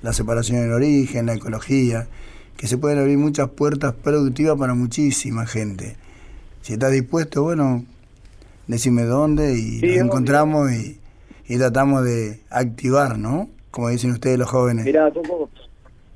la 0.00 0.14
separación 0.14 0.62
del 0.62 0.72
origen, 0.72 1.26
la 1.26 1.34
ecología, 1.34 2.08
que 2.56 2.66
se 2.66 2.78
pueden 2.78 2.98
abrir 2.98 3.18
muchas 3.18 3.50
puertas 3.50 3.92
productivas 3.92 4.58
para 4.58 4.72
muchísima 4.72 5.46
gente. 5.46 5.96
Si 6.62 6.72
estás 6.72 6.92
dispuesto, 6.92 7.42
bueno, 7.42 7.84
decime 8.68 9.02
dónde 9.02 9.58
y 9.58 9.82
nos 9.82 9.96
encontramos 9.98 10.72
y, 10.72 10.98
y, 11.46 11.58
tratamos 11.58 12.04
de 12.04 12.40
activar, 12.48 13.18
¿no? 13.18 13.50
Como 13.70 13.90
dicen 13.90 14.12
ustedes 14.12 14.38
los 14.38 14.48
jóvenes. 14.48 14.86
Mira, 14.86 15.10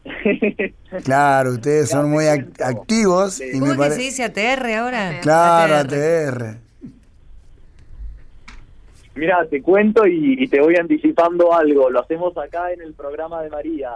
Claro, 1.05 1.53
ustedes 1.53 1.91
son 1.91 2.11
muy 2.11 2.27
activos. 2.27 3.41
Y 3.41 3.59
¿Cómo 3.59 3.77
que 3.77 3.91
se 3.91 3.99
dice 3.99 4.25
ATR 4.25 4.67
ahora? 4.73 5.21
Claro, 5.21 5.77
ATR. 5.77 6.67
Mira, 9.15 9.47
te 9.49 9.63
cuento 9.63 10.07
y, 10.07 10.47
te 10.49 10.61
voy 10.61 10.77
anticipando 10.77 11.55
algo. 11.55 11.91
Lo 11.91 12.01
hacemos 12.01 12.37
acá 12.37 12.73
en 12.73 12.83
el 12.83 12.93
programa 12.93 13.43
de 13.43 13.49
María. 13.49 13.93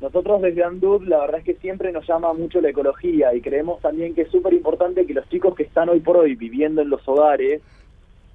nosotros 0.00 0.40
desde 0.42 0.62
Andud 0.62 1.02
la 1.08 1.18
verdad 1.18 1.40
es 1.40 1.44
que 1.44 1.54
siempre 1.54 1.90
nos 1.90 2.06
llama 2.06 2.32
mucho 2.32 2.60
la 2.60 2.70
ecología 2.70 3.34
y 3.34 3.40
creemos 3.40 3.80
también 3.80 4.14
que 4.14 4.22
es 4.22 4.30
súper 4.30 4.54
importante 4.54 5.06
que 5.06 5.14
los 5.14 5.28
chicos 5.28 5.56
que 5.56 5.64
están 5.64 5.88
hoy 5.88 5.98
por 5.98 6.16
hoy 6.16 6.36
viviendo 6.36 6.82
en 6.82 6.88
los 6.88 7.06
hogares 7.08 7.62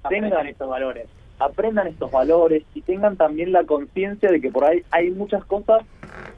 tengan 0.06 0.46
estos 0.46 0.68
valores, 0.68 1.06
aprendan 1.44 1.86
estos 1.86 2.10
valores 2.10 2.64
y 2.74 2.80
tengan 2.82 3.16
también 3.16 3.52
la 3.52 3.64
conciencia 3.64 4.30
de 4.30 4.40
que 4.40 4.50
por 4.50 4.64
ahí 4.64 4.82
hay 4.90 5.10
muchas 5.10 5.44
cosas 5.44 5.82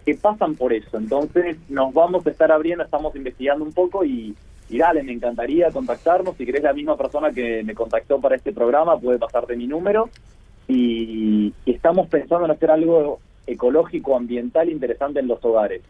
que 0.05 0.15
pasan 0.15 0.55
por 0.55 0.73
eso. 0.73 0.97
Entonces 0.97 1.57
nos 1.69 1.93
vamos 1.93 2.27
a 2.27 2.31
estar 2.31 2.51
abriendo, 2.53 2.85
estamos 2.85 3.15
investigando 3.17 3.65
un 3.65 3.73
poco 3.73 4.05
y, 4.05 4.35
y 4.69 4.79
dale, 4.79 5.03
me 5.03 5.13
encantaría 5.13 5.71
contactarnos. 5.71 6.37
Si 6.37 6.45
querés 6.45 6.63
la 6.63 6.73
misma 6.73 6.97
persona 6.97 7.31
que 7.31 7.63
me 7.65 7.75
contactó 7.75 8.21
para 8.21 8.37
este 8.37 8.53
programa, 8.53 8.99
puede 8.99 9.19
pasarte 9.19 9.57
mi 9.57 9.67
número. 9.67 10.11
Y, 10.69 11.55
estamos 11.65 12.09
pensando 12.09 12.45
en 12.45 12.51
hacer 12.51 12.71
algo 12.71 13.21
ecológico, 13.47 14.17
ambiental 14.17 14.69
interesante 14.69 15.21
en 15.21 15.29
los 15.29 15.45
hogares. 15.45 15.83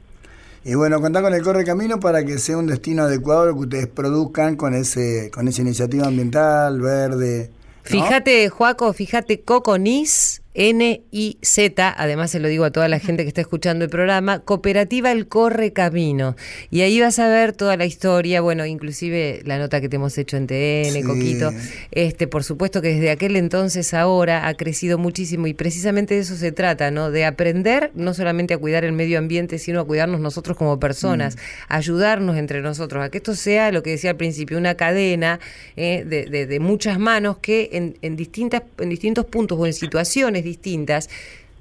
Y 0.64 0.74
bueno, 0.74 1.00
contar 1.00 1.22
con 1.22 1.32
el 1.32 1.42
Corre 1.42 1.64
Camino 1.64 2.00
para 2.00 2.24
que 2.24 2.38
sea 2.38 2.58
un 2.58 2.66
destino 2.66 3.04
adecuado 3.04 3.46
lo 3.46 3.54
que 3.54 3.60
ustedes 3.60 3.86
produzcan 3.86 4.56
con 4.56 4.74
ese 4.74 5.30
con 5.32 5.46
esa 5.48 5.62
iniciativa 5.62 6.06
ambiental, 6.06 6.80
verde. 6.80 7.50
Fíjate, 7.86 8.48
Joaco, 8.48 8.92
fíjate, 8.92 9.42
Coconis, 9.42 10.42
N-I-Z, 10.56 11.94
además 11.96 12.30
se 12.30 12.40
lo 12.40 12.48
digo 12.48 12.64
a 12.64 12.70
toda 12.70 12.88
la 12.88 12.98
gente 12.98 13.22
que 13.24 13.28
está 13.28 13.40
escuchando 13.42 13.84
el 13.84 13.90
programa, 13.90 14.40
Cooperativa 14.40 15.12
El 15.12 15.28
Corre 15.28 15.72
Camino. 15.72 16.34
Y 16.70 16.80
ahí 16.80 17.00
vas 17.00 17.18
a 17.18 17.28
ver 17.28 17.52
toda 17.52 17.76
la 17.76 17.84
historia, 17.84 18.40
bueno, 18.40 18.64
inclusive 18.66 19.42
la 19.44 19.58
nota 19.58 19.80
que 19.80 19.88
te 19.88 19.96
hemos 19.96 20.16
hecho 20.18 20.36
en 20.36 20.46
TN, 20.46 20.92
Sí. 20.92 21.02
Coquito. 21.02 21.52
Este, 21.90 22.26
por 22.26 22.42
supuesto 22.42 22.80
que 22.80 22.88
desde 22.88 23.10
aquel 23.10 23.36
entonces 23.36 23.92
ahora 23.94 24.48
ha 24.48 24.54
crecido 24.54 24.96
muchísimo 24.98 25.46
y 25.46 25.54
precisamente 25.54 26.14
de 26.14 26.20
eso 26.20 26.36
se 26.36 26.52
trata, 26.52 26.90
¿no? 26.90 27.10
De 27.10 27.24
aprender 27.24 27.90
no 27.94 28.14
solamente 28.14 28.54
a 28.54 28.58
cuidar 28.58 28.84
el 28.84 28.92
medio 28.92 29.18
ambiente, 29.18 29.58
sino 29.58 29.80
a 29.80 29.84
cuidarnos 29.86 30.20
nosotros 30.20 30.56
como 30.56 30.80
personas, 30.80 31.36
ayudarnos 31.68 32.36
entre 32.36 32.62
nosotros, 32.62 33.04
a 33.04 33.10
que 33.10 33.18
esto 33.18 33.34
sea 33.34 33.72
lo 33.72 33.82
que 33.82 33.90
decía 33.90 34.10
al 34.10 34.16
principio, 34.16 34.56
una 34.58 34.74
cadena 34.74 35.38
eh, 35.76 36.04
de, 36.06 36.24
de- 36.26 36.46
de 36.46 36.60
muchas 36.60 36.98
manos 36.98 37.38
que 37.38 37.70
en, 37.72 37.98
en 38.02 38.16
distintas, 38.16 38.62
en 38.78 38.88
distintos 38.88 39.24
puntos 39.26 39.58
o 39.58 39.66
en 39.66 39.72
situaciones 39.72 40.44
distintas, 40.46 41.10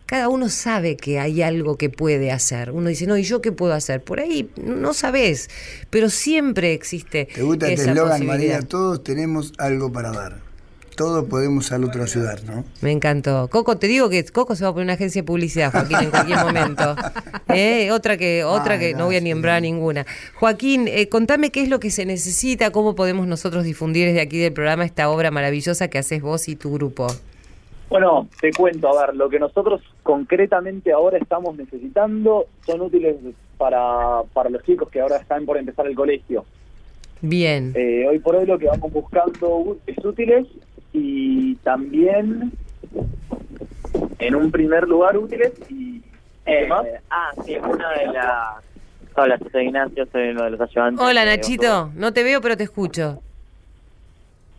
cada 0.05 0.29
uno 0.29 0.49
sabe 0.49 0.97
que 0.97 1.19
hay 1.19 1.41
algo 1.41 1.77
que 1.77 1.89
puede 1.89 2.31
hacer. 2.31 2.71
Uno 2.71 2.89
dice, 2.89 3.07
no, 3.07 3.17
¿y 3.17 3.23
yo 3.23 3.41
qué 3.41 3.51
puedo 3.51 3.73
hacer? 3.73 4.03
Por 4.03 4.19
ahí 4.19 4.49
no 4.55 4.93
sabes, 4.93 5.49
pero 5.89 6.09
siempre 6.09 6.73
existe. 6.73 7.27
¿Te 7.33 7.41
gusta 7.41 7.69
este 7.69 7.89
eslogan. 7.89 8.25
María? 8.25 8.61
Todos 8.61 9.03
tenemos 9.03 9.53
algo 9.57 9.91
para 9.91 10.11
dar. 10.11 10.45
Todos 10.95 11.25
podemos 11.25 11.73
al 11.73 11.83
otro 11.83 12.03
ayudar, 12.03 12.41
¿no? 12.45 12.63
Me 12.79 12.91
encantó. 12.91 13.49
Coco, 13.49 13.77
te 13.77 13.87
digo 13.87 14.09
que 14.09 14.23
Coco 14.23 14.55
se 14.55 14.63
va 14.63 14.69
a 14.69 14.73
poner 14.73 14.85
una 14.85 14.93
agencia 14.93 15.23
de 15.23 15.25
publicidad, 15.25 15.69
Joaquín, 15.71 15.97
en 16.03 16.09
cualquier 16.09 16.37
momento. 16.39 16.95
¿Eh? 17.49 17.91
Otra 17.91 18.15
que, 18.15 18.45
otra 18.45 18.79
que 18.79 18.93
no, 18.93 18.99
no 18.99 19.05
voy 19.07 19.17
a 19.17 19.19
ni 19.19 19.29
sí. 19.29 19.33
nombrar 19.33 19.61
ninguna. 19.61 20.05
Joaquín, 20.35 20.87
eh, 20.87 21.09
contame 21.09 21.51
qué 21.51 21.63
es 21.63 21.67
lo 21.67 21.81
que 21.81 21.91
se 21.91 22.05
necesita, 22.05 22.71
cómo 22.71 22.95
podemos 22.95 23.27
nosotros 23.27 23.65
difundir 23.65 24.07
desde 24.07 24.21
aquí 24.21 24.37
del 24.37 24.53
programa 24.53 24.85
esta 24.85 25.09
obra 25.09 25.31
maravillosa 25.31 25.89
que 25.89 25.97
haces 25.97 26.21
vos 26.21 26.47
y 26.47 26.55
tu 26.55 26.71
grupo. 26.71 27.07
Bueno, 27.89 28.27
te 28.41 28.51
cuento, 28.51 28.89
a 28.97 29.05
ver, 29.05 29.15
lo 29.15 29.29
que 29.29 29.39
nosotros 29.39 29.81
concretamente 30.03 30.91
ahora 30.91 31.17
estamos 31.17 31.55
necesitando 31.55 32.47
son 32.65 32.81
útiles 32.81 33.15
para, 33.57 34.23
para 34.33 34.49
los 34.49 34.63
chicos 34.63 34.89
que 34.89 34.99
ahora 35.01 35.17
están 35.17 35.45
por 35.45 35.57
empezar 35.57 35.85
el 35.87 35.95
colegio. 35.95 36.45
Bien. 37.21 37.71
Eh, 37.75 38.05
hoy 38.09 38.19
por 38.19 38.35
hoy 38.35 38.45
lo 38.45 38.57
que 38.57 38.65
vamos 38.67 38.91
buscando 38.91 39.77
es 39.85 40.03
útiles 40.03 40.45
y 40.93 41.55
también, 41.57 42.51
en 44.19 44.35
un 44.35 44.51
primer 44.51 44.87
lugar, 44.87 45.17
útiles 45.17 45.53
y... 45.69 46.01
¿qué 46.45 46.63
Eh, 46.63 46.67
más? 46.67 46.85
ah, 47.09 47.31
sí, 47.45 47.55
una 47.57 47.91
de 47.91 48.05
las... 48.07 48.63
Hola, 49.17 49.39
soy 49.51 49.65
Ignacio, 49.67 50.05
soy 50.11 50.29
uno 50.29 50.43
de 50.43 50.49
los 50.51 50.61
ayudantes. 50.61 51.01
Hola, 51.05 51.23
Nachito. 51.23 51.91
No 51.95 52.11
te 52.11 52.23
veo, 52.23 52.41
pero 52.41 52.57
te 52.57 52.63
escucho. 52.63 53.21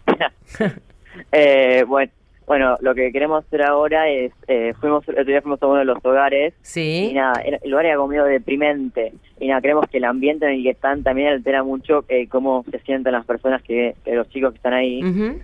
Eh, 1.33 1.83
bueno, 1.89 2.13
bueno, 2.47 2.77
lo 2.81 2.95
que 2.95 3.11
queremos 3.13 3.45
hacer 3.45 3.63
ahora 3.63 4.09
es, 4.09 4.33
eh, 4.47 4.73
fuimos, 4.81 5.07
el 5.09 5.15
otro 5.15 5.25
día 5.25 5.43
fuimos 5.43 5.63
a 5.63 5.67
uno 5.67 5.79
de 5.79 5.85
los 5.85 5.99
hogares 6.05 6.55
y 6.55 6.57
Sí. 6.63 7.13
nada, 7.15 7.41
era- 7.45 7.59
el 7.63 7.71
lugar 7.71 7.87
era 7.87 7.97
como 7.97 8.09
medio 8.09 8.25
deprimente 8.25 9.13
y 9.41 9.49
nada, 9.49 9.61
creemos 9.61 9.87
que 9.89 9.99
el 9.99 10.05
ambiente 10.05 10.47
en 10.47 10.53
el 10.53 10.63
que 10.63 10.71
están 10.71 11.03
también 11.03 11.29
altera 11.29 11.63
mucho 11.65 12.05
eh, 12.09 12.29
cómo 12.29 12.65
se 12.71 12.79
sienten 12.81 13.13
las 13.13 13.27
personas 13.27 13.63
que, 13.63 13.95
que 14.05 14.15
los 14.15 14.29
chicos 14.31 14.53
que 14.53 14.57
están 14.59 14.75
ahí, 14.75 15.01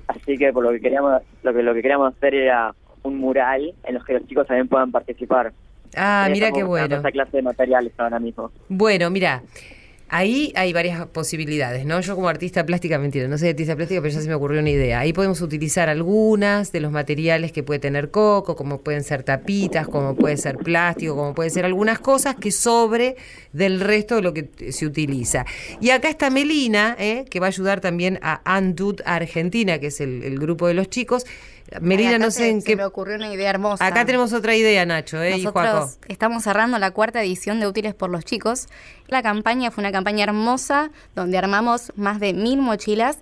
así 0.07 0.39
que 0.39 0.53
por 0.53 0.63
lo 0.65 0.71
que 0.71 0.81
queríamos, 0.81 1.21
lo 1.43 1.53
que 1.53 1.63
lo 1.63 1.75
que 1.75 1.83
queríamos 1.83 2.15
hacer 2.15 2.35
era 2.35 2.75
un 3.03 3.19
mural 3.19 3.75
en 3.85 3.95
los 3.95 4.05
que 4.05 4.13
los 4.15 4.27
chicos 4.29 4.47
también 4.47 4.69
puedan 4.69 4.93
participar. 4.93 5.53
Ah, 5.97 6.29
mira 6.31 6.53
qué 6.53 6.63
bueno. 6.63 6.97
Esa 6.97 7.11
clase 7.11 7.37
de 7.39 7.43
materiales 7.43 7.93
ahora 7.99 8.19
mismo. 8.21 8.51
Bueno, 8.69 9.11
mira, 9.11 9.43
ahí 10.13 10.53
hay 10.57 10.75
varias 10.75 11.07
posibilidades, 11.07 11.87
¿no? 11.87 11.99
Yo 12.01 12.15
como 12.15 12.29
artista 12.29 12.65
plástica, 12.67 12.99
mentira, 12.99 13.27
no 13.29 13.39
soy 13.39 13.49
artista 13.49 13.75
plástica, 13.75 14.01
pero 14.03 14.13
ya 14.13 14.21
se 14.21 14.29
me 14.29 14.35
ocurrió 14.35 14.61
una 14.61 14.69
idea. 14.69 15.01
Ahí 15.01 15.15
podemos 15.15 15.41
utilizar 15.41 15.89
algunas 15.89 16.71
de 16.71 16.81
los 16.81 16.93
materiales 16.93 17.51
que 17.51 17.63
puede 17.63 17.81
tener 17.81 18.11
coco, 18.11 18.55
como 18.55 18.83
pueden 18.83 19.05
ser 19.05 19.23
tapitas, 19.23 19.89
como 19.89 20.15
puede 20.15 20.37
ser 20.37 20.59
plástico, 20.59 21.17
como 21.17 21.35
puede 21.35 21.49
ser 21.49 21.65
algunas 21.65 21.99
cosas 21.99 22.37
que 22.37 22.53
sobre 22.53 23.17
del 23.55 23.81
resto 23.81 24.17
de 24.17 24.23
lo 24.23 24.35
que 24.35 24.51
se 24.71 24.85
utiliza. 24.85 25.47
Y 25.81 25.91
acá 25.91 26.11
está 26.11 26.29
Melina, 26.29 26.95
¿eh? 26.99 27.25
que 27.31 27.41
va 27.41 27.47
a 27.47 27.49
ayudar 27.49 27.81
también 27.81 28.19
a 28.21 28.43
Andud 28.45 29.01
Argentina, 29.07 29.79
que 29.79 29.87
es 29.87 30.01
el 30.03 30.39
grupo 30.39 30.69
de 30.69 30.75
los 30.75 30.91
chicos. 30.91 31.25
Melina, 31.81 32.19
no 32.19 32.31
se- 32.31 32.39
sé 32.39 32.49
en 32.51 32.61
se 32.61 32.67
qué... 32.69 32.77
me 32.77 32.85
ocurrió 32.85 33.17
una 33.17 33.33
idea 33.33 33.51
hermosa. 33.51 33.87
Acá 33.87 34.05
tenemos 34.05 34.33
otra 34.33 34.55
idea, 34.57 34.85
Nacho, 34.85 35.23
¿eh? 35.23 35.37
y. 35.39 35.45
Nosotros 35.45 35.99
estamos 36.09 36.43
cerrando 36.43 36.79
la 36.79 36.91
cuarta 36.91 37.23
edición 37.23 37.61
de 37.61 37.67
Útiles 37.67 37.95
por 37.95 38.11
los 38.11 38.25
Chicos. 38.25 38.67
La 39.07 39.23
campaña 39.23 39.71
fue 39.71 39.83
una 39.83 39.93
campaña 39.93 40.25
hermosa 40.25 40.91
donde 41.15 41.39
armamos 41.39 41.93
más 41.97 42.19
de 42.21 42.33
mil 42.35 42.59
mochilas 42.61 43.19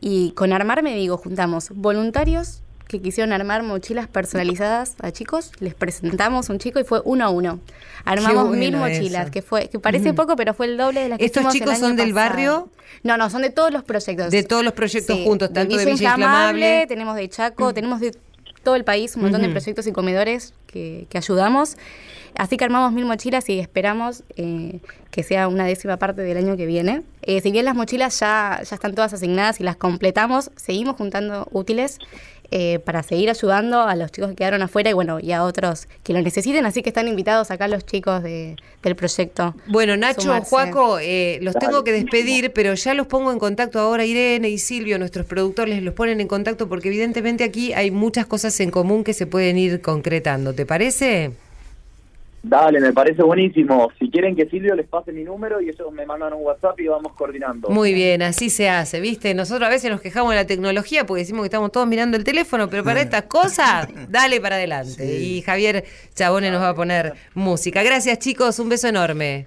y 0.00 0.32
con 0.32 0.52
Armar 0.52 0.82
Me 0.82 0.94
Digo 0.96 1.16
juntamos 1.16 1.70
voluntarios 1.70 2.62
que 2.98 3.02
quisieron 3.02 3.32
armar 3.32 3.62
mochilas 3.64 4.06
personalizadas 4.06 4.94
a 5.02 5.10
chicos, 5.10 5.50
les 5.58 5.74
presentamos 5.74 6.48
un 6.48 6.58
chico 6.58 6.78
y 6.78 6.84
fue 6.84 7.00
uno 7.04 7.24
a 7.24 7.28
uno. 7.30 7.58
Armamos 8.04 8.48
bueno 8.48 8.58
mil 8.60 8.76
mochilas, 8.76 9.24
eso. 9.24 9.30
que 9.32 9.42
fue 9.42 9.68
que 9.68 9.78
parece 9.80 10.08
Ujú. 10.10 10.16
poco, 10.16 10.36
pero 10.36 10.54
fue 10.54 10.66
el 10.66 10.76
doble 10.76 11.00
de 11.02 11.08
las 11.08 11.18
que 11.18 11.24
¿Estos 11.24 11.44
el 11.46 11.50
chicos 11.50 11.70
año 11.70 11.78
son 11.80 11.96
del 11.96 12.12
pasado. 12.14 12.30
barrio? 12.30 12.68
No, 13.02 13.16
no, 13.16 13.28
son 13.30 13.42
de 13.42 13.50
todos 13.50 13.72
los 13.72 13.82
proyectos. 13.82 14.30
De 14.30 14.42
todos 14.44 14.62
los 14.62 14.72
proyectos 14.74 15.16
Sí, 15.16 15.24
juntos, 15.24 15.52
tanto 15.52 15.76
de 15.76 15.84
Villa 15.84 15.92
Inflamable, 15.92 16.24
Inflamable. 16.66 16.86
tenemos 16.86 17.16
de 17.16 17.28
Chaco, 17.28 17.74
tenemos 17.74 18.00
de 18.00 18.16
todo 18.62 18.76
el 18.76 18.84
país 18.84 19.14
un 19.16 19.22
montón 19.22 19.42
de 19.42 19.48
proyectos 19.48 19.86
y 19.86 19.92
comedores 19.92 20.54
que, 20.66 21.06
que 21.10 21.18
ayudamos. 21.18 21.76
Así 22.36 22.56
que 22.56 22.64
armamos 22.64 22.92
mil 22.92 23.04
mochilas 23.04 23.48
y 23.48 23.60
esperamos 23.60 24.24
eh, 24.36 24.80
que 25.12 25.22
sea 25.22 25.46
una 25.46 25.64
décima 25.66 25.98
parte 25.98 26.22
del 26.22 26.36
año 26.36 26.56
que 26.56 26.66
viene. 26.66 27.02
Eh, 27.22 27.40
si 27.40 27.52
bien 27.52 27.64
las 27.64 27.76
mochilas 27.76 28.18
ya, 28.18 28.60
ya 28.68 28.74
están 28.74 28.94
todas 28.94 29.12
asignadas 29.12 29.60
y 29.60 29.64
las 29.64 29.76
completamos, 29.76 30.50
seguimos 30.56 30.96
juntando 30.96 31.46
útiles 31.52 31.98
eh, 32.56 32.78
para 32.78 33.02
seguir 33.02 33.28
ayudando 33.30 33.82
a 33.82 33.96
los 33.96 34.12
chicos 34.12 34.30
que 34.30 34.36
quedaron 34.36 34.62
afuera 34.62 34.88
y 34.88 34.92
bueno, 34.92 35.18
y 35.18 35.32
a 35.32 35.42
otros 35.42 35.88
que 36.04 36.12
lo 36.12 36.22
necesiten. 36.22 36.64
Así 36.66 36.82
que 36.82 36.90
están 36.90 37.08
invitados 37.08 37.50
acá 37.50 37.66
los 37.66 37.84
chicos 37.84 38.22
de- 38.22 38.54
del 38.84 38.94
proyecto. 38.94 39.56
Bueno, 39.66 39.96
Nacho, 39.96 40.20
Sumarse. 40.20 40.48
Juaco, 40.50 40.98
eh, 41.00 41.40
los 41.42 41.56
tengo 41.56 41.82
que 41.82 41.90
despedir, 41.90 42.52
pero 42.52 42.74
ya 42.74 42.94
los 42.94 43.08
pongo 43.08 43.32
en 43.32 43.40
contacto 43.40 43.80
ahora. 43.80 44.04
Irene 44.04 44.50
y 44.50 44.58
Silvio, 44.58 45.00
nuestros 45.00 45.26
productores, 45.26 45.82
los 45.82 45.94
ponen 45.94 46.20
en 46.20 46.28
contacto 46.28 46.68
porque 46.68 46.88
evidentemente 46.88 47.42
aquí 47.42 47.72
hay 47.72 47.90
muchas 47.90 48.26
cosas 48.26 48.58
en 48.60 48.70
común 48.70 49.02
que 49.02 49.14
se 49.14 49.26
pueden 49.26 49.58
ir 49.58 49.80
concretando. 49.80 50.52
¿Te 50.52 50.64
parece? 50.64 51.32
Dale, 52.44 52.78
me 52.78 52.92
parece 52.92 53.22
buenísimo. 53.22 53.90
Si 53.98 54.10
quieren 54.10 54.36
que 54.36 54.44
Silvio 54.46 54.74
les 54.74 54.86
pase 54.86 55.12
mi 55.12 55.24
número 55.24 55.62
y 55.62 55.70
ellos 55.70 55.90
me 55.90 56.04
mandan 56.04 56.34
un 56.34 56.42
WhatsApp 56.42 56.78
y 56.78 56.86
vamos 56.86 57.14
coordinando. 57.14 57.70
Muy 57.70 57.94
bien, 57.94 58.20
así 58.20 58.50
se 58.50 58.68
hace, 58.68 59.00
¿viste? 59.00 59.32
Nosotros 59.32 59.66
a 59.66 59.70
veces 59.70 59.90
nos 59.90 60.02
quejamos 60.02 60.30
de 60.32 60.36
la 60.36 60.46
tecnología 60.46 61.06
porque 61.06 61.22
decimos 61.22 61.40
que 61.40 61.46
estamos 61.46 61.72
todos 61.72 61.86
mirando 61.86 62.18
el 62.18 62.24
teléfono, 62.24 62.68
pero 62.68 62.84
para 62.84 63.00
estas 63.00 63.22
cosas, 63.22 63.88
dale 64.10 64.42
para 64.42 64.56
adelante. 64.56 65.20
Y 65.20 65.40
Javier 65.40 65.84
Chabone 66.14 66.50
nos 66.50 66.60
va 66.60 66.68
a 66.68 66.74
poner 66.74 67.14
música. 67.32 67.82
Gracias, 67.82 68.18
chicos, 68.18 68.58
un 68.58 68.68
beso 68.68 68.88
enorme. 68.88 69.46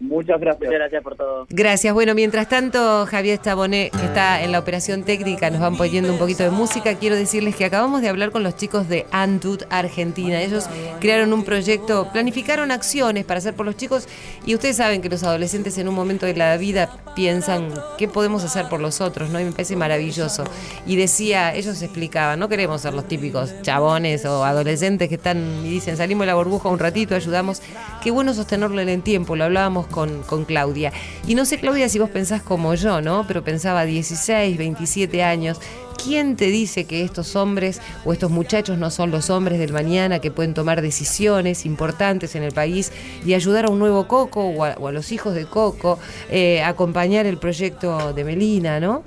Muchas 0.00 0.40
gracias. 0.40 0.62
Muchas 0.62 0.78
gracias 0.78 1.02
por 1.02 1.14
todo. 1.14 1.46
Gracias. 1.50 1.92
Bueno, 1.92 2.14
mientras 2.14 2.48
tanto, 2.48 3.04
Javier 3.06 3.38
Chabonet, 3.38 3.92
que 3.92 4.06
está 4.06 4.42
en 4.42 4.50
la 4.50 4.58
operación 4.58 5.04
técnica, 5.04 5.50
nos 5.50 5.60
van 5.60 5.76
poniendo 5.76 6.10
un 6.10 6.18
poquito 6.18 6.42
de 6.42 6.50
música. 6.50 6.94
Quiero 6.94 7.16
decirles 7.16 7.54
que 7.54 7.66
acabamos 7.66 8.00
de 8.00 8.08
hablar 8.08 8.30
con 8.30 8.42
los 8.42 8.56
chicos 8.56 8.88
de 8.88 9.04
Andut 9.12 9.64
Argentina. 9.68 10.40
Ellos 10.40 10.68
crearon 11.00 11.34
un 11.34 11.44
proyecto, 11.44 12.08
planificaron 12.12 12.70
acciones 12.70 13.26
para 13.26 13.38
hacer 13.38 13.54
por 13.54 13.66
los 13.66 13.76
chicos 13.76 14.08
y 14.46 14.54
ustedes 14.54 14.76
saben 14.76 15.02
que 15.02 15.08
los 15.08 15.22
adolescentes 15.22 15.76
en 15.78 15.88
un 15.88 15.94
momento 15.94 16.26
de 16.26 16.34
la 16.34 16.56
vida 16.56 16.90
piensan 17.14 17.72
qué 17.98 18.08
podemos 18.08 18.42
hacer 18.44 18.68
por 18.68 18.80
los 18.80 19.00
otros, 19.00 19.30
¿no? 19.30 19.40
Y 19.40 19.44
me 19.44 19.52
parece 19.52 19.76
maravilloso. 19.76 20.44
Y 20.86 20.96
decía, 20.96 21.54
ellos 21.54 21.82
explicaban, 21.82 22.38
no 22.38 22.48
queremos 22.48 22.80
ser 22.80 22.94
los 22.94 23.06
típicos 23.06 23.52
chabones 23.62 24.24
o 24.24 24.44
adolescentes 24.44 25.08
que 25.08 25.16
están 25.16 25.38
y 25.64 25.68
dicen, 25.68 25.96
salimos 25.96 26.22
de 26.22 26.28
la 26.28 26.34
burbuja 26.34 26.68
un 26.68 26.78
ratito, 26.78 27.14
ayudamos. 27.14 27.60
Qué 28.02 28.10
bueno 28.10 28.32
sostenerlo 28.32 28.80
en 28.80 28.88
el 28.88 29.02
tiempo, 29.02 29.36
lo 29.36 29.44
hablábamos 29.44 29.86
con, 29.86 30.22
con 30.22 30.44
Claudia. 30.44 30.92
Y 31.26 31.34
no 31.34 31.44
sé, 31.44 31.58
Claudia, 31.58 31.88
si 31.88 31.98
vos 31.98 32.10
pensás 32.10 32.42
como 32.42 32.74
yo, 32.74 33.00
¿no? 33.02 33.26
Pero 33.26 33.44
pensaba 33.44 33.84
16, 33.84 34.56
27 34.56 35.22
años. 35.22 35.60
¿Quién 36.02 36.36
te 36.36 36.46
dice 36.46 36.84
que 36.84 37.02
estos 37.02 37.36
hombres 37.36 37.80
o 38.04 38.12
estos 38.12 38.30
muchachos 38.30 38.78
no 38.78 38.90
son 38.90 39.10
los 39.10 39.30
hombres 39.30 39.58
del 39.58 39.72
mañana 39.72 40.18
que 40.18 40.30
pueden 40.30 40.54
tomar 40.54 40.82
decisiones 40.82 41.66
importantes 41.66 42.34
en 42.34 42.42
el 42.42 42.52
país 42.52 42.92
y 43.24 43.34
ayudar 43.34 43.66
a 43.66 43.68
un 43.68 43.78
nuevo 43.78 44.06
Coco 44.08 44.46
o 44.46 44.64
a, 44.64 44.92
los 44.92 45.12
hijos 45.12 45.34
de 45.34 45.46
Coco, 45.46 45.98
eh, 46.30 46.62
acompañar 46.62 47.26
el 47.26 47.38
proyecto 47.38 48.12
de 48.12 48.24
Melina, 48.24 48.80
¿no? 48.80 49.04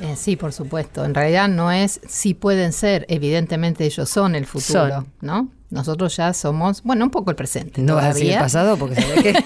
Eh, 0.00 0.14
sí, 0.16 0.36
por 0.36 0.52
supuesto. 0.52 1.04
En 1.04 1.14
realidad 1.14 1.48
no 1.48 1.70
es 1.70 2.00
si 2.08 2.34
pueden 2.34 2.72
ser, 2.72 3.06
evidentemente 3.08 3.84
ellos 3.84 4.08
son 4.08 4.34
el 4.34 4.46
futuro, 4.46 5.06
¿no? 5.20 5.48
Nosotros 5.70 6.16
ya 6.16 6.32
somos, 6.32 6.82
bueno, 6.82 7.04
un 7.04 7.10
poco 7.10 7.30
el 7.30 7.36
presente. 7.36 7.80
No 7.82 7.96
va 7.96 8.06
a 8.06 8.08
decir 8.14 8.30
el 8.30 8.38
pasado 8.38 8.76
porque 8.76 9.00
sabe 9.00 9.22
que... 9.22 9.44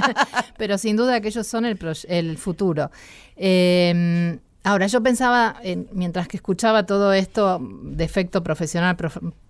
Pero 0.58 0.76
sin 0.76 0.96
duda 0.96 1.20
que 1.20 1.28
ellos 1.28 1.46
son 1.46 1.64
el, 1.64 1.78
el 2.08 2.36
futuro. 2.36 2.90
Eh, 3.36 4.38
ahora, 4.64 4.86
yo 4.86 5.02
pensaba, 5.02 5.56
mientras 5.92 6.28
que 6.28 6.36
escuchaba 6.36 6.86
todo 6.86 7.12
esto 7.12 7.60
de 7.82 8.04
efecto 8.04 8.42
profesional 8.42 8.96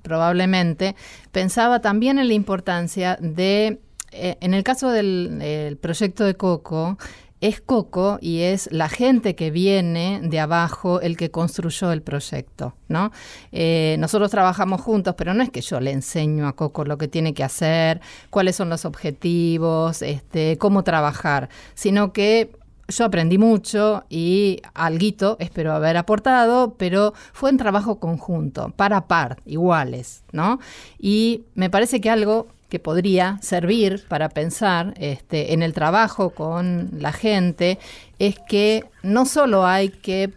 probablemente, 0.02 0.96
pensaba 1.32 1.80
también 1.80 2.18
en 2.18 2.28
la 2.28 2.34
importancia 2.34 3.16
de, 3.20 3.80
eh, 4.12 4.36
en 4.40 4.54
el 4.54 4.62
caso 4.62 4.90
del 4.90 5.78
proyecto 5.80 6.24
de 6.24 6.34
Coco, 6.34 6.98
es 7.40 7.60
Coco 7.60 8.18
y 8.20 8.40
es 8.40 8.68
la 8.70 8.88
gente 8.88 9.34
que 9.34 9.50
viene 9.50 10.20
de 10.22 10.40
abajo 10.40 11.00
el 11.00 11.16
que 11.16 11.30
construyó 11.30 11.90
el 11.90 12.02
proyecto, 12.02 12.74
¿no? 12.88 13.12
Eh, 13.50 13.96
nosotros 13.98 14.30
trabajamos 14.30 14.80
juntos, 14.80 15.14
pero 15.16 15.32
no 15.32 15.42
es 15.42 15.50
que 15.50 15.62
yo 15.62 15.80
le 15.80 15.90
enseño 15.92 16.46
a 16.46 16.54
Coco 16.54 16.84
lo 16.84 16.98
que 16.98 17.08
tiene 17.08 17.32
que 17.32 17.42
hacer, 17.42 18.00
cuáles 18.28 18.56
son 18.56 18.68
los 18.68 18.84
objetivos, 18.84 20.02
este, 20.02 20.58
cómo 20.58 20.84
trabajar, 20.84 21.48
sino 21.74 22.12
que 22.12 22.52
yo 22.90 23.04
aprendí 23.04 23.38
mucho 23.38 24.04
y 24.08 24.60
alguito 24.74 25.36
espero 25.40 25.72
haber 25.72 25.96
aportado, 25.96 26.74
pero 26.76 27.14
fue 27.32 27.50
un 27.50 27.56
trabajo 27.56 27.98
conjunto, 27.98 28.72
para 28.76 29.06
par, 29.06 29.38
iguales, 29.46 30.22
¿no? 30.32 30.60
Y 30.98 31.44
me 31.54 31.70
parece 31.70 32.00
que 32.00 32.10
algo 32.10 32.48
que 32.68 32.78
podría 32.78 33.38
servir 33.42 34.04
para 34.08 34.28
pensar 34.28 34.94
este, 34.96 35.52
en 35.52 35.62
el 35.62 35.72
trabajo 35.72 36.30
con 36.30 36.90
la 36.98 37.12
gente 37.12 37.78
es 38.18 38.36
que 38.48 38.84
no 39.02 39.26
solo 39.26 39.66
hay 39.66 39.88
que 39.88 40.32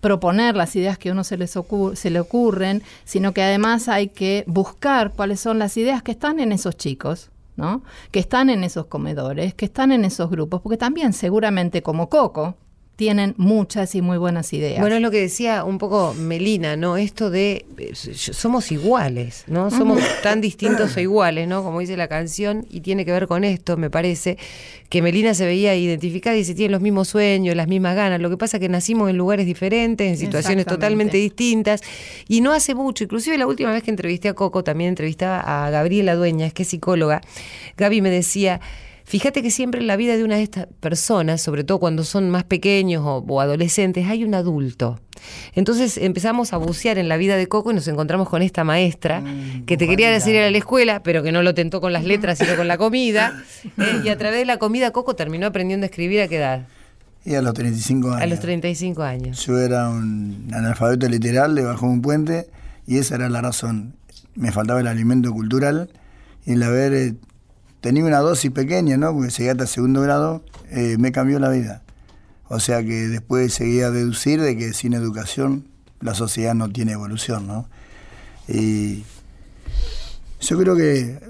proponer 0.00 0.56
las 0.56 0.76
ideas 0.76 0.98
que 0.98 1.10
a 1.10 1.12
uno 1.12 1.24
se, 1.24 1.36
les 1.36 1.58
se 1.94 2.10
le 2.10 2.20
ocurren, 2.20 2.82
sino 3.04 3.32
que 3.32 3.42
además 3.42 3.88
hay 3.88 4.08
que 4.08 4.44
buscar 4.46 5.12
cuáles 5.12 5.40
son 5.40 5.58
las 5.58 5.76
ideas 5.76 6.02
que 6.02 6.12
están 6.12 6.40
en 6.40 6.52
esos 6.52 6.76
chicos, 6.76 7.30
¿no? 7.56 7.82
que 8.10 8.20
están 8.20 8.50
en 8.50 8.64
esos 8.64 8.86
comedores, 8.86 9.54
que 9.54 9.66
están 9.66 9.92
en 9.92 10.04
esos 10.04 10.30
grupos, 10.30 10.60
porque 10.60 10.76
también 10.76 11.12
seguramente 11.12 11.82
como 11.82 12.08
Coco, 12.08 12.56
tienen 12.96 13.34
muchas 13.36 13.94
y 13.94 14.02
muy 14.02 14.18
buenas 14.18 14.52
ideas. 14.52 14.80
Bueno, 14.80 14.96
es 14.96 15.02
lo 15.02 15.10
que 15.10 15.20
decía 15.20 15.64
un 15.64 15.78
poco 15.78 16.14
Melina, 16.14 16.76
¿no? 16.76 16.96
Esto 16.96 17.30
de 17.30 17.66
eh, 17.76 17.92
somos 17.94 18.70
iguales, 18.70 19.44
¿no? 19.48 19.70
Somos 19.70 20.00
tan 20.22 20.40
distintos 20.40 20.96
o 20.96 21.00
iguales, 21.00 21.48
¿no? 21.48 21.64
Como 21.64 21.80
dice 21.80 21.96
la 21.96 22.06
canción, 22.06 22.66
y 22.70 22.80
tiene 22.80 23.04
que 23.04 23.10
ver 23.10 23.26
con 23.26 23.42
esto, 23.42 23.76
me 23.76 23.90
parece, 23.90 24.38
que 24.88 25.02
Melina 25.02 25.34
se 25.34 25.44
veía 25.44 25.74
identificada 25.74 26.36
y 26.36 26.44
se 26.44 26.54
tiene 26.54 26.70
los 26.70 26.80
mismos 26.80 27.08
sueños, 27.08 27.56
las 27.56 27.66
mismas 27.66 27.96
ganas. 27.96 28.20
Lo 28.20 28.30
que 28.30 28.36
pasa 28.36 28.58
es 28.58 28.60
que 28.60 28.68
nacimos 28.68 29.10
en 29.10 29.16
lugares 29.16 29.46
diferentes, 29.46 30.08
en 30.08 30.16
situaciones 30.16 30.66
totalmente 30.66 31.16
distintas, 31.16 31.80
y 32.28 32.42
no 32.42 32.52
hace 32.52 32.76
mucho, 32.76 33.02
inclusive 33.02 33.36
la 33.38 33.48
última 33.48 33.72
vez 33.72 33.82
que 33.82 33.90
entrevisté 33.90 34.28
a 34.28 34.34
Coco, 34.34 34.62
también 34.62 34.90
entrevistaba 34.90 35.40
a 35.40 35.70
Gabriela 35.70 36.14
Dueñas, 36.14 36.52
que 36.52 36.62
es 36.62 36.68
psicóloga. 36.68 37.22
Gaby 37.76 38.02
me 38.02 38.10
decía 38.10 38.60
Fíjate 39.04 39.42
que 39.42 39.50
siempre 39.50 39.80
en 39.80 39.86
la 39.86 39.96
vida 39.96 40.16
de 40.16 40.24
una 40.24 40.36
de 40.36 40.42
estas 40.42 40.66
personas, 40.80 41.42
sobre 41.42 41.62
todo 41.62 41.78
cuando 41.78 42.04
son 42.04 42.30
más 42.30 42.44
pequeños 42.44 43.02
o, 43.04 43.40
adolescentes, 43.40 44.08
hay 44.08 44.24
un 44.24 44.34
adulto. 44.34 44.98
Entonces 45.54 45.98
empezamos 45.98 46.52
a 46.52 46.56
bucear 46.56 46.96
en 46.96 47.08
la 47.08 47.18
vida 47.18 47.36
de 47.36 47.46
Coco 47.46 47.70
y 47.70 47.74
nos 47.74 47.86
encontramos 47.86 48.28
con 48.28 48.40
esta 48.40 48.64
maestra 48.64 49.20
mm, 49.20 49.66
que 49.66 49.76
te 49.76 49.86
quería 49.86 50.10
decir 50.10 50.34
ir 50.34 50.42
a 50.42 50.50
la 50.50 50.58
escuela, 50.58 51.02
pero 51.02 51.22
que 51.22 51.32
no 51.32 51.42
lo 51.42 51.54
tentó 51.54 51.82
con 51.82 51.92
las 51.92 52.04
letras, 52.04 52.38
sino 52.38 52.56
con 52.56 52.66
la 52.68 52.78
comida. 52.78 53.42
Eh, 53.78 54.02
y 54.04 54.08
a 54.08 54.16
través 54.16 54.40
de 54.40 54.44
la 54.44 54.58
comida 54.58 54.92
Coco 54.92 55.16
terminó 55.16 55.46
aprendiendo 55.46 55.84
a 55.84 55.88
escribir 55.88 56.20
a 56.20 56.28
qué 56.28 56.36
edad. 56.36 56.66
Y 57.24 57.34
a 57.34 57.42
los 57.42 57.54
35 57.54 58.08
años. 58.08 58.22
A 58.22 58.26
los 58.26 58.40
35 58.40 59.02
años. 59.02 59.46
Yo 59.46 59.58
era 59.58 59.88
un 59.88 60.48
analfabeto 60.52 61.08
literal, 61.08 61.54
le 61.54 61.64
bajó 61.64 61.86
un 61.86 62.02
puente 62.02 62.46
y 62.86 62.98
esa 62.98 63.16
era 63.16 63.28
la 63.28 63.40
razón. 63.40 63.94
Me 64.34 64.52
faltaba 64.52 64.80
el 64.80 64.86
alimento 64.86 65.32
cultural 65.32 65.90
y 66.44 66.52
el 66.52 66.62
haber 66.62 66.94
eh, 66.94 67.14
tenía 67.84 68.02
una 68.06 68.20
dosis 68.20 68.50
pequeña, 68.50 68.96
¿no? 68.96 69.12
Porque 69.12 69.30
seguía 69.30 69.52
hasta 69.52 69.66
segundo 69.66 70.00
grado, 70.00 70.42
eh, 70.70 70.96
me 70.98 71.12
cambió 71.12 71.38
la 71.38 71.50
vida. 71.50 71.82
O 72.48 72.58
sea 72.58 72.82
que 72.82 73.08
después 73.08 73.52
seguía 73.52 73.88
a 73.88 73.90
deducir 73.90 74.40
de 74.40 74.56
que 74.56 74.72
sin 74.72 74.94
educación 74.94 75.68
la 76.00 76.14
sociedad 76.14 76.54
no 76.54 76.70
tiene 76.70 76.92
evolución, 76.92 77.46
¿no? 77.46 77.68
Y 78.48 79.04
yo 80.40 80.58
creo 80.58 80.74
que 80.76 81.20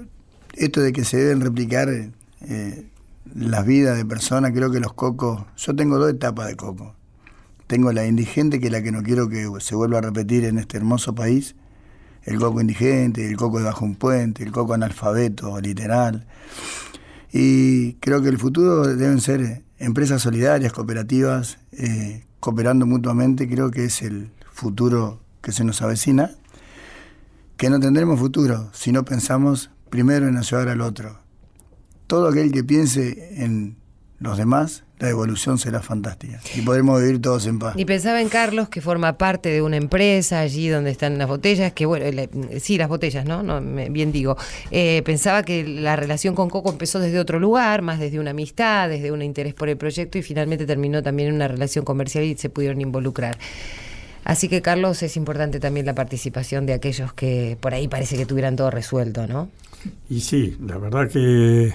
esto 0.53 0.79
de 0.79 0.93
que 0.93 1.03
se 1.03 1.17
deben 1.17 1.41
replicar 1.41 1.89
eh, 1.89 2.87
las 3.35 3.65
vidas 3.65 3.97
de 3.97 4.05
personas, 4.05 4.51
creo 4.51 4.71
que 4.71 4.79
los 4.79 4.93
cocos, 4.93 5.43
yo 5.57 5.75
tengo 5.75 5.97
dos 5.97 6.09
etapas 6.09 6.47
de 6.47 6.55
coco. 6.55 6.95
Tengo 7.67 7.91
la 7.91 8.05
indigente, 8.05 8.61
que 8.61 8.67
es 8.67 8.71
la 8.71 8.81
que 8.81 8.93
no 8.93 9.03
quiero 9.03 9.27
que 9.27 9.45
se 9.59 9.75
vuelva 9.75 9.97
a 9.97 10.01
repetir 10.01 10.45
en 10.45 10.57
este 10.57 10.77
hermoso 10.77 11.15
país, 11.15 11.53
el 12.25 12.39
coco 12.39 12.59
indigente, 12.59 13.27
el 13.27 13.37
coco 13.37 13.59
debajo 13.59 13.85
un 13.85 13.95
puente, 13.95 14.43
el 14.43 14.51
coco 14.51 14.73
analfabeto, 14.73 15.59
literal. 15.61 16.25
Y 17.31 17.93
creo 17.95 18.21
que 18.21 18.29
el 18.29 18.37
futuro 18.37 18.83
deben 18.95 19.21
ser 19.21 19.63
empresas 19.77 20.21
solidarias, 20.21 20.73
cooperativas, 20.73 21.59
eh, 21.71 22.25
cooperando 22.39 22.85
mutuamente, 22.85 23.47
creo 23.47 23.71
que 23.71 23.85
es 23.85 24.01
el 24.01 24.31
futuro 24.51 25.21
que 25.41 25.51
se 25.51 25.63
nos 25.63 25.81
avecina, 25.81 26.31
que 27.57 27.69
no 27.69 27.79
tendremos 27.79 28.19
futuro 28.19 28.69
si 28.73 28.91
no 28.91 29.05
pensamos 29.05 29.69
primero 29.89 30.27
en 30.27 30.37
ayudar 30.37 30.69
al 30.69 30.81
otro. 30.81 31.19
Todo 32.07 32.29
aquel 32.29 32.51
que 32.51 32.63
piense 32.63 33.43
en 33.43 33.77
los 34.19 34.37
demás 34.37 34.84
la 34.99 35.09
evolución 35.09 35.57
será 35.57 35.81
fantástica 35.81 36.39
y 36.55 36.61
podremos 36.61 37.01
vivir 37.01 37.21
todos 37.21 37.45
en 37.47 37.59
paz. 37.59 37.75
Y 37.77 37.85
pensaba 37.85 38.21
en 38.21 38.29
Carlos, 38.29 38.69
que 38.69 38.79
forma 38.81 39.17
parte 39.17 39.49
de 39.49 39.61
una 39.61 39.75
empresa 39.75 40.39
allí 40.39 40.69
donde 40.69 40.91
están 40.91 41.17
las 41.17 41.27
botellas, 41.27 41.73
que 41.73 41.85
bueno, 41.85 42.05
sí, 42.59 42.77
las 42.77 42.87
botellas, 42.87 43.25
¿no? 43.25 43.43
no 43.43 43.61
bien 43.91 44.11
digo. 44.11 44.37
Eh, 44.71 45.01
pensaba 45.03 45.43
que 45.43 45.63
la 45.63 45.95
relación 45.95 46.33
con 46.33 46.49
Coco 46.49 46.71
empezó 46.71 46.99
desde 46.99 47.19
otro 47.19 47.39
lugar, 47.39 47.81
más 47.81 47.99
desde 47.99 48.19
una 48.19 48.31
amistad, 48.31 48.87
desde 48.87 49.11
un 49.11 49.21
interés 49.21 49.53
por 49.53 49.67
el 49.67 49.77
proyecto 49.77 50.17
y 50.17 50.21
finalmente 50.21 50.65
terminó 50.65 51.03
también 51.03 51.29
en 51.29 51.35
una 51.35 51.47
relación 51.47 51.83
comercial 51.83 52.23
y 52.23 52.37
se 52.37 52.49
pudieron 52.49 52.79
involucrar. 52.79 53.37
Así 54.23 54.49
que, 54.49 54.61
Carlos, 54.61 55.03
es 55.03 55.17
importante 55.17 55.59
también 55.59 55.85
la 55.85 55.93
participación 55.93 56.65
de 56.65 56.73
aquellos 56.73 57.13
que 57.13 57.57
por 57.59 57.73
ahí 57.73 57.87
parece 57.87 58.17
que 58.17 58.25
tuvieran 58.25 58.55
todo 58.55 58.71
resuelto, 58.71 59.27
¿no? 59.27 59.49
Y 60.09 60.21
sí, 60.21 60.57
la 60.65 60.77
verdad 60.79 61.07
que 61.09 61.71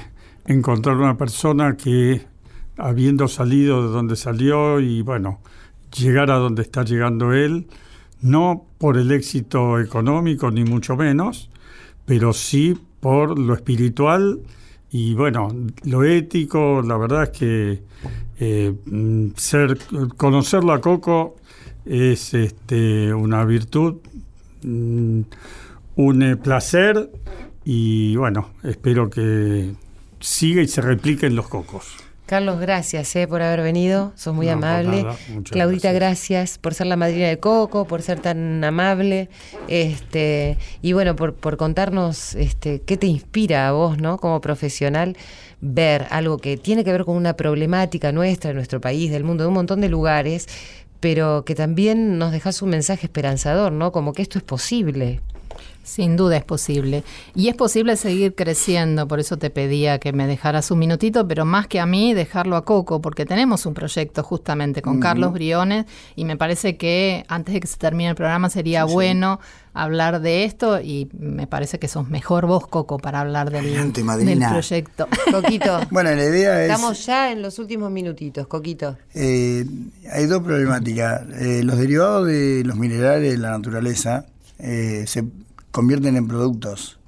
encontrar 0.47 0.97
una 0.97 1.17
persona 1.17 1.77
que 1.77 2.23
habiendo 2.81 3.29
salido 3.29 3.83
de 3.83 3.89
donde 3.89 4.17
salió 4.17 4.81
y 4.81 5.03
bueno, 5.03 5.41
llegar 5.97 6.31
a 6.31 6.37
donde 6.37 6.63
está 6.63 6.85
llegando 6.85 7.33
él, 7.33 7.67
no 8.21 8.67
por 8.79 8.97
el 8.99 9.11
éxito 9.13 9.79
económico 9.81 10.51
ni 10.51 10.65
mucho 10.65 10.97
menos, 10.97 11.51
pero 12.07 12.33
sí 12.33 12.79
por 13.01 13.39
lo 13.39 13.55
espiritual 13.55 14.41
y 14.91 15.15
bueno, 15.15 15.49
lo 15.85 16.05
ético, 16.05 16.83
la 16.83 16.97
verdad 16.97 17.25
es 17.25 17.31
que 17.31 17.83
eh, 18.41 18.75
ser, 19.37 19.79
conocerlo 20.17 20.73
a 20.73 20.81
Coco 20.81 21.37
es 21.85 22.35
este, 22.35 23.15
una 23.15 23.45
virtud, 23.45 23.97
mm, 24.63 25.21
un 25.97 26.41
placer 26.43 27.11
y 27.65 28.17
bueno, 28.17 28.51
espero 28.63 29.09
que 29.09 29.73
siga 30.19 30.63
y 30.63 30.69
se 30.69 30.81
replique 30.81 31.27
en 31.27 31.37
los 31.37 31.49
cocos. 31.49 32.10
Carlos, 32.31 32.61
gracias 32.61 33.17
eh, 33.17 33.27
por 33.27 33.43
haber 33.43 33.61
venido, 33.61 34.13
sos 34.15 34.33
muy 34.33 34.49
amable. 34.49 35.05
Claudita, 35.51 35.91
gracias. 35.91 36.59
por 36.59 36.75
ser 36.75 36.87
la 36.87 36.95
madrina 36.95 37.27
de 37.27 37.41
Coco, 37.41 37.87
por 37.87 38.03
ser 38.03 38.21
tan 38.21 38.63
amable. 38.63 39.29
Este, 39.67 40.57
y 40.81 40.93
bueno, 40.93 41.17
por, 41.17 41.35
por 41.35 41.57
contarnos 41.57 42.37
este, 42.37 42.83
qué 42.83 42.97
te 42.97 43.09
inspira 43.09 43.67
a 43.67 43.73
vos, 43.73 43.99
¿no? 43.99 44.17
Como 44.19 44.41
profesional, 44.41 45.17
ver 45.61 46.07
algo 46.11 46.39
que 46.39 46.57
tiene 46.57 46.85
que 46.85 46.93
ver 46.93 47.05
con 47.05 47.17
una 47.17 47.33
problemática 47.35 48.13
nuestra, 48.13 48.51
de 48.51 48.55
nuestro 48.55 48.81
país, 48.81 49.11
del 49.11 49.25
mundo, 49.25 49.43
de 49.43 49.49
un 49.49 49.55
montón 49.55 49.81
de 49.81 49.89
lugares, 49.89 50.47
pero 51.01 51.45
que 51.45 51.57
también 51.57 52.17
nos 52.17 52.31
dejas 52.31 52.63
un 52.63 52.71
mensaje 52.71 53.07
esperanzador, 53.07 53.73
¿no? 53.73 53.91
Como 53.91 54.13
que 54.13 54.23
esto 54.23 54.39
es 54.39 54.45
posible. 54.45 55.21
Sin 55.83 56.17
duda 56.17 56.37
es 56.37 56.45
posible. 56.45 57.03
Y 57.35 57.49
es 57.49 57.57
posible 57.57 57.97
seguir 57.97 58.35
creciendo, 58.35 59.09
por 59.09 59.19
eso 59.19 59.39
te 59.39 59.51
pedía 59.51 59.99
que 59.99 60.13
me 60.13 60.27
dejaras 60.27 60.71
un 60.71 60.79
minutito, 60.79 61.27
pero 61.27 61.45
más 61.45 61.67
que 61.67 61.81
a 61.81 61.87
mí, 61.87 62.15
dejarlo 62.15 62.57
a 62.57 62.65
Coco, 62.65 63.01
porque 63.01 63.27
tenemos 63.27 63.67
un 63.67 63.75
proyecto 63.75 64.23
justamente 64.23 64.83
con 64.83 65.01
Carlos 65.01 65.33
Briones 65.33 65.87
y 66.15 66.25
me 66.25 66.37
parece 66.37 66.77
que 66.77 67.25
antes 67.29 67.55
de 67.55 67.61
que 67.61 67.67
se 67.67 67.77
termine 67.77 68.11
el 68.11 68.15
programa 68.15 68.51
sería 68.51 68.85
bueno 68.85 69.41
hablar 69.73 70.21
de 70.21 70.45
esto 70.45 70.81
y 70.81 71.09
me 71.19 71.47
parece 71.47 71.79
que 71.79 71.89
sos 71.89 72.09
mejor 72.09 72.47
vos, 72.47 72.67
Coco, 72.67 72.99
para 72.99 73.21
hablar 73.21 73.51
del, 73.51 73.93
del 73.93 74.39
proyecto. 74.49 75.09
Coquito. 75.31 75.81
bueno, 75.91 76.11
la 76.15 76.25
idea 76.25 76.65
es... 76.65 76.71
Estamos 76.71 77.05
ya 77.07 77.33
en 77.33 77.43
los 77.43 77.59
últimos 77.59 77.91
minutitos, 77.91 78.47
Coquito. 78.47 78.97
Eh, 79.15 79.65
hay 80.13 80.27
dos 80.27 80.43
problemáticas. 80.43 81.23
Eh, 81.41 81.63
los 81.65 81.79
derivados 81.79 82.27
de 82.27 82.63
los 82.65 82.77
minerales 82.77 83.33
de 83.33 83.39
la 83.39 83.51
naturaleza 83.51 84.27
eh, 84.63 85.05
se 85.07 85.25
convierten 85.71 86.17
en 86.17 86.29
productos. 86.29 86.99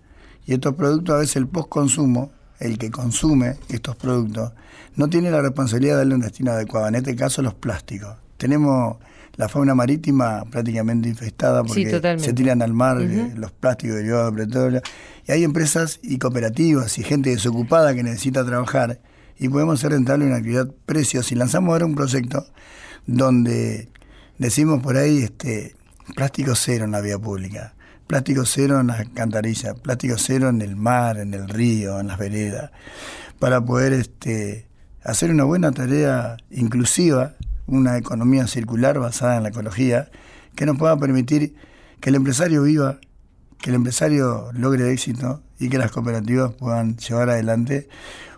Y 0.46 0.54
estos 0.54 0.74
productos, 0.74 1.14
a 1.14 1.18
veces 1.18 1.36
el 1.36 1.46
post-consumo, 1.46 2.32
el 2.58 2.78
que 2.78 2.90
consume 2.90 3.56
estos 3.68 3.96
productos, 3.96 4.52
no 4.96 5.08
tiene 5.08 5.30
la 5.30 5.40
responsabilidad 5.40 5.94
de 5.94 5.98
darle 5.98 6.14
un 6.14 6.20
destino 6.20 6.52
adecuado. 6.52 6.88
En 6.88 6.94
este 6.96 7.16
caso, 7.16 7.42
los 7.42 7.54
plásticos. 7.54 8.16
Tenemos 8.36 8.96
la 9.36 9.48
fauna 9.48 9.74
marítima 9.74 10.44
prácticamente 10.50 11.08
infestada 11.08 11.64
porque 11.64 12.18
se 12.18 12.32
tiran 12.32 12.60
al 12.60 12.74
mar 12.74 13.00
eh, 13.00 13.32
los 13.34 13.50
plásticos 13.52 13.96
derivados 13.96 14.34
de 14.34 14.46
petróleo. 14.46 14.82
Y 15.26 15.32
hay 15.32 15.44
empresas 15.44 16.00
y 16.02 16.18
cooperativas 16.18 16.98
y 16.98 17.02
gente 17.02 17.30
desocupada 17.30 17.94
que 17.94 18.02
necesita 18.02 18.44
trabajar 18.44 19.00
y 19.38 19.48
podemos 19.48 19.80
ser 19.80 19.92
rentables 19.92 20.26
en 20.26 20.32
una 20.32 20.38
actividad 20.38 20.68
preciosa. 20.86 21.32
Y 21.32 21.36
lanzamos 21.38 21.72
ahora 21.72 21.86
un 21.86 21.94
proyecto 21.94 22.46
donde 23.06 23.88
decimos 24.38 24.82
por 24.82 24.96
ahí 24.96 25.22
este 25.22 25.76
plástico 26.14 26.54
cero 26.54 26.84
en 26.84 26.90
la 26.92 27.00
vía 27.00 27.18
pública 27.18 27.74
plástico 28.12 28.44
cero 28.44 28.78
en 28.78 28.88
las 28.88 29.00
alcantarillas, 29.00 29.80
plástico 29.80 30.16
cero 30.18 30.50
en 30.50 30.60
el 30.60 30.76
mar, 30.76 31.16
en 31.16 31.32
el 31.32 31.48
río, 31.48 31.98
en 31.98 32.08
las 32.08 32.18
veredas, 32.18 32.70
para 33.38 33.64
poder 33.64 33.94
este, 33.94 34.66
hacer 35.02 35.30
una 35.30 35.44
buena 35.44 35.72
tarea 35.72 36.36
inclusiva, 36.50 37.36
una 37.66 37.96
economía 37.96 38.46
circular 38.46 38.98
basada 38.98 39.38
en 39.38 39.44
la 39.44 39.48
ecología, 39.48 40.10
que 40.54 40.66
nos 40.66 40.76
pueda 40.76 40.94
permitir 40.98 41.54
que 42.00 42.10
el 42.10 42.16
empresario 42.16 42.64
viva, 42.64 43.00
que 43.62 43.70
el 43.70 43.76
empresario 43.76 44.50
logre 44.52 44.92
éxito 44.92 45.42
y 45.58 45.70
que 45.70 45.78
las 45.78 45.90
cooperativas 45.90 46.52
puedan 46.52 46.98
llevar 46.98 47.30
adelante 47.30 47.88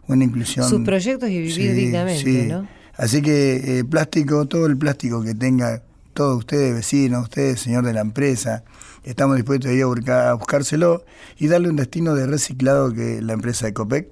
una 0.07 0.23
inclusión. 0.23 0.69
Sus 0.69 0.83
proyectos 0.83 1.31
y 1.31 1.41
vivir 1.41 1.75
dignamente, 1.75 2.47
¿no? 2.47 2.69
Así 2.97 3.23
que 3.23 3.79
eh, 3.79 3.85
plástico, 3.85 4.47
todo 4.47 4.67
el 4.67 4.77
plástico 4.77 5.21
que 5.21 5.35
tenga 5.35 5.83
todos 6.15 6.39
ustedes, 6.39 6.75
vecinos, 6.75 7.25
ustedes, 7.25 7.61
señor 7.61 7.85
de 7.85 7.93
la 7.93 8.01
empresa, 8.01 8.65
estamos 9.03 9.37
dispuestos 9.37 9.71
a 9.71 10.31
a, 10.31 10.35
buscárselo 10.35 11.05
y 11.39 11.49
darle 11.49 11.69
un 11.69 11.77
destino 11.77 12.15
de 12.15 12.27
reciclado 12.27 12.93
que 12.93 13.21
la 13.21 13.33
empresa 13.33 13.69
Ecopec 13.69 14.09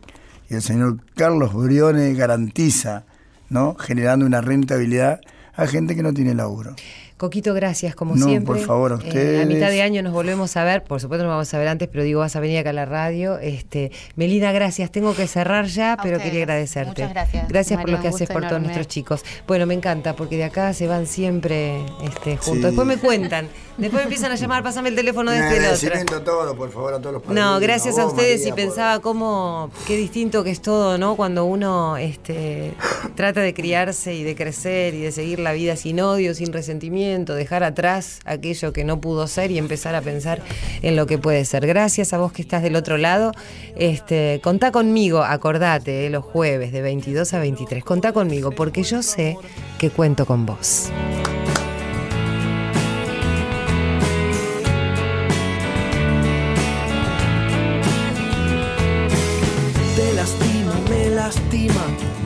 y 0.51 0.55
el 0.55 0.63
señor 0.63 0.99
Carlos 1.15 1.55
Briones 1.55 2.17
garantiza, 2.19 3.05
¿no? 3.49 3.77
generando 3.77 4.27
una 4.27 4.41
rentabilidad 4.41 5.21
a 5.55 5.67
gente 5.67 5.95
que 5.95 6.03
no 6.03 6.13
tiene 6.13 6.35
laburo. 6.35 6.75
Coquito, 7.23 7.55
gracias, 7.55 7.95
como 7.95 8.17
no, 8.17 8.27
siempre. 8.27 8.57
por 8.57 8.59
favor, 8.59 8.91
a 8.91 8.95
ustedes. 8.97 9.39
Eh, 9.39 9.43
a 9.45 9.47
mitad 9.47 9.71
de 9.71 9.81
año 9.81 10.03
nos 10.03 10.13
volvemos 10.13 10.57
a 10.57 10.65
ver, 10.65 10.83
por 10.83 11.01
supuesto 11.01 11.23
nos 11.23 11.31
vamos 11.31 11.55
a 11.55 11.59
ver 11.61 11.69
antes, 11.69 11.87
pero 11.87 12.03
digo, 12.03 12.19
vas 12.19 12.35
a 12.35 12.41
venir 12.41 12.59
acá 12.59 12.71
a 12.71 12.73
la 12.73 12.85
radio. 12.85 13.39
Este, 13.39 13.93
Melina, 14.17 14.51
gracias. 14.51 14.91
Tengo 14.91 15.15
que 15.15 15.29
cerrar 15.29 15.67
ya, 15.67 15.97
pero 16.03 16.19
quería 16.19 16.41
agradecerte. 16.41 17.03
Muchas 17.03 17.11
gracias. 17.11 17.49
Gracias 17.49 17.81
por 17.81 17.91
lo 17.91 18.01
que 18.01 18.09
haces 18.09 18.29
por 18.29 18.49
todos 18.49 18.61
nuestros 18.61 18.89
chicos. 18.89 19.25
Bueno, 19.47 19.67
me 19.67 19.75
encanta, 19.75 20.17
porque 20.17 20.37
de 20.37 20.43
acá 20.43 20.75
se 20.75 20.89
van 20.89 21.07
siempre 21.07 21.87
este, 22.03 22.39
juntos. 22.39 22.73
Después 22.73 22.89
me 22.89 22.97
cuentan. 22.97 23.47
Después 23.79 24.01
me 24.01 24.03
empiezan 24.03 24.33
a 24.33 24.35
llamar, 24.35 24.63
pásame 24.65 24.89
el 24.89 24.97
teléfono 24.97 25.31
de 25.31 25.39
este 25.39 25.57
el 25.59 25.99
otro. 25.99 26.23
todo, 26.23 26.57
por 26.57 26.71
favor, 26.71 26.95
a 26.95 27.01
todos 27.01 27.23
los 27.25 27.35
No, 27.35 27.59
gracias 27.61 27.99
a, 27.99 28.07
ustedes 28.07 28.45
y 28.47 28.53
pensaba 28.53 29.01
cómo, 29.01 29.71
qué 29.87 29.97
distinto 29.97 30.43
que 30.45 30.51
es 30.51 30.61
todo, 30.61 30.99
¿no? 30.99 31.15
Cuando 31.17 31.45
uno 31.45 31.97
este, 31.97 32.75
trata 33.15 33.41
de 33.41 33.55
criarse 33.55 34.15
y 34.15 34.25
de 34.25 34.35
crecer 34.35 34.95
y 34.95 35.03
de 35.03 35.13
seguir 35.13 35.39
la 35.39 35.53
vida 35.53 35.77
sin 35.77 36.01
odio, 36.01 36.35
sin 36.35 36.53
resentimiento, 36.53 37.12
dejar 37.19 37.63
atrás 37.63 38.21
aquello 38.25 38.73
que 38.73 38.85
no 38.85 39.01
pudo 39.01 39.27
ser 39.27 39.51
y 39.51 39.59
empezar 39.59 39.95
a 39.95 40.01
pensar 40.01 40.41
en 40.83 40.97
lo 40.97 41.07
que 41.07 41.19
puede 41.19 41.45
ser. 41.45 41.67
Gracias 41.67 42.13
a 42.13 42.19
vos 42.19 42.33
que 42.33 42.43
estás 42.43 42.63
del 42.63 42.77
otro 42.77 42.99
lado. 42.99 43.33
Este, 43.77 44.41
contá 44.43 44.73
conmigo, 44.73 45.23
acordate, 45.23 46.07
eh, 46.07 46.11
los 46.11 46.25
jueves 46.25 46.73
de 46.73 46.83
22 46.83 47.33
a 47.35 47.39
23. 47.39 47.85
Contá 47.85 48.13
conmigo, 48.13 48.51
porque 48.51 48.83
yo 48.83 49.03
sé 49.03 49.37
que 49.79 49.91
cuento 49.91 50.27
con 50.27 50.47
vos. 50.47 50.91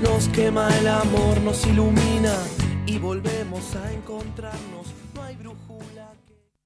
nos 0.03 0.29
quema 0.29 0.69
el 0.79 0.89
amor, 0.89 1.41
nos 1.43 1.67
ilumina 1.67 2.35
y 2.87 2.99
volvemos 2.99 3.75
a 3.77 3.93
encontrarnos. 3.93 4.66